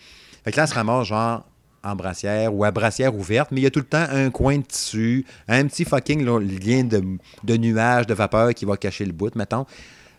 [0.45, 1.45] Fait que là, elle se ramasse genre
[1.85, 4.59] en brassière ou à brassière ouverte, mais il y a tout le temps un coin
[4.59, 7.03] de tissu, un petit fucking là, lien de,
[7.45, 9.65] de nuage, de vapeur qui va cacher le bout, mettons,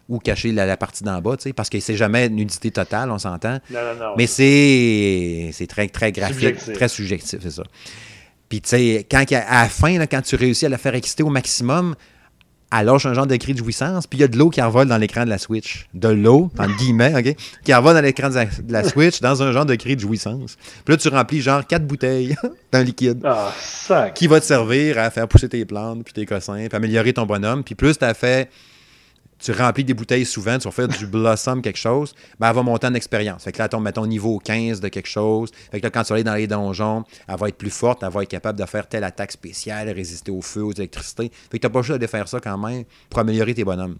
[0.07, 3.11] ou cacher la, la partie d'en bas, tu sais, parce que c'est jamais nudité totale,
[3.11, 3.59] on s'entend.
[3.69, 4.13] Non, non, non.
[4.17, 6.73] Mais c'est c'est très, très graphique, Subjectif.
[6.73, 7.63] très subjectif, c'est ça.
[8.49, 11.23] Puis, tu sais, quand, à la fin, là, quand tu réussis à la faire exciter
[11.23, 11.95] au maximum,
[12.71, 14.61] elle lâche un genre de cri de jouissance, puis il y a de l'eau qui
[14.61, 15.87] envole dans l'écran de la Switch.
[15.95, 17.35] De l'eau, entre guillemets, OK?
[17.63, 20.01] Qui envole dans l'écran de la, de la Switch dans un genre de cri de
[20.01, 20.55] jouissance.
[20.85, 22.35] Puis là, tu remplis genre quatre bouteilles
[22.71, 24.13] d'un liquide Ah, sac.
[24.13, 27.25] qui va te servir à faire pousser tes plantes, puis tes cossins, puis améliorer ton
[27.25, 27.63] bonhomme.
[27.63, 28.49] Puis plus tu as fait,
[29.39, 32.63] tu remplis des bouteilles souvent, tu vas faire du blossom quelque chose, ben elle va
[32.63, 33.43] monter en expérience.
[33.43, 35.49] Fait que là, elle tombe, mettons, niveau 15 de quelque chose.
[35.71, 38.03] Fait que là, quand tu vas aller dans les donjons, elle va être plus forte,
[38.03, 41.31] elle va être capable de faire telle attaque spéciale, résister au feu, aux électricités.
[41.49, 43.97] Fait que t'as pas le choix de faire ça quand même pour améliorer tes bonhommes.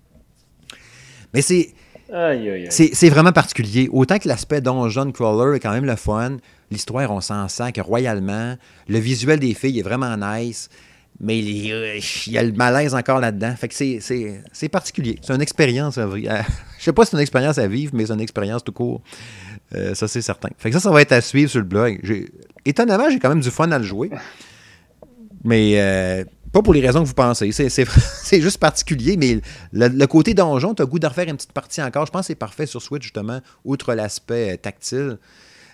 [1.33, 1.73] Mais c'est.
[2.11, 2.67] Aïe, aïe, aïe.
[2.71, 3.87] C'est c'est vraiment particulier.
[3.93, 6.37] Autant que l'aspect donjon crawler est quand même le fun,
[6.71, 8.57] l'histoire, on s'en sent que royalement.
[8.87, 10.69] Le visuel des filles est vraiment nice,
[11.21, 13.53] mais il, euh, y a le malaise encore là-dedans.
[13.55, 15.19] Fait que c'est- particulier.
[15.21, 16.33] C'est une expérience à vivre.
[16.77, 19.01] Je sais pas si c'est une expérience à vivre, mais c'est une expérience tout court.
[19.75, 20.49] Euh, ça, c'est certain.
[20.57, 21.99] Fait que ça, ça va être à suivre sur le blog.
[22.65, 24.09] Étonnamment, j'ai quand même du fun à le jouer.
[25.43, 27.51] Mais euh, pas pour les raisons que vous pensez.
[27.51, 27.85] C'est,
[28.41, 29.41] juste particulier, mais
[29.73, 32.05] le, le côté donjon, tu as goût de refaire une petite partie encore.
[32.05, 35.17] Je pense que c'est parfait sur Switch, justement, outre l'aspect euh, tactile,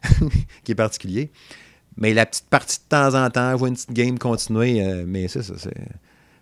[0.63, 1.31] qui est particulier.
[1.97, 5.27] Mais la petite partie de temps en temps, voir une petite game continuer, euh, mais
[5.27, 5.73] c'est ça, c'est.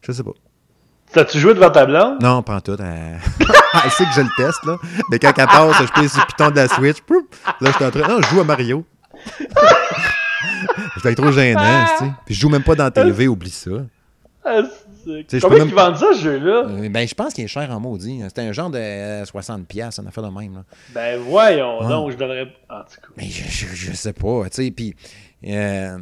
[0.01, 0.31] Je sais pas.
[1.11, 2.21] T'as-tu joué devant ta blonde?
[2.21, 2.75] Non, pas en tout.
[2.79, 3.19] Elle...
[3.83, 4.77] elle sait que je le teste, là.
[5.11, 7.01] Mais quand elle passe, je pèse sur le piton de la Switch.
[7.01, 7.35] Poup!
[7.61, 8.07] Là, je suis en train.
[8.07, 8.83] Non, je joue à Mario.
[10.97, 12.11] je vais être trop gênant, tu sais.
[12.25, 13.69] Puis je joue même pas dans la TV, oublie ça.
[15.07, 16.65] Ah, Combien ils même- vendent ça, ce jeu-là?
[16.69, 18.21] Euh, ben, je pense qu'il est cher en maudit.
[18.27, 20.53] C'était un genre de euh, 60$, piastres, une affaire de même.
[20.55, 20.63] Là.
[20.93, 21.87] Ben voyons Ouais.
[21.89, 22.47] donc, je donnerais.
[22.69, 23.07] En tout cas.
[23.17, 24.95] Mais je, je, je sais pas, tu sais, puis...
[25.47, 25.97] euh,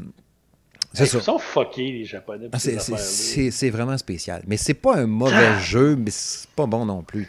[0.93, 1.17] c'est Hey, ça.
[1.19, 2.49] Ils sont fuckés, les Japonais.
[2.51, 4.41] Ah, c'est- vraiment spécial.
[4.45, 7.25] Mais c'est pas un mauvais jeu, mais c'est pas bon non plus.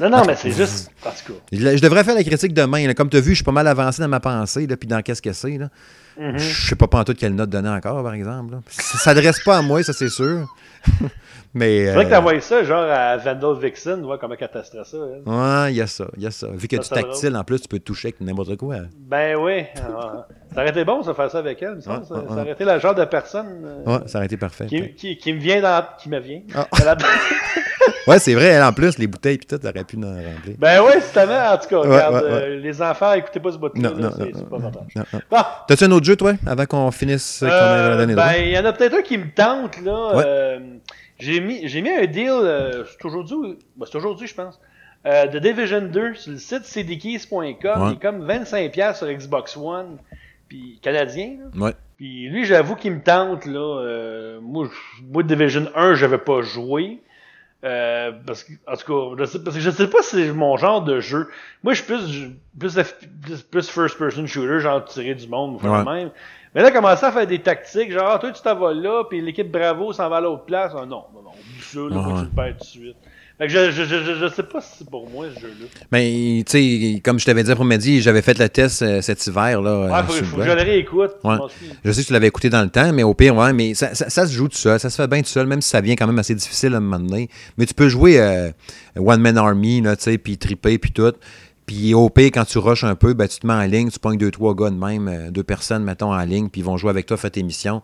[0.00, 0.90] Non, non, mais c'est juste.
[1.06, 1.38] En tout cas.
[1.52, 2.86] Je devrais faire la critique demain.
[2.88, 2.94] là.
[2.94, 5.00] Comme tu as vu, je suis pas mal avancé dans ma pensée, là, puis dans
[5.00, 5.58] qu'est-ce que c'est.
[6.18, 6.36] Mhm.
[6.38, 8.54] Je sais pas pantoute quelle note donner encore, par exemple.
[8.54, 8.60] là.
[8.68, 10.52] Ça s'adresse pas à moi, ça c'est sûr.
[11.54, 11.86] mais.
[11.86, 14.84] C'est vrai que euh, t'as envoyé ça, genre à Vandal Vixen, voir comment elle testerait
[14.84, 14.96] ça.
[14.96, 15.22] elle.
[15.30, 16.48] Ouais, il y a ça, il y a ça.
[16.48, 18.76] Vu que Ça, du tactile, en plus, tu peux te toucher avec n'importe quoi.
[18.96, 19.64] Ben oui.
[20.54, 21.74] Ça aurait été bon, ça, faire ça avec elle.
[21.74, 24.36] Ouais, ça, ouais, ça aurait été le genre de personne euh, Ouais, ça aurait été
[24.36, 24.66] parfait.
[24.66, 25.84] qui, qui, qui me vient dans.
[25.98, 26.40] qui me vient.
[26.54, 26.66] Ah.
[28.06, 30.56] Ouais, c'est vrai, elle, en plus, les bouteilles puis tout, t'aurais pu en remplir.
[30.58, 33.90] ben oui, justement, en tout cas, regarde, euh, les enfants, écoutez pas ce bout Non,
[33.90, 34.70] là non, c'est pas non.
[35.30, 35.36] Bon,
[35.66, 38.14] T'as-tu un autre jeu, toi, avant qu'on finisse, Euh, droit?
[38.24, 40.12] ben, il y en a peut-être un qui me tente, là.
[40.24, 40.58] Euh,
[41.18, 42.32] j'ai mis, j'ai mis un deal,
[42.90, 44.58] c'est aujourd'hui, ben, c'est aujourd'hui, je pense,
[45.06, 47.88] euh, de Division 2 sur le site cdkeys.com.
[47.88, 49.98] Il est comme 25$ sur Xbox One,
[50.48, 51.64] puis canadien, là.
[51.66, 51.74] Ouais.
[51.96, 53.58] Puis lui, j'avoue qu'il me tente, là.
[53.82, 57.00] Euh, moi, je- moi, Division 1, j'avais pas joué.
[57.64, 60.32] Euh, parce que, en tout cas, je sais, parce que je sais pas si c'est
[60.32, 61.28] mon genre de jeu.
[61.64, 65.72] Moi, je suis plus, plus, F- plus, first-person shooter, genre tirer du monde, ou faire
[65.72, 65.84] Ouais.
[65.84, 66.10] même.
[66.54, 69.20] Mais là, commencer à faire des tactiques, genre, ah, toi, tu t'en vas là, puis
[69.20, 70.72] l'équipe Bravo s'en va à l'autre place.
[70.76, 72.18] Ah, non, non, non, oublie ça, là, Ouais.
[72.20, 72.96] tu le perds tout de suite.
[73.38, 75.66] Fait que je, je, je, je, sais pas si c'est pour moi, ce jeu-là.
[75.92, 79.62] Ben, tu sais, comme je t'avais dit après-midi, j'avais fait le test euh, cet hiver,
[79.62, 79.86] là.
[79.86, 81.12] Ouais, euh, faut, que je le réécoute.
[81.22, 81.36] Ouais.
[81.84, 83.94] je sais que tu l'avais écouté dans le temps, mais au pire, ouais, mais ça,
[83.94, 85.80] ça- ça se joue tout seul, ça se fait bien tout seul, même si ça
[85.80, 87.28] vient quand même assez difficile à un moment donné.
[87.56, 88.50] Mais tu peux jouer euh,
[88.96, 91.12] One Man Army, là, tu sais, puis triper, puis tout.
[91.64, 94.00] Puis au pire, quand tu rushes un peu, ben, tu te mets en ligne, tu
[94.00, 96.76] pognes deux, trois gars de même, euh, deux personnes, mettons, en ligne, puis ils vont
[96.76, 97.82] jouer avec toi, faire tes missions.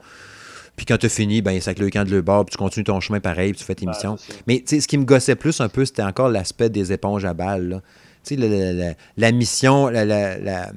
[0.77, 2.85] Puis quand tu as fini, ben, avec le camp de le bord, puis tu continues
[2.85, 4.16] ton chemin pareil, puis tu fais tes Ouais, missions.
[4.16, 4.35] ça.
[4.47, 7.81] Mais ce qui me gossait plus un peu, c'était encore l'aspect des éponges à balles.
[8.27, 10.72] Tu sais, la mission, la, la- la-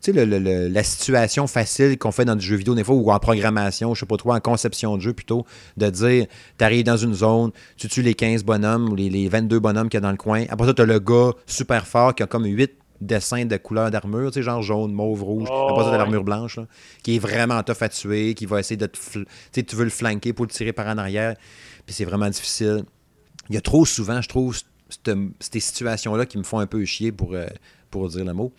[0.00, 2.82] tu sais, le- le- le- la situation facile qu'on fait dans du jeu vidéo, des
[2.82, 5.46] fois, ou en programmation, je sais pas trop, en conception de jeu plutôt,
[5.76, 6.26] de dire,
[6.58, 9.88] tu arrives dans une zone, tu tues les 15 bonhommes ou les, les 22 bonhommes
[9.88, 10.44] qu'il y a dans le coin.
[10.48, 13.90] Après ça, tu as le gars super fort qui a comme 8 dessins de couleurs
[13.90, 15.48] d'armure, tu sais, genre jaune, mauve, rouge.
[15.50, 15.98] Oh, ça, t'as ouais.
[15.98, 16.66] l'armure blanche, là,
[17.02, 18.96] qui est vraiment tough à tuer, qui va essayer de te.
[18.98, 21.36] fl- Tu sais, tu veux le flanquer pour le tirer par en arrière,
[21.86, 22.84] puis c'est vraiment difficile.
[23.48, 24.56] Il y a trop souvent, je trouve,
[25.40, 27.46] ces situations-là qui me font un peu chier pour, euh,
[27.90, 28.52] pour dire le mot.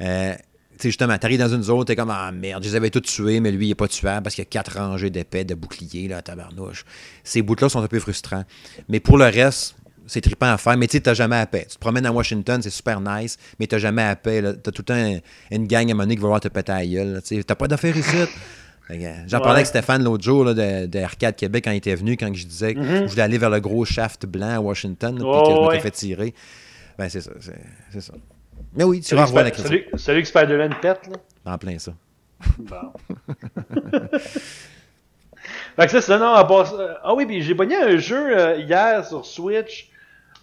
[0.00, 2.90] Euh, tu sais, justement, t'arrives dans une zone, t'es comme, ah merde, je les avais
[2.90, 5.42] tous tués, mais lui, il est pas tuable parce qu'il y a quatre rangées d'épées,
[5.42, 6.84] de boucliers, là, à tabarnouche.
[7.24, 8.44] Ces bouts-là sont un peu frustrants.
[8.88, 9.74] Mais pour le reste,
[10.08, 11.66] c'est trippant à faire, mais tu sais, t'as jamais à paix.
[11.68, 14.42] Tu te promènes à Washington, c'est super nice, mais t'as jamais à paix.
[14.42, 15.18] T'as tout le temps un-
[15.54, 17.22] une gang à donné qui va voir te péter à la gueule.
[17.46, 18.16] T'as pas d'affaires ici.
[18.90, 18.94] Euh,
[19.26, 19.42] J'en Ouais.
[19.42, 22.32] parlais avec Stéphane l'autre jour là, de, de Arcade Québec quand il était venu, quand
[22.32, 25.42] je disais que je voulais aller vers le gros shaft blanc à Washington, puis Oh,
[25.42, 25.80] que je m'étais ouais.
[25.80, 26.34] fait tirer.
[26.98, 27.32] Ben, c'est ça.
[27.92, 28.14] C'est ça.
[28.74, 29.68] Mais oui, tu vas revoir la critique.
[29.68, 31.52] celui, celui que Spider-Man pète, là.
[31.52, 31.92] En plein ça.
[32.58, 32.92] Bon.
[35.76, 38.56] fait que ça, non, à part ça- Ah oui, puis j'ai pogné un jeu euh,
[38.56, 39.87] hier sur Switch.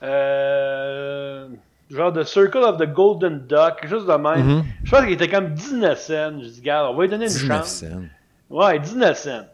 [0.06, 1.47] Euh,
[1.89, 4.45] genre de Circle of the Golden Duck, quelque chose de même.
[4.45, 4.64] Mhm.
[4.84, 6.39] Je pense qu'il était comme 19 cents.
[6.41, 7.68] J'ai dit, gars, on va lui donner une 19 chance.
[7.80, 8.01] cents.
[8.49, 9.45] Ouais, 19 cents.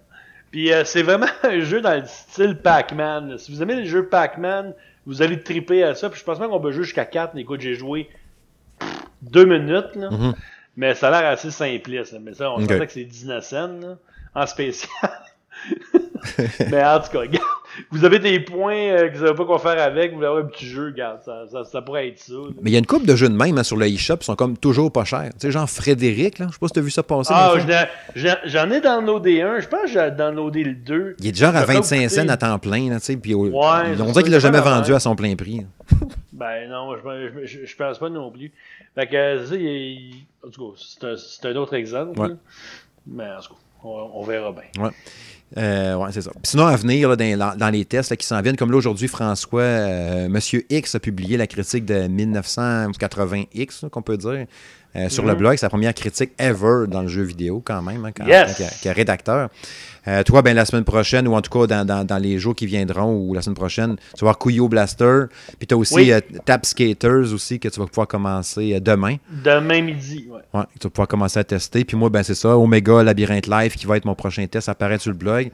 [0.52, 3.38] Puis euh, c'est vraiment un jeu dans le style Pac-Man.
[3.38, 4.74] Si vous aimez le jeu Pac-Man,
[5.06, 6.10] vous allez triper à ça.
[6.10, 7.34] Puis je pense même qu'on peut jouer jusqu'à 4.
[7.36, 8.10] Mais écoute, j'ai joué
[9.22, 9.96] deux minutes.
[9.96, 10.10] Là.
[10.12, 10.34] Mhm.
[10.78, 12.14] Mais ça a l'air assez simpliste.
[12.14, 12.20] là.
[12.22, 12.62] Mais ça, on Ok.
[12.72, 13.98] sentait que c'est 19 cents là,
[14.36, 14.90] en spécial.
[16.72, 17.46] mais en tout cas, regarde,
[17.90, 20.12] vous avez des points euh, que vous savez pas quoi faire avec.
[20.12, 22.34] Vous voulez avoir un petit jeu, regarde, ça, ça, ça pourrait être ça.
[22.34, 22.50] là.
[22.62, 24.26] Mais il y a une couple de jeux de même hein, sur le eShop qui
[24.26, 25.30] sont comme toujours pas chers.
[25.34, 27.32] Tu sais, genre Frédéric, là, je sais pas si t'as vu ça passer.
[27.34, 27.54] Ah,
[28.46, 29.60] j'en ai- ai downloadé un.
[29.60, 31.16] Je pense que j'ai downloadé le 2.
[31.20, 33.18] il est genre à Ça peut 25 coûter- cents à temps plein, là, tu sais,
[33.18, 35.66] puis au- Ouais, on dirait qu'il l'a jamais vendu à son plein prix.
[36.34, 37.02] Ben non, je,
[37.44, 38.52] je, je, je pense pas non plus.
[38.96, 42.20] Fait que, euh, ça, il, en tout cas, c'est un, autre exemple.
[42.20, 42.30] Ouais.
[43.06, 44.84] Mais en tout cas, on, on verra bien.
[44.84, 44.90] Ouais.
[45.58, 46.32] Euh, ouais, c'est ça.
[46.44, 50.66] Sinon, à venir, dans, les tests qui s'en viennent, comme là aujourd'hui, François, euh, Monsieur
[50.70, 54.46] X a publié la critique de 1980X, là, qu'on peut dire,
[54.96, 55.38] euh, sur le Mhm.
[55.40, 55.58] blog.
[55.58, 58.56] C'est la première critique ever dans le jeu vidéo, quand même, hein, quand, Yes!
[58.58, 59.50] quand- quand- quand rédacteur.
[60.08, 62.56] Euh, toi, ben, la semaine prochaine, ou en tout cas dans, dans- dans les jours
[62.56, 65.26] qui viendront, ou la semaine prochaine, tu vas voir Kuyo Blaster.
[65.60, 66.12] Puis tu as aussi Oui.
[66.12, 69.18] euh, Tap Skaters aussi, que tu vas pouvoir commencer demain.
[69.30, 70.40] Demain midi, ouais.
[70.60, 71.86] Ouais, tu vas pouvoir commencer à tester.
[71.86, 74.98] Puis moi, ben c'est ça, Omega Labyrinthe Live qui va être mon prochain test, apparaît
[74.98, 75.52] sur le blog.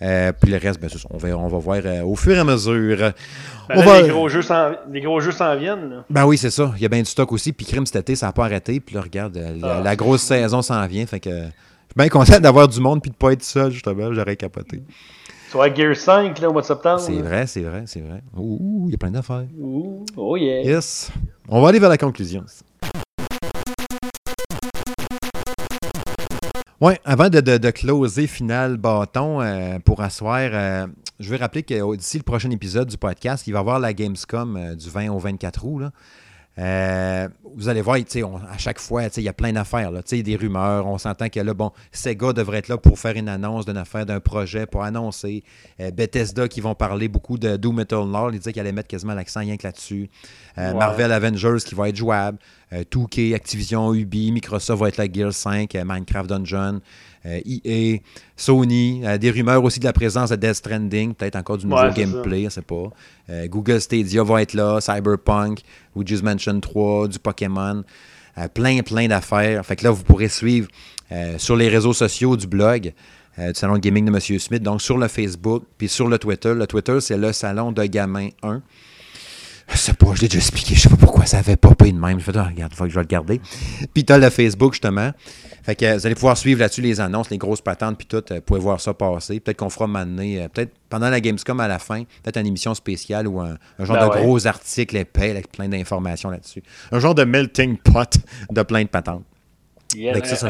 [0.00, 2.38] Euh, puis le reste, ben, ça, on, va, on va voir euh, au fur et
[2.38, 2.96] à mesure.
[2.98, 3.12] Ben
[3.70, 5.90] On là, va- les, gros jeux s'en, les gros jeux s'en viennent.
[5.90, 6.04] Là.
[6.08, 6.72] Ben oui, c'est ça.
[6.76, 7.52] Il y a bien du stock aussi.
[7.52, 8.78] Puis Crime cet été, ça n'a pas arrêté.
[8.80, 9.80] Puis là, regarde, euh, la, Ah.
[9.82, 11.04] la grosse saison s'en vient.
[11.06, 14.12] Fait que je suis bien content d'avoir du monde puis de pas être seul, justement.
[14.14, 14.82] J'aurais capoté.
[15.50, 17.00] Soit Gear 5 là, au mois de septembre.
[17.00, 18.20] C'est vrai, c'est vrai, c'est vrai.
[18.36, 19.46] Ouh, il y a plein d'affaires.
[19.58, 20.60] Ouh, oh yeah.
[20.62, 21.10] Yes.
[21.48, 22.44] On va aller vers la conclusion.
[26.80, 30.86] Oui, avant de, de, closer final bâton euh, pour asseoir, euh,
[31.18, 33.92] je veux rappeler que d'ici le prochain épisode du podcast, il va y avoir la
[33.92, 35.80] Gamescom euh, du 20 au 24 août.
[35.80, 35.90] Là.
[36.58, 40.86] Euh, vous allez voir, on, à chaque fois, il y a plein d'affaires, des rumeurs.
[40.86, 44.04] On s'entend que là, bon, Sega devrait être là pour faire une annonce d'une affaire,
[44.06, 45.44] d'un projet, pour annoncer.
[45.80, 48.30] Euh, Bethesda qui vont parler beaucoup de Doom Eternal.
[48.32, 50.10] Ils disaient qu'ils allaient mettre quasiment l'accent rien que là-dessus.
[50.58, 50.78] Euh, ouais.
[50.78, 52.38] Marvel Avengers qui va être jouable.
[52.72, 56.80] 2K, Activision, Ubi, Microsoft va être la Gear 5, Minecraft Dungeon.
[57.24, 57.98] EA, e
[58.36, 61.92] Sony, des rumeurs aussi de la présence de Death Stranding, peut-être encore du nouveau Ouais,
[61.94, 62.90] gameplay, je ne sais pas.
[63.30, 65.60] Euh, Google Stadia va être là, Cyberpunk,
[65.94, 67.84] Luigi's Mansion 3, du Pokémon,
[68.38, 69.64] euh, plein, plein d'affaires.
[69.64, 70.68] Fait que là, vous pourrez suivre
[71.12, 72.92] euh, sur les réseaux sociaux du blog
[73.36, 74.38] du Salon de Gaming de M.
[74.40, 76.52] Smith, donc sur le Facebook, puis sur le Twitter.
[76.54, 78.60] Le Twitter, c'est le Salon de Gamin 1.
[79.98, 82.18] Pas, je l'ai déjà expliqué, je sais pas pourquoi ça avait popé de même.
[82.18, 83.40] Je fais, ah, regarde, faut que je vais le garder.
[83.94, 85.12] Puis tu as le Facebook, justement.
[85.62, 88.22] Fait que vous allez pouvoir suivre là-dessus les annonces, les grosses patentes, puis tout.
[88.30, 89.40] Vous pouvez voir ça passer.
[89.40, 93.26] Peut-être qu'on fera m'amener, peut-être pendant la Gamescom à la fin, peut-être une émission spéciale
[93.28, 94.22] ou un, un genre Ben de ouais.
[94.22, 96.62] gros article épais avec plein d'informations là-dessus.
[96.92, 98.18] Un genre de melting pot
[98.50, 99.24] de plein de patentes.
[99.96, 100.48] Yeah, Fait que ça, ça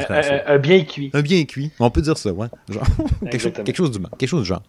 [0.49, 1.11] un- bien cuit.
[1.15, 1.71] Un bien cuit.
[1.79, 2.49] On peut dire ça, ouais.
[2.69, 2.83] Genre,
[3.31, 4.63] quelque, chose, quelque chose du quelque chose du genre.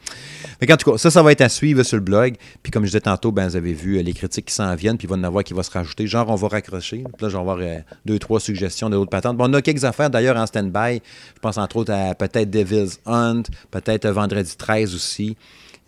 [0.59, 2.35] Fait qu'en tout cas, ça, ça va être à suivre sur le blog.
[2.61, 4.97] Puis comme je disais tantôt, ben, vous avez vu euh, les critiques qui s'en viennent,
[4.97, 6.05] puis il va y en avoir qui va se rajouter.
[6.05, 6.97] Genre, on va raccrocher.
[6.97, 9.37] Puis là, je vais avoir euh, deux, trois suggestions de d'autres patentes.
[9.37, 11.01] Bon, on a quelques affaires d'ailleurs en stand-by.
[11.35, 15.25] Je pense entre autres à peut-être Devil's Hunt, peut-être euh, Vendredi 13 aussi.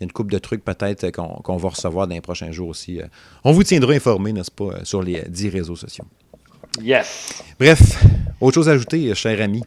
[0.00, 2.98] y a une couple de trucs peut-être qu'on va recevoir dans les prochains jours aussi.
[3.44, 6.04] On vous tiendra informé, n'est-ce pas, sur les dix réseaux sociaux.
[6.80, 7.42] Yes.
[7.58, 8.02] Bref,
[8.40, 9.62] autre chose à ajouter, euh, cher ami?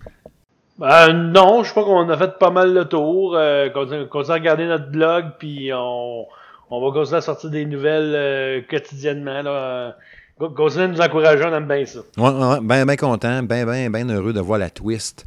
[0.81, 3.35] Euh, non, je crois qu'on a fait pas mal le tour.
[3.35, 6.25] Euh, continue, continue à regarder notre blog, puis on,
[6.69, 9.41] on va continuer à sortir des nouvelles euh, quotidiennement.
[9.41, 9.95] Là.
[10.37, 11.99] Continuez à nous encourager, on aime bien ça.
[12.17, 15.25] Ouais, ouais, ouais, ben, ben content, ben, ben, ben heureux de voir la twist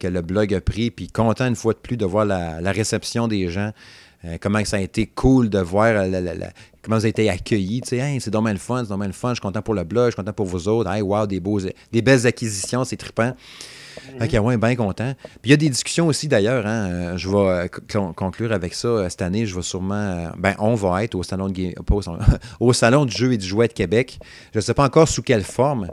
[0.00, 2.72] que le blog a pris, puis content une fois de plus de voir la, la
[2.72, 3.70] réception des gens,
[4.24, 6.50] euh, comment ça a été cool de voir la- la- la-
[6.88, 7.82] comment vous avez été accueillis.
[7.82, 9.74] Tu sais, Hey, c'est dommage le fun, c'est dommage le fun, je suis content pour
[9.74, 10.90] le blog, je suis content pour vous autres.
[10.90, 11.60] Hey, wow, des, beaux,
[11.92, 13.34] des belles acquisitions, c'est trippant.
[14.22, 15.12] Ok, ouais, bien content.
[15.42, 16.64] Puis il y a des discussions aussi d'ailleurs.
[16.66, 19.44] Hein, euh, je vais euh, con- conclure avec ça euh, cette année.
[19.44, 20.30] Je vais sûrement.
[20.38, 22.18] ben, on va être au salon de pas au, salon,
[22.60, 24.18] au salon du jeu et du jouet de Québec.
[24.54, 25.88] Je ne sais pas encore sous quelle forme,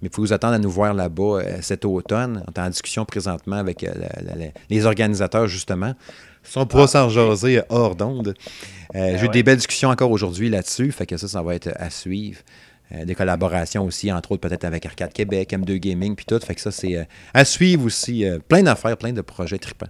[0.00, 2.42] mais il faut vous attendre à nous voir là-bas cet automne.
[2.48, 5.94] On est en discussion présentement avec la- la- la- les organisateurs justement.
[6.42, 8.34] Si on pourra s'en jaser euh, hors d'onde.
[8.94, 9.28] Euh, J'ai eu ouais.
[9.28, 10.90] des belles discussions encore aujourd'hui là-dessus.
[10.92, 12.40] Fait que ça, ça va être à suivre.
[12.92, 16.40] Euh, des collaborations aussi, entre autres peut-être avec Arcade Québec, M2 Gaming, puis tout.
[16.40, 18.24] Fait que ça, c'est euh, à suivre aussi.
[18.48, 19.86] plein d'affaires, plein de projets tripants.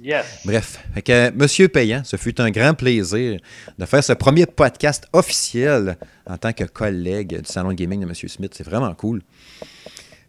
[0.00, 0.42] Yes.
[0.44, 3.40] Bref, fait que, Monsieur Payant, ce fut un grand plaisir
[3.78, 5.96] de faire ce premier podcast officiel
[6.26, 8.52] en tant que collègue du Salon de Gaming de Monsieur Smith.
[8.54, 9.22] C'est vraiment cool.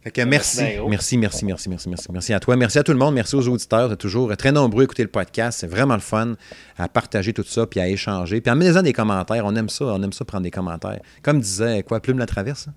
[0.06, 0.88] Fait que merci, gros.
[0.88, 2.56] merci, merci, merci, merci, merci, merci à toi.
[2.56, 3.16] Merci à tout le monde.
[3.16, 3.92] Merci aux auditeurs.
[3.92, 5.58] Êtes toujours très nombreux à écouter le podcast.
[5.62, 6.36] C'est vraiment le fun
[6.78, 8.40] à partager tout ça puis à échanger.
[8.40, 9.44] Puis amenez-en des commentaires.
[9.48, 9.86] On aime ça.
[9.86, 11.00] On aime ça prendre des commentaires.
[11.24, 12.68] Comme disait quoi, Plume la Traverse?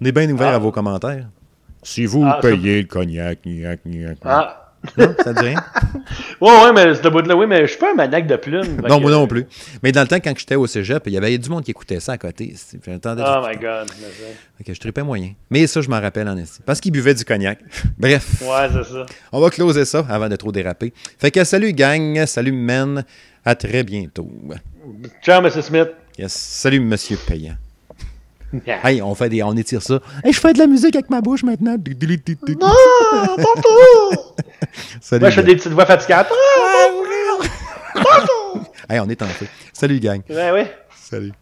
[0.00, 0.54] On est bien ouvert Ah.
[0.54, 1.28] à vos commentaires.
[1.82, 4.61] Si vous Ah, payez le cognac, gnac, gnac, Ah.
[4.98, 5.64] Non, ça te dit rien?
[6.40, 8.64] Ouais, ouais, mais ce bout-là, oui, mais je suis pas un maniaque de plumes.
[8.64, 9.46] fait Non, que- moi non plus.
[9.82, 12.00] Mais dans le temps, quand j'étais au cégep, il y avait du monde qui écoutait
[12.00, 12.54] ça à côté.
[12.84, 13.22] J'entendais.
[13.24, 13.88] Oh my god.
[14.66, 15.32] je tripais moyen.
[15.50, 16.60] Mais ça, je m'en rappelle en esti.
[16.66, 17.60] Parce qu'ils buvaient du cognac.
[17.98, 19.06] Bref, Ouais, c'est ça.
[19.30, 20.92] on va closer ça avant de trop déraper.
[21.18, 23.04] Fait que salut gang, salut men,
[23.44, 24.28] à très bientôt.
[25.22, 25.50] Ciao, M.
[25.62, 25.88] Smith.
[26.18, 26.32] Yes.
[26.32, 27.54] Salut monsieur payant.
[28.84, 30.00] Hey, on fait des, on étire ça.
[30.24, 31.76] Hey, je fais de la musique avec ma bouche maintenant.
[31.76, 34.36] Ah, bonjour!
[35.00, 35.20] Salut.
[35.20, 36.26] Moi, je fais des petites voix fatigantes.
[38.88, 39.46] Hey, on est en feu.
[39.72, 40.20] Salut gang.
[40.28, 40.70] Ouais, ouais.
[40.94, 41.32] Salut.